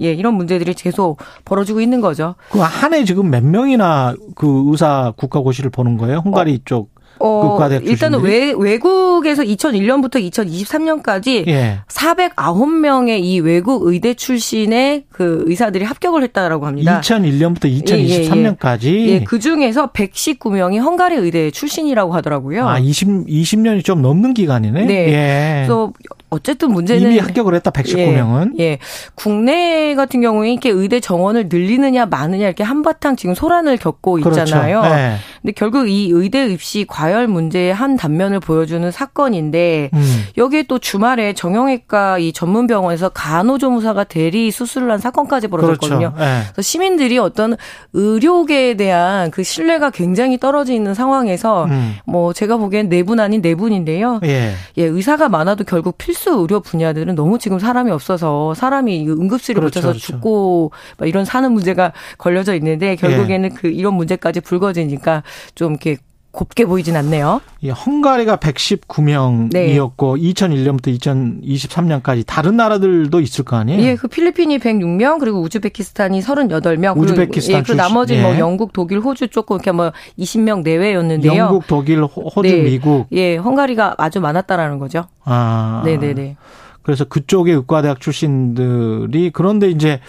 [0.00, 2.34] 예 이런 문제들이 계속 벌어지고 있는 거죠.
[2.50, 6.22] 그 한 해 지금 몇 명이나 그 의사 국가고시를 보는 거예요?
[6.24, 6.58] 헝가리 어.
[6.64, 6.90] 쪽
[7.20, 11.80] 어, 일단은 외, 외국에서 2001년부터 2023년까지 예.
[11.86, 17.00] 409명의 이 외국 의대 출신의 그 의사들이 합격을 했다라고 합니다.
[17.00, 18.84] 2001년부터 2023년까지.
[18.84, 19.24] 예, 예, 예.
[19.24, 22.66] 그 중에서 119명이 헝가리 의대 출신이라고 하더라고요.
[22.66, 24.86] 아, 20 20년이 좀 넘는 기간이네.
[24.86, 24.94] 네.
[24.94, 25.54] 예.
[25.58, 25.92] 그래서
[26.30, 28.52] 어쨌든 문제는 이미 합격을 했다 119명은.
[28.58, 28.78] 예, 예.
[29.14, 34.40] 국내 같은 경우에 이렇게 의대 정원을 늘리느냐 마느냐 이렇게 한바탕 지금 소란을 겪고 그렇죠.
[34.42, 34.80] 있잖아요.
[34.80, 34.96] 그렇죠.
[34.96, 35.16] 예.
[35.42, 40.24] 근데 결국 이 의대 입시 과열 문제의 한 단면을 보여주는 사건인데 음.
[40.36, 46.12] 여기에 또 주말에 정형외과 이 전문 병원에서 간호조무사가 대리 수술을 한 사건까지 벌어졌거든요.
[46.12, 46.16] 그렇죠.
[46.20, 46.42] 예.
[46.52, 47.56] 그래서 시민들이 어떤
[47.92, 51.96] 의료계에 대한 그 신뢰가 굉장히 떨어져 있는 상황에서 음.
[52.06, 54.20] 뭐 제가 보기엔 내분 네 아닌 내분인데요.
[54.20, 54.54] 네 예.
[54.76, 59.80] 예, 의사가 많아도 결국 필수 필수 의료 분야들은 너무 지금 사람이 없어서 사람이 응급실에 그렇죠,
[59.80, 60.06] 붙여서 그렇죠.
[60.06, 60.72] 죽고
[61.04, 63.54] 이런 사는 문제가 걸려져 있는데 결국에는 예.
[63.54, 65.22] 그 이런 문제까지 불거지니까
[65.54, 65.96] 좀 이렇게
[66.32, 67.40] 곱게 보이진 않네요.
[67.64, 69.76] 예, 헝가리가 119명이었고 네.
[69.76, 73.82] 2001년부터 2023년까지 다른 나라들도 있을 거 아니에요?
[73.82, 78.34] 예, 그 필리핀이 106명 그리고 우즈베키스탄이 38명 우즈베키스탄 그리고, 예, 그 나머지 뭐 예.
[78.34, 81.34] 뭐 영국, 독일, 호주 조금 이렇게 뭐 20명 내외였는데요.
[81.34, 82.62] 영국, 독일, 호주, 네.
[82.62, 83.08] 미국.
[83.12, 85.06] 예, 헝가리가 아주 많았다라는 거죠.
[85.24, 85.82] 아.
[85.84, 86.36] 네, 네, 네.
[86.82, 90.00] 그래서 그쪽의 의과대학 출신들이 그런데 이제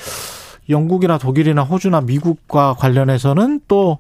[0.70, 3.98] 영국이나 독일이나 호주나 미국과 관련해서는 또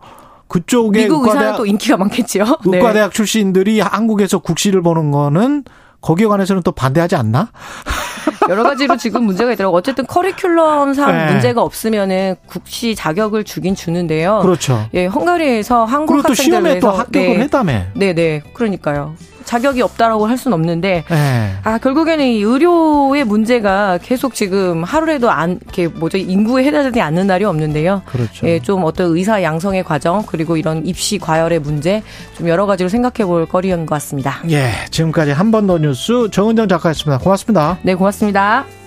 [0.51, 2.43] 그쪽에 미국 의사는 또 인기가 많겠죠.
[2.67, 2.77] 네.
[2.77, 3.15] 의과대학 네.
[3.15, 5.63] 출신들이 한국에서 국시를 보는 거는
[6.01, 7.51] 거기에 관해서는 또 반대하지 않나?
[8.49, 9.77] 여러 가지로 지금 문제가 있더라고.
[9.77, 11.31] 어쨌든 커리큘럼상 네.
[11.31, 14.39] 문제가 없으면은 국시 자격을 주긴 주는데요.
[14.41, 14.89] 그렇죠.
[14.93, 17.39] 예, 헝가리에서 한국 학생들 시험에 또 합격을 네.
[17.43, 17.83] 했다며.
[17.93, 18.41] 네, 네.
[18.53, 19.15] 그러니까요.
[19.51, 21.51] 자격이 없다라고 할 수는 없는데 네.
[21.65, 27.43] 아 결국에는 이 의료의 문제가 계속 지금 하루라도 안 이렇게 뭐죠 인구에 해당되지 않는 날이
[27.43, 28.01] 없는데요.
[28.05, 28.47] 그렇죠.
[28.47, 32.01] 예, 좀 어떤 의사 양성의 과정 그리고 이런 입시 과열의 문제
[32.37, 34.39] 좀 여러 가지로 생각해 볼 거리인 것 같습니다.
[34.49, 37.17] 예, 지금까지 한 번 더 뉴스 정은정 작가였습니다.
[37.21, 37.77] 고맙습니다.
[37.83, 38.80] 네, 고맙습니다.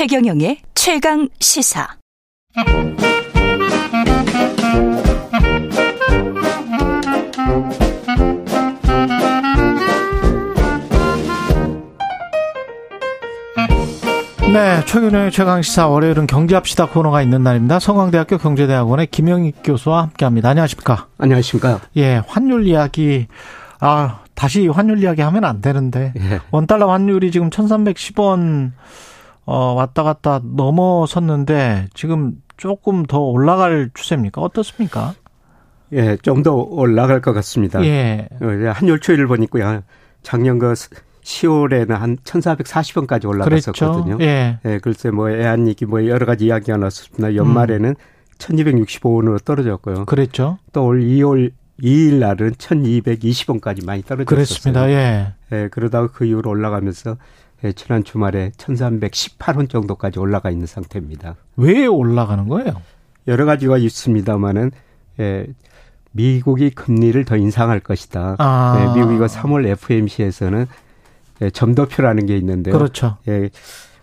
[0.00, 1.86] 최경영의 최강 시사.
[14.50, 17.78] 네, 최경영의 최강시사 월요일은 경제합시다 코너가 있는 날입니다.
[17.78, 20.48] 성황대학교 경제대학원의 김영익 교수와 함께합니다.
[20.48, 21.08] 안녕하십니까?
[21.18, 21.82] 안녕하십니까?
[21.96, 23.26] 예, 환율 이야기
[23.80, 26.40] 아 다시 환율 이야기 하면 안 되는데 예.
[26.52, 28.72] 원 달러 환율이 지금 1,310원
[29.46, 34.40] 어, 왔다 갔다 넘어섰는데 지금 조금 더 올라갈 추세입니까?
[34.40, 35.14] 어떻습니까?
[35.92, 37.82] 예, 좀 더 올라갈 것 같습니다.
[37.84, 38.28] 예.
[38.40, 39.82] 어, 한율 추이를 보니까
[40.22, 40.72] 작년 그
[41.24, 44.16] 10월에는 한 1,440원까지 올라갔었거든요.
[44.18, 44.24] 그렇죠.
[44.24, 44.58] 예.
[44.64, 44.78] 예.
[44.78, 47.34] 글쎄 뭐 애한이기 뭐 여러 가지 이야기가 나왔습니다.
[47.34, 47.94] 연말에는 음.
[48.38, 50.04] 1,265원으로 떨어졌고요.
[50.06, 50.58] 그랬죠.
[50.72, 51.50] 또 올 2월
[51.82, 54.24] 2일 날은 1,220원까지 많이 떨어졌어요.
[54.26, 54.88] 그렇습니다.
[54.90, 55.34] 예.
[55.52, 57.16] 예, 그러다가 그 이후로 올라가면서
[57.64, 61.36] 예, 지난 주말에 1318원 정도까지 올라가 있는 상태입니다.
[61.56, 62.80] 왜 올라가는 거예요?
[63.28, 64.70] 여러 가지가 있습니다만은
[65.20, 65.46] 예,
[66.12, 68.36] 미국이 금리를 더 인상할 것이다.
[68.38, 68.78] 아.
[68.80, 70.66] 예, 미국 이거 3월 FMC에서는
[71.42, 72.76] 예, 점도표라는 게 있는데요.
[72.76, 73.18] 그렇죠.
[73.28, 73.50] 예,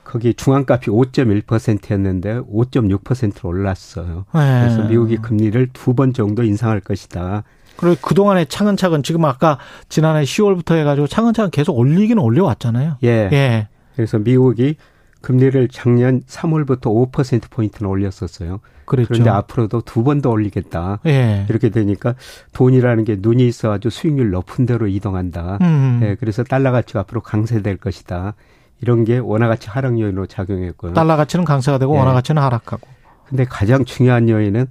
[0.04, 4.26] 거기 중앙값이 5.1%였는데 5.6%로 올랐어요.
[4.34, 4.62] 네.
[4.62, 7.44] 그래서 미국이 금리를 두 번 정도 인상할 것이다.
[7.78, 9.58] 그리고 그동안에 차근차근 지금 아까
[9.90, 12.98] 지난해 10월부터 해가지고 차근차근 계속 올리기는 올려왔잖아요.
[13.04, 13.30] 예.
[13.32, 13.68] 예.
[13.96, 14.76] 그래서 미국이
[15.22, 18.60] 금리를 작년 3월부터 5%포인트는 올렸었어요.
[18.86, 19.10] 그랬죠.
[19.10, 21.00] 그런데 앞으로도 두 번 더 올리겠다.
[21.08, 21.46] 예.
[21.50, 22.16] 이렇게 되니까
[22.54, 25.58] 돈이라는 게 눈이 있어가지고 수익률 높은 대로 이동한다.
[25.62, 26.00] 음.
[26.04, 26.16] 예.
[26.20, 28.36] 그래서 달러 가치가 앞으로 강세될 것이다.
[28.82, 30.94] 이런 게 원화 가치 하락 요인으로 작용했고요.
[30.94, 32.00] 달러 가치는 강세가 되고 예.
[32.00, 32.88] 원화 가치는 하락하고.
[33.28, 34.68] 근데 가장 중요한 요인은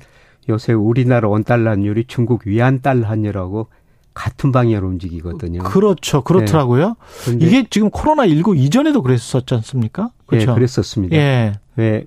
[0.49, 3.68] 요새 우리나라 원달러 환율이 중국 위안 달러 환율하고
[4.14, 5.62] 같은 방향으로 움직이거든요.
[5.64, 6.22] 그렇죠.
[6.22, 6.97] 그렇더라고요.
[7.28, 7.36] 네.
[7.40, 10.11] 이게 지금 코로나19 이전에도 그랬었지 않습니까?
[10.24, 10.47] 그렇죠.
[10.47, 11.16] 네, 그랬었습니다.
[11.16, 11.53] 예.
[11.76, 12.07] 왜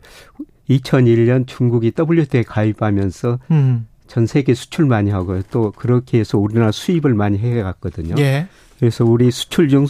[0.70, 3.88] 2001년 중국이 WTO에 가입하면서 음.
[4.08, 5.44] 전 세계 수출 많이 하고요.
[5.52, 8.16] 또 그렇게 해서 우리나라 수입을 많이 해갔거든요.
[8.18, 8.48] 예.
[8.80, 9.86] 그래서 우리 수출 중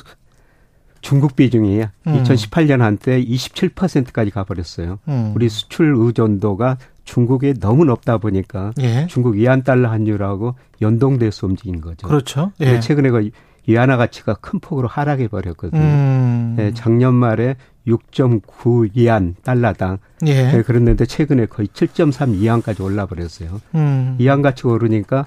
[1.02, 2.24] 중국 비중이 음.
[2.24, 5.00] 2018년 한때 27%까지 가버렸어요.
[5.08, 5.32] 음.
[5.36, 6.78] 우리 수출 의존도가
[7.10, 9.08] 중국에 너무 높다 보니까 예.
[9.08, 12.08] 중국 위안 달러 환율하고 연동돼서 움직인 거죠.
[12.08, 12.52] 그렇죠.
[12.60, 12.80] 예.
[12.80, 13.32] 최근에 그
[13.66, 15.82] 위안화 가치가 큰 폭으로 하락해 버렸거든요.
[15.82, 16.56] 음.
[16.60, 17.56] 예, 작년 말에
[17.88, 19.98] 6.9 위안 달러당.
[20.28, 20.54] 예.
[20.56, 20.62] 예.
[20.62, 23.60] 그랬는데 최근에 거의 7.3 위안까지 올라 버렸어요.
[23.74, 24.16] 음.
[24.20, 25.26] 위안 가치가 오르니까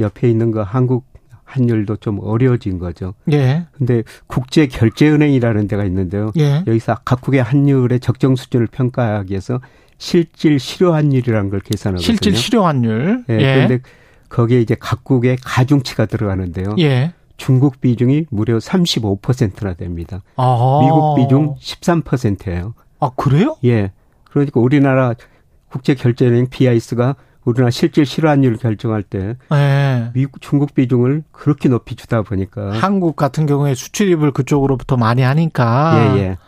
[0.00, 1.04] 옆에 있는 거 한국
[1.44, 3.12] 환율도 좀 어려워진 거죠.
[3.32, 3.66] 예.
[3.72, 6.32] 근데 국제 결제은행이라는 데가 있는데요.
[6.38, 6.62] 예.
[6.66, 9.60] 여기서 각국의 환율의 적정 수준을 평가하기 위해서
[9.98, 12.04] 실질 실효 환율이라는 걸 계산하거든요.
[12.04, 13.24] 실질 실효 환율.
[13.28, 13.34] 예.
[13.34, 13.54] 예.
[13.54, 13.80] 그런데
[14.28, 16.76] 거기에 이제 각국의 가중치가 들어가는데요.
[16.78, 17.12] 예.
[17.36, 20.22] 중국 비중이 무려 35%나 됩니다.
[20.36, 20.80] 아.
[20.82, 22.74] 미국 비중 13%예요.
[23.00, 23.56] 아, 그래요?
[23.64, 23.92] 예.
[24.24, 25.14] 그러니까 우리나라
[25.70, 30.10] 국제 결제은행 BIS가 우리나라 실질 실환율 결정할 때 네.
[30.12, 36.20] 미국 중국 비중을 그렇게 높이 주다 보니까 한국 같은 경우에 수출입을 그쪽으로부터 많이 하니까 예,
[36.20, 36.38] 예.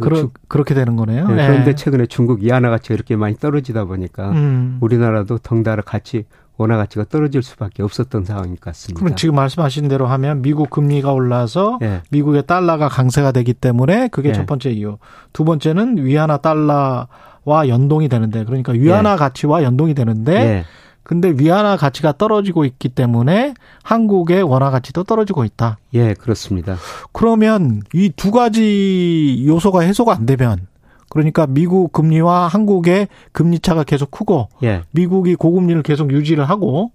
[0.00, 1.28] 그러, 그렇게 되는 거네요.
[1.28, 1.74] 네, 그런데 예.
[1.74, 4.78] 최근에 중국 이하나 가치가 이렇게 많이 떨어지다 보니까 음.
[4.80, 6.24] 우리나라도 덩달아 같이
[6.60, 9.00] 원화 가치가 떨어질 수밖에 없었던 상황인 것 같습니다.
[9.02, 12.02] 그럼 지금 말씀하신 대로 하면 미국 금리가 올라서 예.
[12.10, 14.32] 미국의 달러가 강세가 되기 때문에 그게 예.
[14.34, 14.98] 첫 번째 이유.
[15.32, 19.16] 두 번째는 위안화 달러와 연동이 되는데 그러니까 위안화 예.
[19.16, 20.64] 가치와 연동이 되는데 예.
[21.02, 25.78] 근데 위안화 가치가 떨어지고 있기 때문에 한국의 원화 가치도 떨어지고 있다.
[25.94, 26.76] 예, 그렇습니다.
[27.12, 30.66] 그러면 이 두 가지 요소가 해소가 안 되면
[31.08, 34.82] 그러니까 미국 금리와 한국의 금리 차가 계속 크고 예.
[34.92, 36.92] 미국이 고금리를 계속 유지를 하고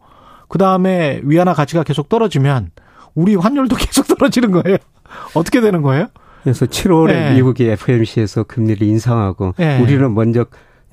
[0.48, 2.72] 그다음에 위안화 가치가 계속 떨어지면
[3.16, 4.78] 우리 환율도 계속 떨어지는 거예요.
[5.34, 6.08] 어떻게 되는 거예요?
[6.44, 7.34] 그래서 7월에 예.
[7.34, 9.80] 미국이 FMC에서 금리를 인상하고 예.
[9.80, 10.46] 우리는 먼저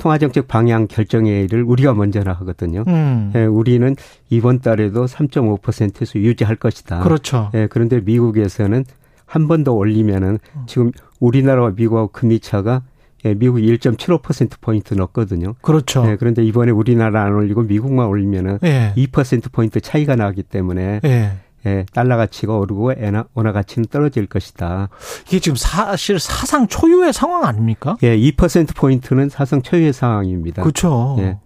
[0.03, 2.83] 통화정책 방향 결정회의를 우리가 먼저나 하거든요.
[2.89, 3.33] 음.
[3.37, 3.95] 예, 우리는
[4.31, 7.01] 이번 달에도 3.5%에서 유지할 것이다.
[7.01, 7.51] 그렇죠.
[7.55, 8.85] 예, 그런데 미국에서는
[9.27, 10.91] 한 번 더 올리면은 지금
[11.21, 12.83] 우리나라와 미국하고 금리 차가
[13.25, 15.55] 예, 미국이 1.75%포인트 넣었거든요.
[15.63, 16.05] 그렇죠.
[16.09, 18.93] 예, 그런데 이번에 우리나라 안 올리고 미국만 올리면은 예.
[18.97, 21.31] 2%포인트 차이가 나기 때문에 예.
[21.67, 24.89] 예, 달러 가치가 오르고 엔화, 원화 가치는 떨어질 것이다.
[25.29, 27.97] 이게 지금 사실 사상 초유의 상황 아닙니까?
[28.03, 30.63] 예, 2%포인트는 사상 초유의 상황입니다.
[30.63, 31.17] 그렇죠.
[31.21, 31.39] 예.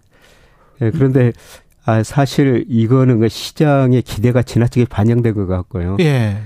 [0.81, 1.33] 예 그런데
[1.85, 5.97] 아, 사실 이거는 그 시장의 기대가 지나치게 반영된 것 같고요.
[5.99, 6.37] 예.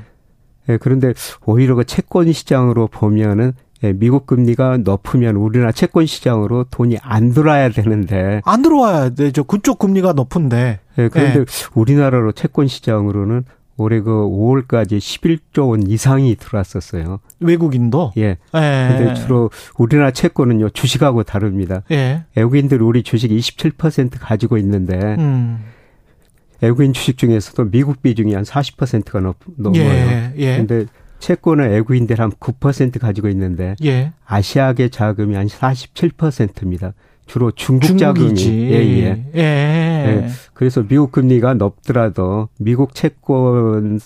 [0.69, 1.13] 예, 그런데
[1.45, 3.53] 오히려 그 채권 시장으로 보면은
[3.84, 9.43] 예, 미국 금리가 높으면 우리나라 채권 시장으로 돈이 안 들어와야 되는데 안 들어와야 되죠.
[9.43, 10.80] 그쪽 금리가 높은데.
[10.99, 11.45] 예, 그런데 예.
[11.74, 13.45] 우리나라로 채권 시장으로는
[13.82, 17.20] 올해 그 5월까지 11조 원 이상이 들어왔었어요.
[17.40, 18.14] 외국인도?
[18.18, 18.38] 예.
[18.54, 18.96] 예.
[18.98, 21.84] 근데 주로 우리나라 채권은요, 주식하고 다릅니다.
[21.92, 22.24] 예.
[22.36, 25.64] 외국인들 우리 주식 27% 가지고 있는데, 음.
[26.62, 29.82] 외국인 주식 중에서도 미국 비중이 한 40%가 넘, 넘어요.
[29.84, 30.34] 예.
[30.38, 30.58] 예.
[30.58, 30.86] 근데
[31.20, 34.12] 채권을 외국인들 한 9% 가지고 있는데 예.
[34.26, 36.94] 아시아계 자금이 한 47%입니다.
[37.32, 37.98] 주로 중국.
[37.98, 39.26] 자금이 예, 예.
[39.36, 39.40] 예.
[39.40, 40.28] 예.
[40.53, 44.02] 그래서 미국 금리가 높더라도 미국 채권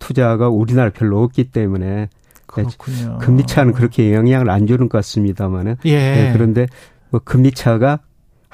[0.00, 2.08] 투자가 우리나라 별로 없기 때문에
[2.46, 3.18] 그렇군요.
[3.20, 5.90] 금리 차는 그렇게 영향을 안 주는 것 같습니다만은 예.
[5.90, 6.30] 예.
[6.32, 6.66] 그런데
[7.10, 8.00] 뭐 금리 차가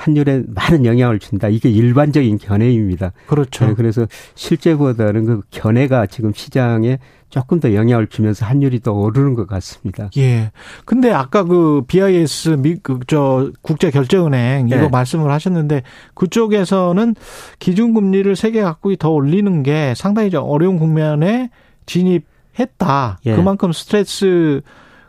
[0.01, 1.49] 환율에 많은 영향을 준다.
[1.49, 3.13] 이게 일반적인 견해입니다.
[3.27, 3.67] 그렇죠.
[3.67, 6.99] 네, 그래서 실제보다는 그 견해가 지금 시장에
[7.29, 10.09] 조금 더 영향을 주면서 환율이 더 오르는 것 같습니다.
[10.17, 10.53] 예.
[10.87, 14.89] 근데 아까 그 BIS 미저 그 국제 결제은행 이거 네.
[14.89, 15.83] 말씀을 하셨는데
[16.15, 17.15] 그쪽에서는
[17.59, 21.51] 기준 금리를 세계 각국이 더 올리는 게 상당히 좀 어려운 국면에
[21.85, 23.21] 진입했다.
[23.27, 23.37] 예.
[23.37, 24.63] 그만큼 스트레스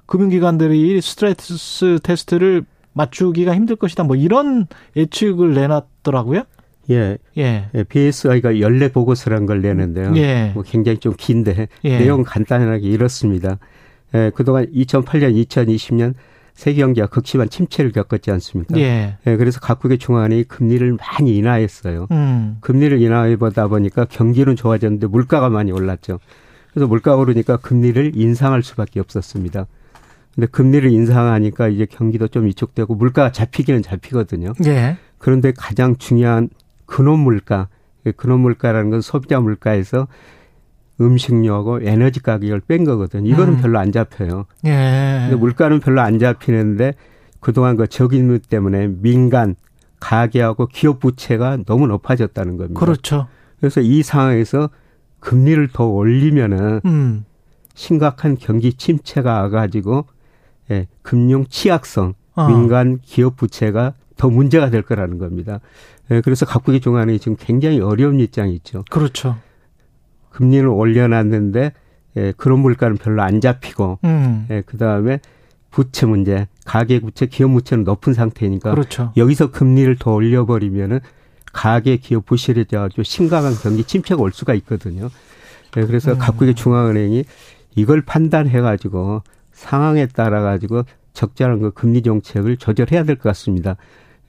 [0.05, 4.03] 금융기관들이 스트레스 테스트를 맞추기가 힘들 것이다.
[4.03, 6.43] 뭐 이런 예측을 내놨더라고요.
[6.89, 7.17] 예.
[7.37, 7.69] 예.
[7.73, 7.83] 예.
[7.83, 10.13] BSI가 연례 보고서란 걸 내는데요.
[10.15, 10.51] 예.
[10.53, 11.99] 뭐 굉장히 좀 긴데 예.
[11.99, 13.59] 내용 간단하게 이렇습니다.
[14.13, 16.13] 예, 그동안 2008년, 2020년
[16.53, 18.77] 세계 경제가 극심한 침체를 겪었지 않습니까?
[18.77, 19.17] 예.
[19.25, 22.07] 예 그래서 각국의 중앙은행이 금리를 많이 인하했어요.
[22.11, 22.57] 음.
[22.61, 26.19] 금리를 인하해 보다 보니까 경기는 좋아졌는데 물가가 많이 올랐죠.
[26.73, 29.67] 그래서 물가가 오르니까 금리를 인상할 수밖에 없었습니다.
[30.35, 34.53] 근데 금리를 인상하니까 이제 경기도 좀 위축되고 물가가 잡히기는 잡히거든요.
[34.65, 34.97] 예.
[35.17, 36.49] 그런데 가장 중요한
[36.85, 37.67] 근원 물가,
[38.15, 40.07] 근원 물가라는 건 소비자 물가에서
[40.99, 43.29] 음식료하고 에너지 가격을 뺀 거거든요.
[43.29, 43.61] 이거는 음.
[43.61, 44.45] 별로 안 잡혀요.
[44.65, 45.19] 예.
[45.21, 46.93] 근데 물가는 별로 안 잡히는데
[47.39, 49.55] 그동안 그 적임료 때문에 민간
[49.99, 52.79] 가계하고 기업 부채가 너무 높아졌다는 겁니다.
[52.79, 53.27] 그렇죠.
[53.59, 54.69] 그래서 이 상황에서
[55.19, 57.25] 금리를 더 올리면은 음.
[57.73, 60.05] 심각한 경기 침체가 와가지고
[60.71, 62.47] 예, 금융 취약성, 어.
[62.47, 65.59] 민간 기업 부채가 더 문제가 될 거라는 겁니다.
[66.09, 68.83] 예, 그래서 각국의 중앙이 지금 굉장히 어려운 입장이 있죠.
[68.89, 69.37] 그렇죠.
[70.31, 71.73] 금리를 올려놨는데
[72.17, 74.47] 예, 그런 물가는 별로 안 잡히고 음.
[74.49, 75.19] 예, 그 다음에
[75.69, 79.13] 부채 문제, 가계 부채, 기업 부채는 높은 상태니까 그렇죠.
[79.15, 80.99] 여기서 금리를 더 올려 버리면은
[81.53, 85.09] 가계 기업 부실에 대해서 심각한 경기 침체가 올 수가 있거든요.
[85.77, 86.17] 예, 그래서 음.
[86.17, 87.23] 각국의 중앙은행이
[87.75, 89.23] 이걸 판단해 가지고
[89.61, 90.83] 상황에 따라 가지고
[91.13, 93.75] 적절한 그 금리 정책을 조절해야 될 것 같습니다.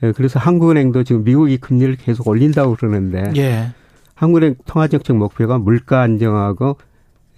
[0.02, 3.70] 예, 그래서 한국은행도 지금 미국이 금리를 계속 올린다고 그러는데 예.
[4.14, 6.76] 한국은행 통화정책 목표가 물가 안정하고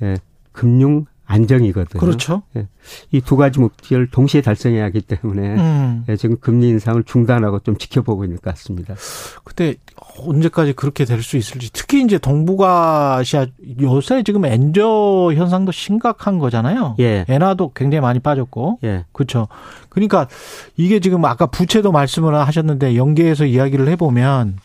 [0.03, 0.17] 예,
[0.53, 2.01] 금융 안정이거든요.
[2.01, 2.43] 그렇죠.
[2.57, 2.67] 예.
[3.11, 6.05] 이두 가지 목표를 동시에 달성해야 하기 때문에 음.
[6.09, 8.95] 예, 지금 금리 인상을 중단하고 좀 지켜보고 있는 것 같습니다.
[9.43, 9.75] 근데
[10.19, 13.47] 언제까지 그렇게 될 수 있을지 특히 이제 동북아시아
[13.81, 16.97] 요새 지금 엔저 현상도 심각한 거잖아요.
[17.01, 17.25] 예.
[17.29, 18.81] 엔화도 굉장히 많이 빠졌고.
[18.85, 19.05] 예.
[19.13, 19.49] 그렇죠.
[19.89, 20.29] 그러니까
[20.77, 24.59] 이게 지금 아까 부채도 말씀을 하셨는데 연계해서 이야기를 해보면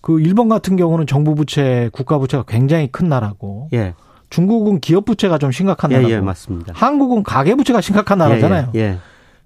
[0.00, 3.68] 그 일본 같은 경우는 정부 부채, 국가 부채가 굉장히 큰 나라고.
[3.72, 3.94] 예.
[4.30, 6.12] 중국은 기업 부채가 좀 심각한 예, 나라고.
[6.12, 6.72] 예, 맞습니다.
[6.74, 8.70] 한국은 가계 부채가 심각한 나라잖아요.
[8.74, 8.98] 예, 예, 예.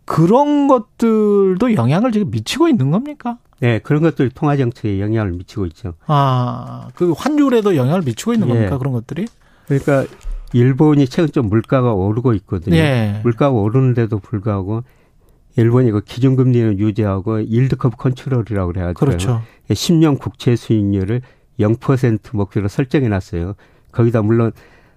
[0.04, 3.38] 그런 것들도 영향을 지금 미치고 있는 겁니까?
[3.60, 5.94] 네, 그런 것들 통화 정책에 영향을 미치고 있죠.
[6.06, 8.52] 아, 그 환율에도 영향을 미치고 있는 예.
[8.52, 8.78] 겁니까?
[8.78, 9.26] 그런 것들이?
[9.66, 10.04] 그러니까
[10.52, 12.76] 일본이 최근 좀 물가가 오르고 있거든요.
[12.76, 13.20] 예.
[13.22, 14.84] 물가가 오르는데도 불구하고
[15.56, 19.42] 일본이 그 기준금리는 유지하고 yield curve control이라고 그래가지고 그렇죠.
[19.70, 21.22] 10년 국채 수익률을
[21.58, 23.54] 0% 목표로 설정해 놨어요.
[23.92, 24.52] 거기다 물론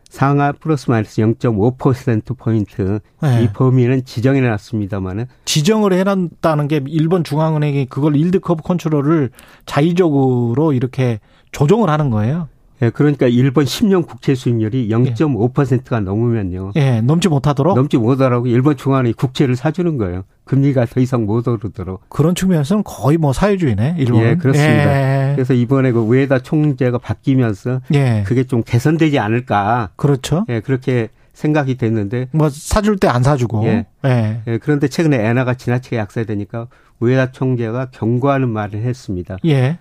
[0.09, 3.43] 상하 플러스 마이너스 0.5%포인트 네.
[3.43, 9.31] 이 범위는 지정해 놨습니다만은 지정을 해놨다는 게 일본 중앙은행이 그걸 yield curve control을
[9.65, 11.19] 자의적으로 이렇게
[11.51, 12.47] 조정을 하는 거예요.
[12.81, 16.73] 예, 그러니까 일본 10년 국채 수익률이 0.5%가 넘으면요.
[16.75, 20.23] 예, 넘지 못하도록 넘지 못하라고 일본 중앙은행이 국채를 사주는 거예요.
[20.45, 22.07] 금리가 더 이상 못 오르도록.
[22.09, 24.21] 그런 측면에서는 거의 뭐 사회주의네, 일본.
[24.23, 25.31] 예, 그렇습니다.
[25.31, 25.35] 예.
[25.35, 28.23] 그래서 이번에 그 우에다 총재가 바뀌면서 예.
[28.25, 29.89] 그게 좀 개선되지 않을까.
[29.95, 30.45] 그렇죠.
[30.49, 33.65] 예, 그렇게 생각이 됐는데 뭐 사줄 때 안 사주고.
[33.65, 33.85] 예.
[34.05, 34.41] 예.
[34.47, 34.57] 예.
[34.59, 36.67] 그런데 최근에 엔화가 지나치게 약세되니까
[36.99, 39.37] 우에다 총재가 경고하는 말을 했습니다.
[39.45, 39.77] 예.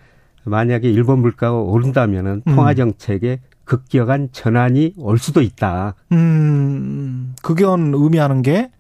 [0.46, 2.54] 만약에 일본 물가가 오른다면은 음.
[2.54, 5.94] 통화 정책에 급격한 전환이 올 수도 있다.
[6.12, 8.70] 음, 그게 의미하는 게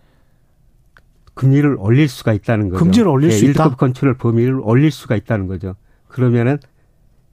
[1.34, 2.82] 금리를 올릴 수가 있다는 거죠.
[2.82, 3.70] 금리를 올릴 네, 수 있다.
[3.70, 5.74] 1급 컨트롤 범위를 올릴 수가 있다는 거죠.
[6.08, 6.58] 그러면은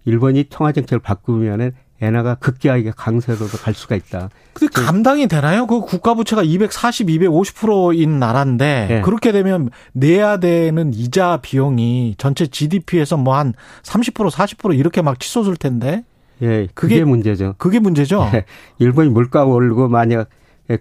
[0.05, 1.71] 일본이 통화 정책을 바꾸면은
[2.01, 4.29] 엔화가 급격하게 강세로도 갈 수가 있다.
[4.53, 5.67] 근데 감당이 되나요?
[5.67, 9.01] 그 국가 부채가 240, 250%인 나라인데 네.
[9.01, 13.53] 그렇게 되면 내야 되는 이자 비용이 전체 GDP에서 뭐 한
[13.83, 16.03] 30% 40% 이렇게 막 치솟을 텐데.
[16.41, 17.55] 예, 그게, 그게 문제죠.
[17.57, 18.29] 그게 문제죠.
[18.33, 18.45] 예,
[18.79, 20.27] 일본이 물가가 오르고 만약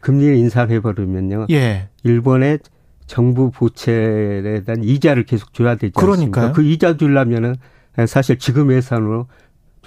[0.01, 1.47] 금리를 인상해 버리면요.
[1.51, 1.89] 예.
[2.03, 2.59] 일본의
[3.07, 6.01] 정부 부채에 대한 이자를 계속 줘야 되지 않습니까?
[6.41, 6.53] 그러니까요.
[6.53, 7.57] 그 이자 주려면은
[8.07, 9.27] 사실 지금 예산으로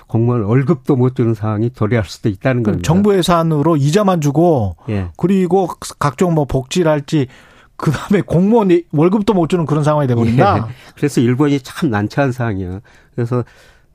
[0.07, 2.85] 공무원 월급도 못 주는 상황이 도래할 수도 있다는 겁니다.
[2.85, 5.09] 정부 예산으로 이자만 주고 예.
[5.17, 5.67] 그리고
[5.99, 7.27] 각종 뭐 복지랄지
[7.75, 10.57] 그 다음에 공무원 월급도 못 주는 그런 상황이 되버린다.
[10.57, 10.61] 예.
[10.95, 12.79] 그래서 일본이 참 난처한 상황이에요.
[13.15, 13.43] 그래서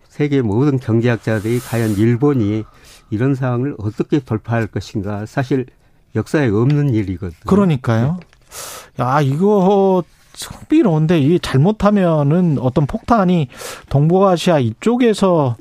[0.08, 2.64] 세계 모든 경제학자들이 과연 일본이
[3.10, 5.66] 이런 상황을 어떻게 돌파할 것인가 사실
[6.14, 7.40] 역사에 없는 일이거든요.
[7.46, 8.18] 그러니까요.
[8.98, 10.02] 야, 이거
[10.34, 13.48] 흥미로운데 이게 잘못하면은 어떤 폭탄이
[13.88, 15.56] 동북아시아 이쪽에서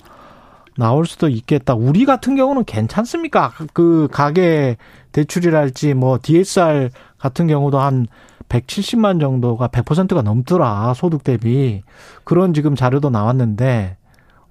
[0.80, 1.76] 나올 수도 있겠다.
[1.76, 3.52] 우리 같은 경우는 괜찮습니까?
[3.74, 4.78] 그 가계
[5.12, 8.08] 대출이랄지 뭐 DSR 같은 경우도 한
[8.48, 10.94] 170만 정도가 100%가 넘더라.
[10.96, 11.84] 소득 대비.
[12.24, 13.98] 그런 지금 자료도 나왔는데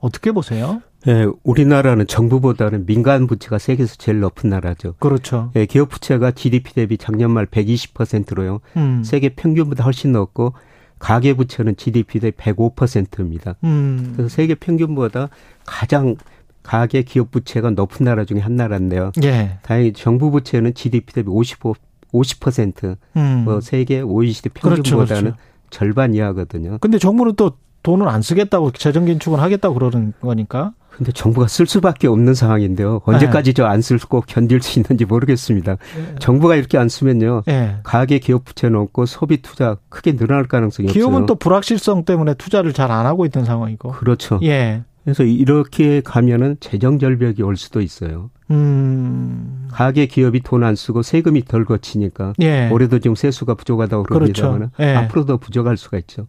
[0.01, 0.83] 어떻게 보세요?
[1.07, 4.95] 예, 우리나라는 정부보다는 민간 부채가 세계에서 제일 높은 나라죠.
[4.99, 5.51] 그렇죠.
[5.57, 8.61] 예, 기업 부채가 GDP 대비 작년 말 120%로요.
[8.77, 9.03] 음.
[9.03, 10.53] 세계 평균보다 훨씬 높고
[10.99, 13.55] 가계 부채는 GDP 대 105%입니다.
[13.65, 14.13] 음.
[14.17, 15.29] 그래서 세계 평균보다
[15.65, 16.17] 가장
[16.63, 19.13] 가계 기업 부채가 높은 나라 중에 한 나라인데요.
[19.23, 19.59] 예.
[19.63, 21.75] 다행히 정부 부채는 GDP 대비 55
[22.13, 22.97] 50%.
[23.17, 23.43] 음.
[23.45, 25.37] 뭐 세계 OECD 평균보다는 그렇죠, 그렇죠.
[25.71, 26.79] 절반 이하거든요.
[26.79, 27.53] 근데 정부는 또
[27.83, 30.73] 돈을 안 쓰겠다고 재정 긴축을 하겠다고 그러는 거니까.
[30.99, 33.03] 근데 정부가 쓸 수밖에 없는 상황인데요.
[33.05, 33.55] 언제까지 네.
[33.55, 35.77] 저안 쓸고 견딜 수 있는지 모르겠습니다.
[35.77, 36.15] 네.
[36.19, 37.45] 정부가 이렇게 안 쓰면요.
[37.47, 37.77] 네.
[37.85, 41.11] 가계 기업 부채 넘고 소비 투자 크게 늘어날 가능성이 기업은 없어요.
[41.13, 43.93] 기업은 또 불확실성 때문에 투자를 잘 안 하고 있는 상황이고.
[43.93, 44.41] 그렇죠.
[44.43, 44.83] 예.
[45.05, 48.31] 그래서 이렇게 가면은 재정 절벽이 올 수도 있어요.
[48.51, 49.69] 음.
[49.71, 52.69] 가계 기업이 돈 안 쓰고 세금이 덜 거치니까 예.
[52.71, 54.73] 올해도 지금 세수가 부족하다고 그럽니다만 그렇죠.
[54.81, 54.97] 예.
[54.97, 56.27] 앞으로도 부족할 수가 있죠.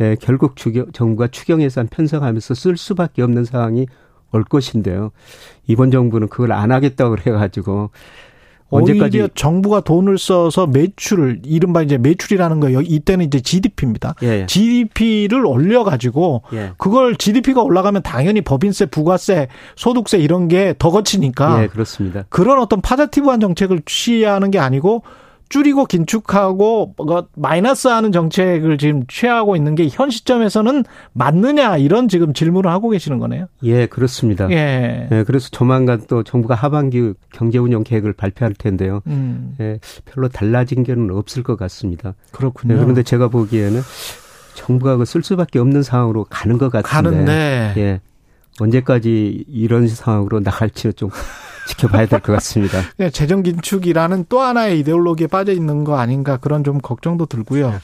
[0.00, 3.86] 예, 결국 추경, 정부가 추경 예산 편성하면서 쓸 수밖에 없는 상황이
[4.32, 5.10] 올 것인데요.
[5.66, 7.90] 이번 정부는 그걸 안 하겠다고 그래가지고
[8.70, 12.80] 언제까지 오히려 정부가 돈을 써서 매출을 이른바 이제 매출이라는 거예요.
[12.82, 14.14] 이때는 이제 GDP입니다.
[14.22, 14.46] 예, 예.
[14.46, 16.70] GDP를 올려 가지고 예.
[16.78, 22.24] 그걸 GDP가 올라가면 당연히 법인세, 부가세, 소득세 이런 게 더 거치니까 예, 그렇습니다.
[22.28, 25.02] 그런 어떤 파자티브한 정책을 취하는 게 아니고
[25.50, 32.70] 줄이고 긴축하고 뭐 마이너스하는 정책을 지금 취하고 있는 게 현 시점에서는 맞느냐 이런 지금 질문을
[32.70, 33.46] 하고 계시는 거네요.
[33.64, 34.48] 예, 그렇습니다.
[34.50, 35.08] 예.
[35.10, 39.00] 예 그래서 조만간 또 정부가 하반기 경제운영 계획을 발표할 텐데요.
[39.08, 39.56] 음.
[39.60, 42.14] 예, 별로 달라진 게는 없을 것 같습니다.
[42.32, 42.74] 그렇군요.
[42.74, 43.80] 예, 그런데 제가 보기에는
[44.54, 47.10] 정부가 그 쓸 수밖에 없는 상황으로 가는 것 같은데.
[47.10, 47.74] 가는데.
[47.76, 48.00] 예.
[48.60, 51.10] 언제까지 이런 상황으로 나갈지는 좀
[51.70, 52.80] 지켜봐야 될 것 같습니다.
[52.98, 57.74] 네, 재정 긴축이라는 또 하나의 이데올로기에 빠져 있는 거 아닌가 그런 좀 걱정도 들고요.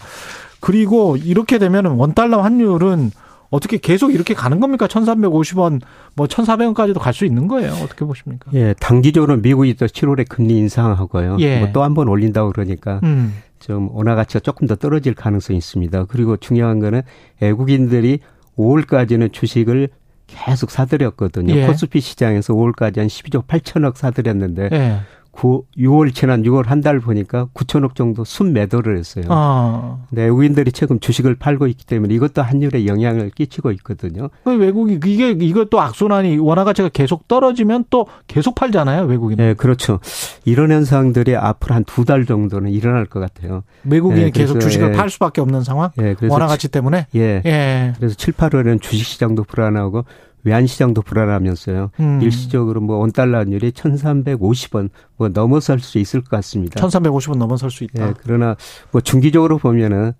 [0.60, 3.10] 그리고 이렇게 되면 원달러 환율은
[3.50, 4.86] 어떻게 계속 이렇게 가는 겁니까?
[4.88, 5.80] 1350원,
[6.16, 7.72] 뭐 1400원까지도 갈 수 있는 거예요.
[7.84, 8.50] 어떻게 보십니까?
[8.54, 11.36] 예, 단기적으로 미국이 또 7월에 금리 인상하고요.
[11.40, 11.60] 예.
[11.60, 13.34] 뭐 또한 번 올린다고 그러니까 음.
[13.60, 16.06] 좀 원화 가치가 조금 더 떨어질 가능성이 있습니다.
[16.06, 17.02] 그리고 중요한 거는
[17.40, 18.18] 외국인들이
[18.58, 19.88] 5월까지는 주식을
[20.26, 21.54] 계속 사들였거든요.
[21.54, 21.66] 예.
[21.66, 25.00] 코스피 시장에서 5월까지 한 12조 8천억 사들였는데 예.
[25.36, 29.24] 9, 6월 지난 6월 한 달 보니까 9천억 정도 순매도를 했어요.
[29.28, 29.98] 아.
[30.10, 34.28] 네, 외국인들이 최근 주식을 팔고 있기 때문에 이것도 환율에 영향을 끼치고 있거든요.
[34.44, 39.36] 그 외국이 이게 이것도 악순환이 원화 가치가 계속 떨어지면 또 계속 팔잖아요, 외국인.
[39.38, 39.98] 네, 그렇죠.
[40.44, 43.64] 이런 현상들이 앞으로 한 두 달 정도는 일어날 것 같아요.
[43.84, 44.92] 외국인이 네, 계속 주식을 예.
[44.96, 45.90] 팔 수밖에 없는 상황?
[46.00, 47.06] 예, 그래서 원화 가치 때문에?
[47.16, 47.42] 예.
[47.44, 47.92] 예.
[47.98, 50.04] 그래서 7, 8월에는 주식 시장도 불안하고
[50.46, 51.90] 외환 시장도 불안하면서요.
[51.98, 52.20] 음.
[52.22, 56.80] 일시적으로 뭐 원달러율이 1,350원 뭐 넘어설 수 있을 것 같습니다.
[56.80, 58.08] 1,350원 넘어설 수 있다.
[58.08, 58.54] 예, 그러나
[58.92, 60.12] 뭐 중기적으로 보면은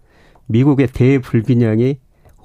[0.47, 1.99] 미국의 대불균형이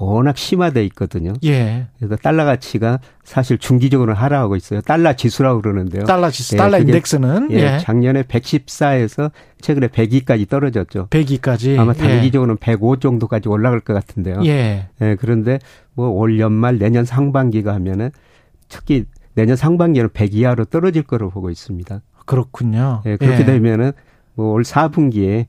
[0.05, 1.33] 워낙 심화돼 있거든요.
[1.43, 1.87] 예.
[1.97, 4.81] 그래서 달러 가치가 사실 중기적으로 하락하고 있어요.
[4.81, 6.03] 달러 지수라고 그러는데요.
[6.05, 7.79] 달러 지수, 예, 달러 인덱스는 예, 예.
[7.79, 11.07] 작년에 114에서 최근에 102까지 떨어졌죠.
[11.09, 11.77] 102까지.
[11.79, 11.97] 아마 예.
[11.97, 12.65] 단기적으로는 예.
[12.65, 14.41] 105 정도까지 올라갈 것 같은데요.
[14.45, 14.87] 예.
[15.01, 15.59] 예 그런데
[15.93, 18.11] 뭐 올 연말 내년 상반기가 하면은
[18.69, 22.01] 특히 내년 상반기에는 100 이하로 떨어질 거로 보고 있습니다.
[22.25, 23.01] 그렇군요.
[23.05, 23.45] 예, 그렇게 예.
[23.45, 23.91] 되면은
[24.35, 25.45] 뭐 올 4분기에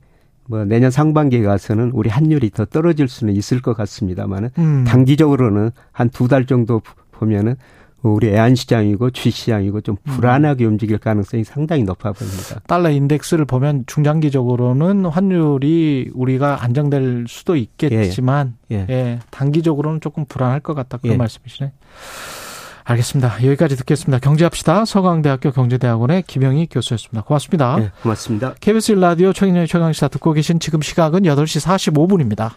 [0.47, 4.85] 뭐 내년 상반기에 가서는 우리 환율이 더 떨어질 수는 있을 것 같습니다만은 음.
[4.87, 6.83] 단기적으로는 한 두 달 정도
[7.13, 7.57] 보면은
[8.03, 10.17] 우리 애한시장이고 주식시장이고 좀 음.
[10.17, 10.73] 불안하게 음.
[10.73, 12.61] 움직일 가능성이 상당히 높아 보입니다.
[12.67, 18.93] 달러 인덱스를 보면 중장기적으로는 환율이 우리가 안정될 수도 있겠지만 예, 예.
[18.93, 21.17] 예 단기적으로는 조금 불안할 것 같다 그런 예.
[21.19, 21.71] 말씀이시네.
[22.85, 23.45] 알겠습니다.
[23.45, 24.19] 여기까지 듣겠습니다.
[24.19, 24.85] 경제합시다.
[24.85, 27.23] 서강대학교 경제대학원의 김영희 교수였습니다.
[27.23, 27.77] 고맙습니다.
[27.77, 28.55] 네, 고맙습니다.
[28.61, 32.53] KBS 라디오 최경영의 최강시사 듣고 계신 지금 시각은 8시 45분입니다.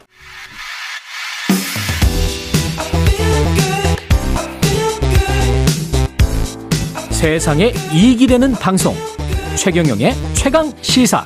[7.12, 8.94] 세상에 이익이 되는 방송
[9.56, 11.26] 최경영의 최강 시사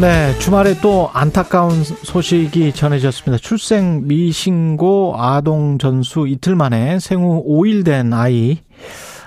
[0.00, 3.36] 네, 주말에 또 안타까운 소식이 전해졌습니다.
[3.36, 8.60] 출생 미신고 아동 전수 이틀 만에 생후 5일 된 아이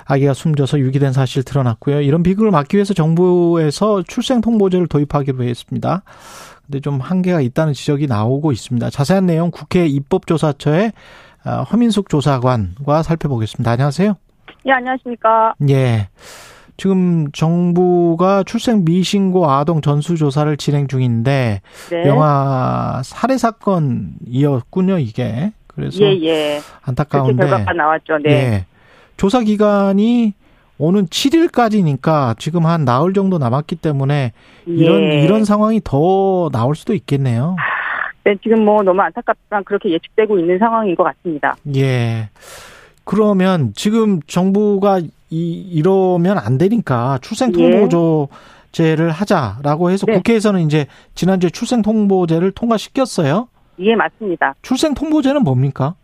[0.05, 2.01] 아기가 숨져서 유기된 사실 드러났고요.
[2.01, 6.01] 이런 비극을 막기 위해서 정부에서 출생 통보제를 도입하기로 했습니다.
[6.65, 8.89] 근데 좀 한계가 있다는 지적이 나오고 있습니다.
[8.89, 10.91] 자세한 내용 국회 입법조사처의
[11.45, 13.69] 어, 허민숙 조사관과 살펴보겠습니다.
[13.69, 14.15] 안녕하세요.
[14.65, 15.53] 예, 안녕하십니까.
[15.69, 16.09] 예.
[16.77, 22.07] 지금 정부가 출생 미신고 아동 전수 조사를 진행 중인데 네.
[22.07, 26.59] 영화 살해 사건이었군요 이게 그래서 예, 예.
[26.83, 28.17] 안타까운데 결과가 나왔죠.
[28.23, 28.29] 네.
[28.31, 28.65] 예.
[29.17, 30.33] 조사 기간이
[30.77, 34.33] 오는 7일까지니까 지금 한 나흘 정도 남았기 때문에
[34.65, 35.23] 이런 예.
[35.23, 37.55] 이런 상황이 더 나올 수도 있겠네요.
[38.23, 41.55] 네, 지금 뭐 너무 안타깝지만 그렇게 예측되고 있는 상황인 것 같습니다.
[41.75, 42.29] 예.
[43.03, 45.01] 그러면 지금 정부가
[45.33, 48.27] 이, 이러면 안 되니까 출생 통보조
[48.79, 48.95] 예.
[48.95, 50.13] 하자라고 해서 네.
[50.13, 50.85] 국회에서는 이제
[51.15, 53.47] 지난주에 출생 통보제를 통과시켰어요.
[53.79, 54.53] 예, 맞습니다.
[54.61, 55.95] 출생 통보제는 뭡니까?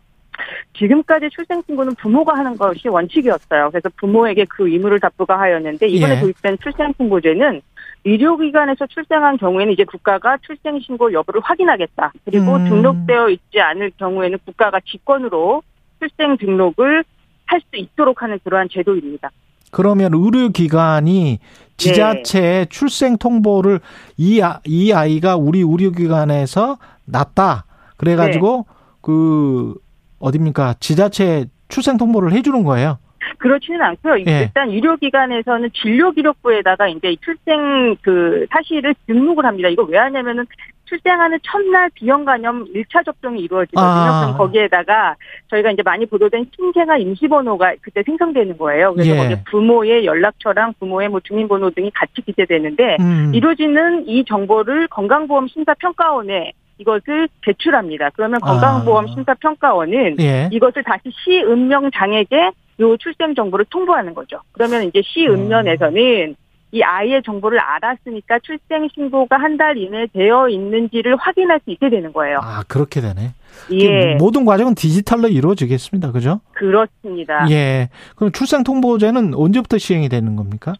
[0.76, 3.70] 지금까지 출생신고는 부모가 하는 것이 원칙이었어요.
[3.70, 6.20] 그래서 부모에게 그 의무를 다 부과하였는데 이번에 예.
[6.20, 7.60] 도입된 출생통보제는
[8.04, 12.12] 의료기관에서 출생한 경우에는 이제 국가가 출생신고 여부를 확인하겠다.
[12.24, 12.68] 그리고 음.
[12.68, 15.62] 등록되어 있지 않을 경우에는 국가가 직권으로
[16.00, 17.04] 출생 등록을
[17.50, 19.30] 할 수 있도록 하는 그러한 제도입니다.
[19.72, 21.38] 그러면 의료기관이
[21.76, 22.66] 지자체에 네.
[22.66, 23.80] 출생 통보를
[24.16, 27.64] 이, 아, 이 아이가 우리 의료기관에서 낳다.
[27.96, 28.74] 그래가지고 네.
[29.00, 29.74] 그
[30.18, 32.98] 어딥니까 지자체 출생 통보를 해주는 거예요.
[33.38, 34.20] 그렇지는 않고요.
[34.26, 34.40] 예.
[34.42, 39.68] 일단 의료기관에서는 진료기록부에다가 이제 출생 그 사실을 등록을 합니다.
[39.68, 40.46] 이거 왜 하냐면은
[40.90, 43.88] 출생하는 첫날 비형 간염 1차 접종이 이루어지거든요.
[43.88, 44.20] 아.
[44.20, 45.14] 그럼 거기에다가
[45.48, 48.92] 저희가 이제 많이 보도된 신생아 임시번호가 그때 생성되는 거예요.
[48.94, 49.16] 그래서 예.
[49.16, 53.30] 거기에 부모의 연락처랑 부모의 뭐 주민번호 등이 같이 기재되는데 음.
[53.32, 58.10] 이루어지는 이 정보를 건강보험 심사평가원에 이것을 제출합니다.
[58.14, 59.08] 그러면 건강보험 아.
[59.14, 60.48] 심사평가원은 예.
[60.50, 62.50] 이것을 다시 시은명장에게
[62.80, 64.40] 요 출생 정보를 통보하는 거죠.
[64.52, 66.36] 그러면 이제 시은면에서는
[66.72, 72.12] 이 아이의 정보를 알았으니까 출생 신고가 한 달 이내 되어 있는지를 확인할 수 있게 되는
[72.12, 72.38] 거예요.
[72.42, 73.32] 아 그렇게 되네.
[73.72, 74.14] 예.
[74.14, 76.12] 모든 과정은 디지털로 이루어지겠습니다.
[76.12, 76.40] 그죠?
[76.52, 77.50] 그렇습니다.
[77.50, 77.88] 예.
[78.16, 80.74] 그럼 출생 통보제는 언제부터 시행이 되는 겁니까?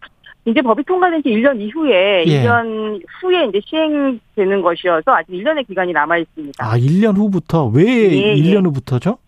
[0.46, 2.42] 이제 법이 통과된 지 1년 이후에 예.
[2.44, 6.64] 1년 후에 이제 시행되는 것이어서 아직 1년의 기간이 남아 있습니다.
[6.64, 8.68] 아, 1년 후부터 왜 예, 1년 예.
[8.68, 9.18] 후부터죠?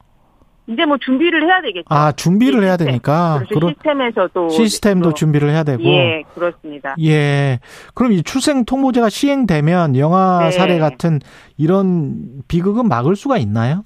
[0.66, 1.86] 이제 뭐 준비를 해야 되겠죠.
[1.88, 3.42] 아, 준비를 해야 되니까.
[3.48, 3.68] 그렇죠.
[3.68, 5.14] 시스템에서도 시스템도 또.
[5.14, 5.82] 준비를 해야 되고.
[5.84, 6.94] 예, 그렇습니다.
[7.02, 7.58] 예.
[7.94, 10.50] 그럼 이 출생 통보제가 시행되면 영아 네.
[10.52, 11.20] 사례 같은
[11.58, 13.82] 이런 비극은 막을 수가 있나요?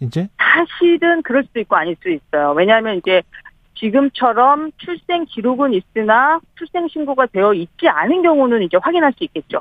[0.00, 0.28] 이제?
[0.38, 2.52] 사실은 그럴 수도 있고 아닐 수도 있어요.
[2.52, 3.22] 왜냐하면 이제
[3.76, 9.60] 지금처럼 출생 기록은 있으나 출생 신고가 되어 있지 않은 경우는 이제 확인할 수 있겠죠.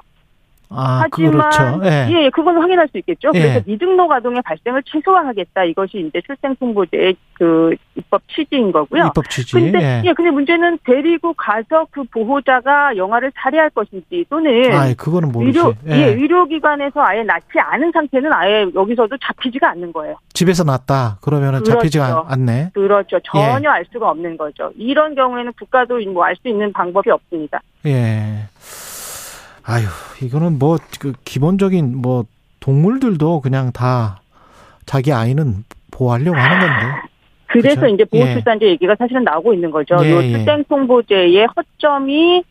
[0.69, 1.81] 아, 하지만 그렇죠.
[1.85, 2.07] 예.
[2.11, 3.31] 예, 그건 확인할 수 있겠죠.
[3.33, 3.39] 예.
[3.39, 5.63] 그래서 미등록 아동의 발생을 최소화하겠다.
[5.65, 9.05] 이것이 이제 출생통보제의 그 입법 취지인 거고요.
[9.07, 9.53] 입법 취지.
[9.53, 10.01] 근데 예.
[10.05, 15.57] 예, 근데 문제는 데리고 가서 그 보호자가 영아를 살해할 것인지 또는 아, 그거는 모르지.
[15.59, 15.91] 의료 예.
[15.91, 20.15] 예, 의료기관에서 아예 낳지 않은 상태는 아예 여기서도 잡히지가 않는 거예요.
[20.33, 21.17] 집에서 낳다.
[21.21, 21.71] 그러면은 그렇죠.
[21.73, 22.71] 잡히지가 않네.
[22.73, 23.19] 그렇죠.
[23.23, 23.73] 전혀 예.
[23.73, 24.71] 알 수가 없는 거죠.
[24.77, 27.61] 이런 경우에는 국가도 뭐 알 수 있는 방법이 없습니다.
[27.85, 28.43] 예.
[29.65, 29.85] 아유,
[30.21, 32.25] 이거는 뭐, 그, 기본적인 뭐,
[32.59, 34.21] 동물들도 그냥 다
[34.85, 37.15] 자기 아이는 보호하려고 하는 건데.
[37.47, 37.93] 그래서 그렇죠?
[37.93, 38.69] 이제 보호출산제 예.
[38.71, 39.95] 얘기가 사실은 나오고 있는 거죠.
[40.03, 40.31] 예, 요 예.
[40.31, 42.43] 출생통보제의 허점이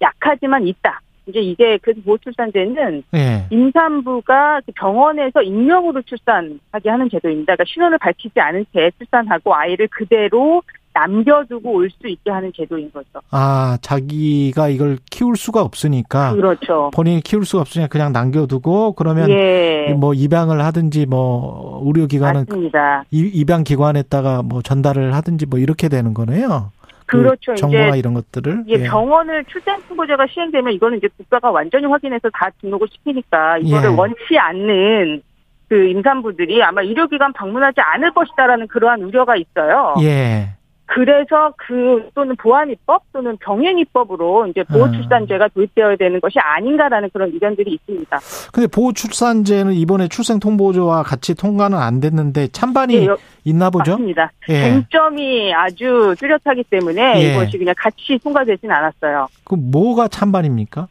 [0.00, 1.00] 약하지만 있다.
[1.26, 3.46] 이제 이게 그래서 보호출산제는 예.
[3.50, 7.56] 임산부가 그 병원에서 익명으로 출산하게 하는 제도입니다.
[7.56, 10.62] 그러니까 신원을 밝히지 않은 채 출산하고 아이를 그대로
[10.96, 13.20] 남겨두고 올 수 있게 하는 제도인 거죠.
[13.30, 16.34] 아, 자기가 이걸 키울 수가 없으니까.
[16.34, 16.90] 그렇죠.
[16.94, 19.94] 본인이 키울 수가 없으니까 그냥 남겨두고 그러면 예.
[19.96, 23.04] 뭐 입양을 하든지 뭐 의료기관은 맞습니다.
[23.10, 26.72] 입양 기관에다가 뭐 전달을 하든지 뭐 이렇게 되는 거네요.
[27.06, 27.52] 그 그렇죠.
[27.52, 32.50] 그 정보나 이런 것들을 예, 병원을 출생 통보제가 시행되면 이거는 이제 국가가 완전히 확인해서 다
[32.60, 33.94] 등록을 시키니까 이거를 예.
[33.94, 35.22] 원치 않는
[35.68, 39.94] 그 임산부들이 아마 의료기관 방문하지 않을 것이다라는 그러한 우려가 있어요.
[40.02, 40.55] 예.
[40.86, 48.18] 그래서 그 또는 보안입법 또는 병행입법으로 이제 보호출산제가 도입되어야 되는 것이 아닌가라는 그런 의견들이 있습니다.
[48.52, 53.14] 근데 보호출산제는 이번에 출생통보제와 같이 통과는 안 됐는데 찬반이 네,
[53.44, 53.92] 있나 보죠?
[53.92, 54.30] 맞습니다.
[54.48, 54.62] 예.
[54.62, 57.32] 쟁점이 아주 뚜렷하기 때문에 예.
[57.32, 59.28] 이것이 그냥 같이 통과되지는 않았어요.
[59.44, 60.88] 그 뭐가 찬반입니까?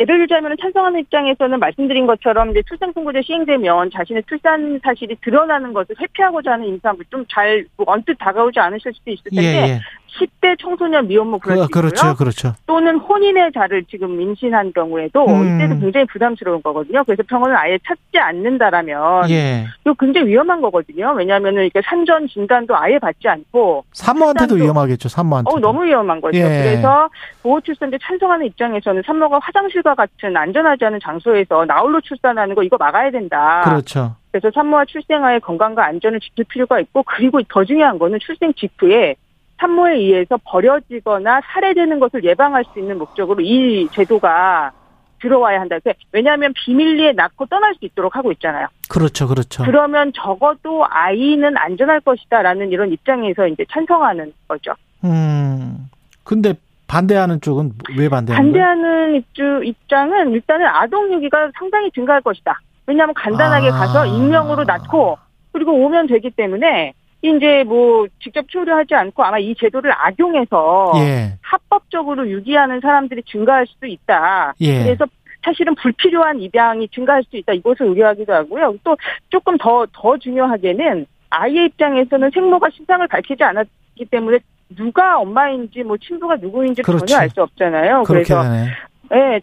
[0.00, 5.96] 예를 들자면 찬성하는 입장에서는 말씀드린 것처럼 이제 출생 통보제 시행되면 자신의 출산 사실이 드러나는 것을
[6.00, 9.80] 회피하고자 하는 임산부 좀잘 뭐 언뜻 다가오지 않으실 수도 있을 텐데 예, 예.
[10.08, 11.82] 10대 청소년 미혼모 그럴 수 있고요.
[11.82, 12.54] 그렇죠, 그렇죠.
[12.66, 15.56] 또는 혼인의 자를 지금 임신한 경우에도 음.
[15.56, 17.04] 이때도 굉장히 부담스러운 거거든요.
[17.04, 19.66] 그래서 병원을 아예 찾지 않는다라면 예.
[19.82, 21.12] 이거 굉장히 위험한 거거든요.
[21.12, 25.08] 왜냐하면은 이렇게 산전 진단도 아예 받지 않고 산모한테도 위험하겠죠.
[25.08, 25.50] 산모한테.
[25.50, 26.38] 어 너무 위험한 거죠.
[26.38, 26.42] 예.
[26.42, 27.08] 그래서
[27.42, 33.10] 보호 출산제 찬성하는 입장에서는 산모가 화장실과 같은 안전하지 않은 장소에서 나홀로 출산하는 거 이거 막아야
[33.10, 33.62] 된다.
[33.64, 34.16] 그렇죠.
[34.30, 39.16] 그래서 산모와 출생아의 건강과 안전을 지킬 필요가 있고 그리고 더 중요한 거는 출생 직후에
[39.58, 44.72] 산모에 의해서 버려지거나 살해되는 것을 예방할 수 있는 목적으로 이 제도가
[45.20, 45.76] 들어와야 한다.
[46.12, 48.68] 왜냐하면 비밀리에 낳고 떠날 수 있도록 하고 있잖아요.
[48.88, 49.64] 그렇죠, 그렇죠.
[49.64, 54.72] 그러면 적어도 아이는 안전할 것이다라는 이런 입장에서 이제 찬성하는 거죠.
[55.04, 55.88] 음.
[56.22, 56.54] 근데
[56.86, 62.60] 반대하는 쪽은 왜 반대하는 반대하는 입주 입장은 일단은 아동 유기가 상당히 증가할 것이다.
[62.86, 63.72] 왜냐하면 간단하게 아.
[63.72, 65.18] 가서 익명으로 낳고
[65.52, 71.32] 그리고 오면 되기 때문에 이제 뭐 직접 치료하지 않고 아마 이 제도를 악용해서 예.
[71.42, 74.54] 합법적으로 유기하는 사람들이 증가할 수도 있다.
[74.60, 74.84] 예.
[74.84, 75.04] 그래서
[75.44, 77.52] 사실은 불필요한 입양이 증가할 수 있다.
[77.54, 78.76] 이것을 우려하기도 하고요.
[78.84, 78.96] 또
[79.30, 84.38] 조금 더, 더 중요하게는 아이의 입장에서는 생모가 신상을 밝히지 않았기 때문에
[84.76, 87.06] 누가 엄마인지 뭐 친부가 누구인지 그렇죠.
[87.06, 88.04] 전혀 알 수 없잖아요.
[88.06, 88.66] 그래서 네,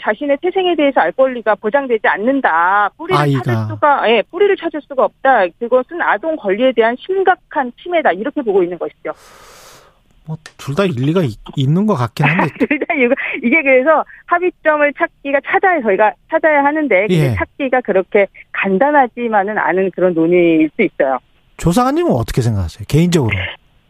[0.02, 2.90] 자신의 태생에 대해서 알 권리가 보장되지 않는다.
[2.98, 3.42] 뿌리를 아이가.
[3.44, 5.48] 찾을 수가, 예, 네, 뿌리를 찾을 수가 없다.
[5.60, 8.12] 그것은 아동 권리에 대한 심각한 침해다.
[8.12, 9.12] 이렇게 보고 있는 것이죠.
[10.28, 12.52] 뭐, 둘 다 일리가 있, 는것 같긴 한데.
[12.68, 12.94] 둘다
[13.44, 17.36] 이게 그래서 합의점을 찾기가 찾아야, 저희가 찾아야 하는데, 예.
[17.36, 21.20] 찾기가 그렇게 간단하지만은 않은 그런 논의일 수 있어요.
[21.58, 22.86] 조상아님은 어떻게 생각하세요?
[22.88, 23.36] 개인적으로.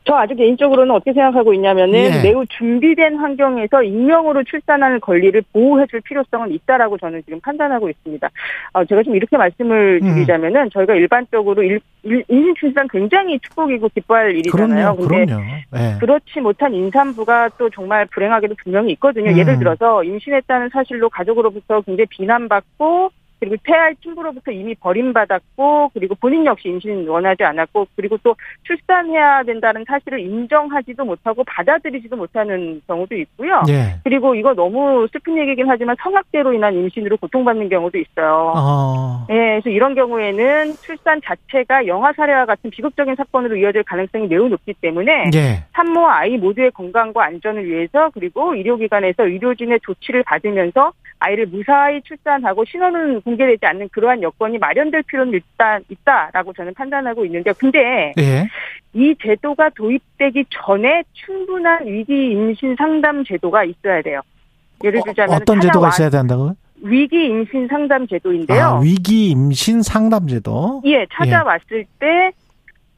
[0.05, 2.21] 저 아주 개인적으로는 어떻게 생각하고 있냐면은 예.
[2.23, 8.29] 매우 준비된 환경에서 익명으로 출산하는 권리를 보호해줄 필요성은 있다라고 저는 지금 판단하고 있습니다.
[8.73, 10.13] 어, 제가 좀 이렇게 말씀을 음.
[10.13, 10.69] 드리자면은 음.
[10.69, 14.95] 저희가 일반적으로 일, 일, 임신 출산 굉장히 축복이고 기뻐할 일이잖아요.
[14.95, 15.43] 그럼요, 근데 그럼요.
[15.75, 15.97] 예.
[15.99, 19.31] 그렇지 못한 임산부가 또 정말 불행하게도 분명히 있거든요.
[19.31, 19.37] 음.
[19.37, 23.09] 예를 들어서 임신했다는 사실로 가족으로부터 굉장히 비난받고
[23.45, 29.85] 그리고 태아의 친구로부터 이미 버림받았고 그리고 본인 역시 임신 원하지 않았고 그리고 또 출산해야 된다는
[29.87, 33.61] 사실을 인정하지도 못하고 받아들이지도 못하는 경우도 있고요.
[33.69, 33.99] 예.
[34.03, 38.53] 그리고 이거 너무 슬픈 얘기긴 하지만 성악대로 인한 임신으로 고통받는 경우도 있어요.
[38.55, 39.27] 어.
[39.29, 44.73] 예, 그래서 이런 경우에는 출산 자체가 영화 사례와 같은 비극적인 사건으로 이어질 가능성이 매우 높기
[44.73, 45.63] 때문에 예.
[45.73, 53.21] 산모와 아이 모두의 건강과 안전을 위해서 그리고 의료기관에서 의료진의 조치를 받으면서 아이를 무사히 출산하고 신원은
[53.21, 58.47] 공개되지 않는 그러한 여건이 마련될 필요는 일단 있다라고 저는 판단하고 있는데 근데 예.
[58.93, 64.21] 이 제도가 도입되기 전에 충분한 위기 임신 상담 제도가 있어야 돼요.
[64.83, 66.55] 예를 어, 들자면 어, 떤 제도가 있어야 된다고요?
[66.81, 68.63] 위기 임신 상담 제도인데요.
[68.63, 70.81] 아, 위기 임신 상담 제도.
[70.85, 71.85] 예, 찾아왔을 예.
[71.99, 72.31] 때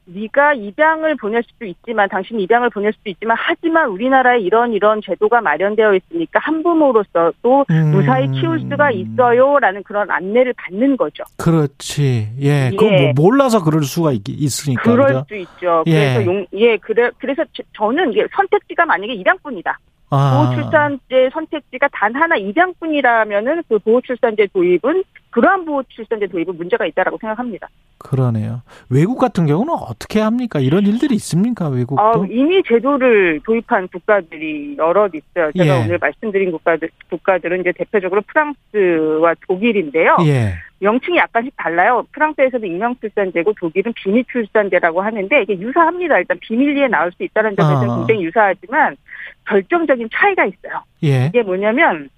[0.08, 5.40] 네가 입양을 보낼 수도 있지만 당신 입양을 보낼 수도 있지만 하지만 우리나라에 이런 이런 제도가
[5.40, 7.90] 마련되어 있으니까 한부모로서도 음.
[7.90, 11.24] 무사히 키울 수가 있어요라는 그런 안내를 받는 거죠.
[11.36, 12.28] 그렇지.
[12.40, 12.48] 예.
[12.48, 12.70] 예.
[12.70, 14.82] 그거 뭐 몰라서 그럴 수가 있, 있으니까.
[14.82, 15.24] 그럴 그죠?
[15.28, 15.84] 수 있죠.
[15.86, 15.92] 예.
[15.92, 17.44] 그래서 용, 예, 그래 그래서
[17.76, 19.78] 저는 선택지가 만약에 입양뿐이다.
[20.10, 20.50] 아.
[20.54, 27.68] 보호출산제 선택지가 단 하나 입양뿐이라면은 그 보호출산제 도입은 그러한 보호출산제 도입은 문제가 있다라고 생각합니다.
[27.98, 28.62] 그러네요.
[28.88, 30.60] 외국 같은 경우는 어떻게 합니까?
[30.60, 31.68] 이런 일들이 있습니까?
[31.68, 32.00] 외국도?
[32.00, 35.50] 아, 이미 제도를 도입한 국가들이 여럿 있어요.
[35.56, 35.84] 제가 예.
[35.84, 40.16] 오늘 말씀드린 국가들 국가들은 이제 대표적으로 프랑스와 독일인데요.
[40.26, 40.54] 예.
[40.80, 42.06] 명칭이 약간씩 달라요.
[42.12, 46.18] 프랑스에서는 익명출산제고 독일은 비밀출산제라고 하는데 이게 유사합니다.
[46.18, 47.96] 일단 비밀리에 나올 수 있다는 점에서는 아.
[47.98, 48.96] 굉장히 유사하지만
[49.46, 50.82] 결정적인 차이가 있어요.
[51.04, 51.26] 예.
[51.26, 52.08] 이게 뭐냐면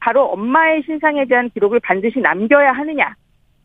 [0.00, 3.14] 바로 엄마의 신상에 대한 기록을 반드시 남겨야 하느냐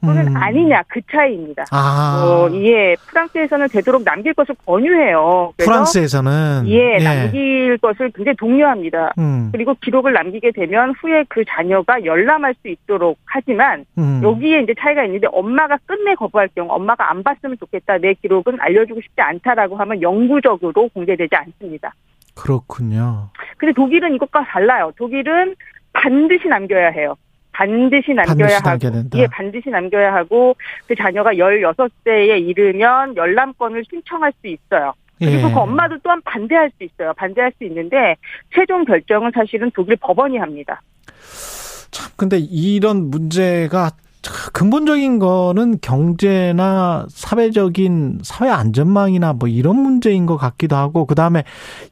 [0.04, 0.38] 또는 음.
[0.38, 1.66] 아니냐 그 차이입니다.
[1.72, 2.24] 아.
[2.26, 5.54] 어, 예, 프랑스에서는 되도록 남길 것을 권유해요.
[5.58, 9.14] 프랑스에서는 예, 예, 남길 것을 굉장히 독려합니다.
[9.20, 9.50] 음.
[9.52, 14.22] 그리고 기록을 남기게 되면 후에 그 자녀가 열람할 수 있도록 하지만 음.
[14.24, 19.02] 여기에 이제 차이가 있는데 엄마가 끝내 거부할 경우 엄마가 안 봤으면 좋겠다 내 기록은 알려주고
[19.02, 21.94] 싶지 않다라고 하면 영구적으로 공개되지 않습니다.
[22.36, 23.30] 그렇군요.
[23.58, 24.92] 근데 독일은 이것과 달라요.
[24.98, 25.56] 독일은
[25.94, 27.16] 반드시 남겨야 해요.
[27.52, 30.56] 반드시 남겨야 반드시 하고 예 반드시 남겨야 하고
[30.88, 34.94] 그 자녀가 16세에 이르면 열람권을 신청할 수 있어요.
[35.20, 35.54] 그리고 예.
[35.54, 37.14] 그 엄마도 또한 반대할 수 있어요.
[37.14, 38.16] 반대할 수 있는데
[38.56, 40.82] 최종 결정은 사실은 독일 법원이 합니다.
[41.92, 43.92] 참 근데 이런 문제가
[44.54, 51.44] 근본적인 거는 경제나 사회적인 사회 안전망이나 뭐 이런 문제인 것 같기도 하고 그다음에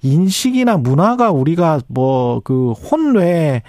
[0.03, 3.61] 인식이나 문화가 우리가 뭐 그 혼외.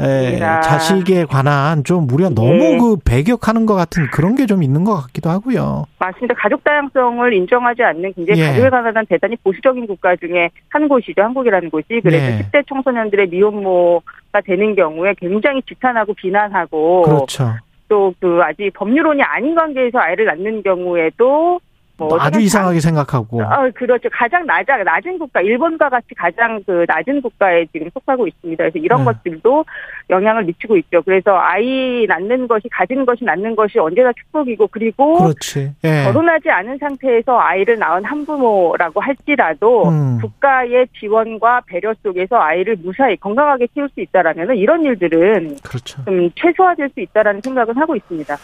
[0.00, 2.34] 에, 자식에 관한 좀 우리가 네.
[2.34, 5.84] 너무 그 배격하는 것 같은 그런 게 좀 있는 것 같기도 하고요.
[5.98, 6.34] 맞습니다.
[6.38, 8.46] 가족 다양성을 인정하지 않는 굉장히 예.
[8.46, 11.20] 가족에 관한 대단히 보수적인 국가 중에 한 곳이죠.
[11.22, 12.00] 한국이라는 곳이.
[12.02, 12.38] 그래서 예.
[12.50, 17.54] 10대 청소년들의 미혼모가 되는 경우에 굉장히 지탄하고 비난하고 그렇죠.
[17.94, 21.60] 또 그 아직 법률론이 아닌 관계에서 아이를 낳는 경우에도
[21.96, 23.40] 뭐 아주 이상하게 생각하고.
[23.40, 24.08] 어, 그렇죠.
[24.12, 28.64] 가장 낮아, 낮은 국가, 일본과 같이 가장 그 낮은 국가에 지금 속하고 있습니다.
[28.64, 29.12] 그래서 이런 네.
[29.12, 29.64] 것들도
[30.10, 31.02] 영향을 미치고 있죠.
[31.02, 35.18] 그래서 아이 낳는 것이, 가진 것이 낳는 것이 언제나 축복이고, 그리고.
[35.18, 35.72] 그렇지.
[35.84, 36.04] 예.
[36.04, 40.18] 결혼하지 않은 상태에서 아이를 낳은 한부모라고 할지라도 음.
[40.20, 45.56] 국가의 지원과 배려 속에서 아이를 무사히 건강하게 키울 수 있다라면 이런 일들은.
[45.62, 46.04] 그렇죠.
[46.04, 48.36] 좀 최소화될 수 있다라는 생각은 하고 있습니다.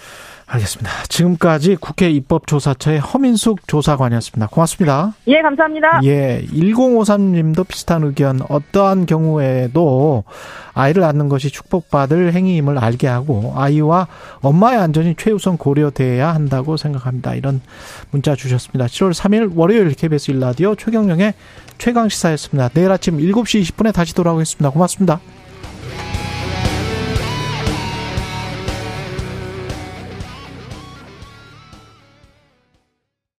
[0.51, 0.91] 알겠습니다.
[1.09, 4.49] 지금까지 국회 입법조사처의 허민숙 조사관이었습니다.
[4.49, 5.15] 고맙습니다.
[5.29, 6.01] 예, 감사합니다.
[6.05, 8.41] 예, 1053님도 비슷한 의견.
[8.49, 10.25] 어떠한 경우에도
[10.75, 14.09] 아이를 낳는 것이 축복받을 행위임을 알게 하고 아이와
[14.41, 17.35] 엄마의 안전이 최우선 고려돼야 한다고 생각합니다.
[17.35, 17.61] 이런
[18.11, 18.87] 문자 주셨습니다.
[18.87, 21.35] 7월 3일 월요일 KBS 일라디오 최경령의
[21.79, 22.71] 최강시사였습니다.
[22.71, 24.71] 내일 아침 7시 20분에 다시 돌아오겠습니다.
[24.71, 25.21] 고맙습니다.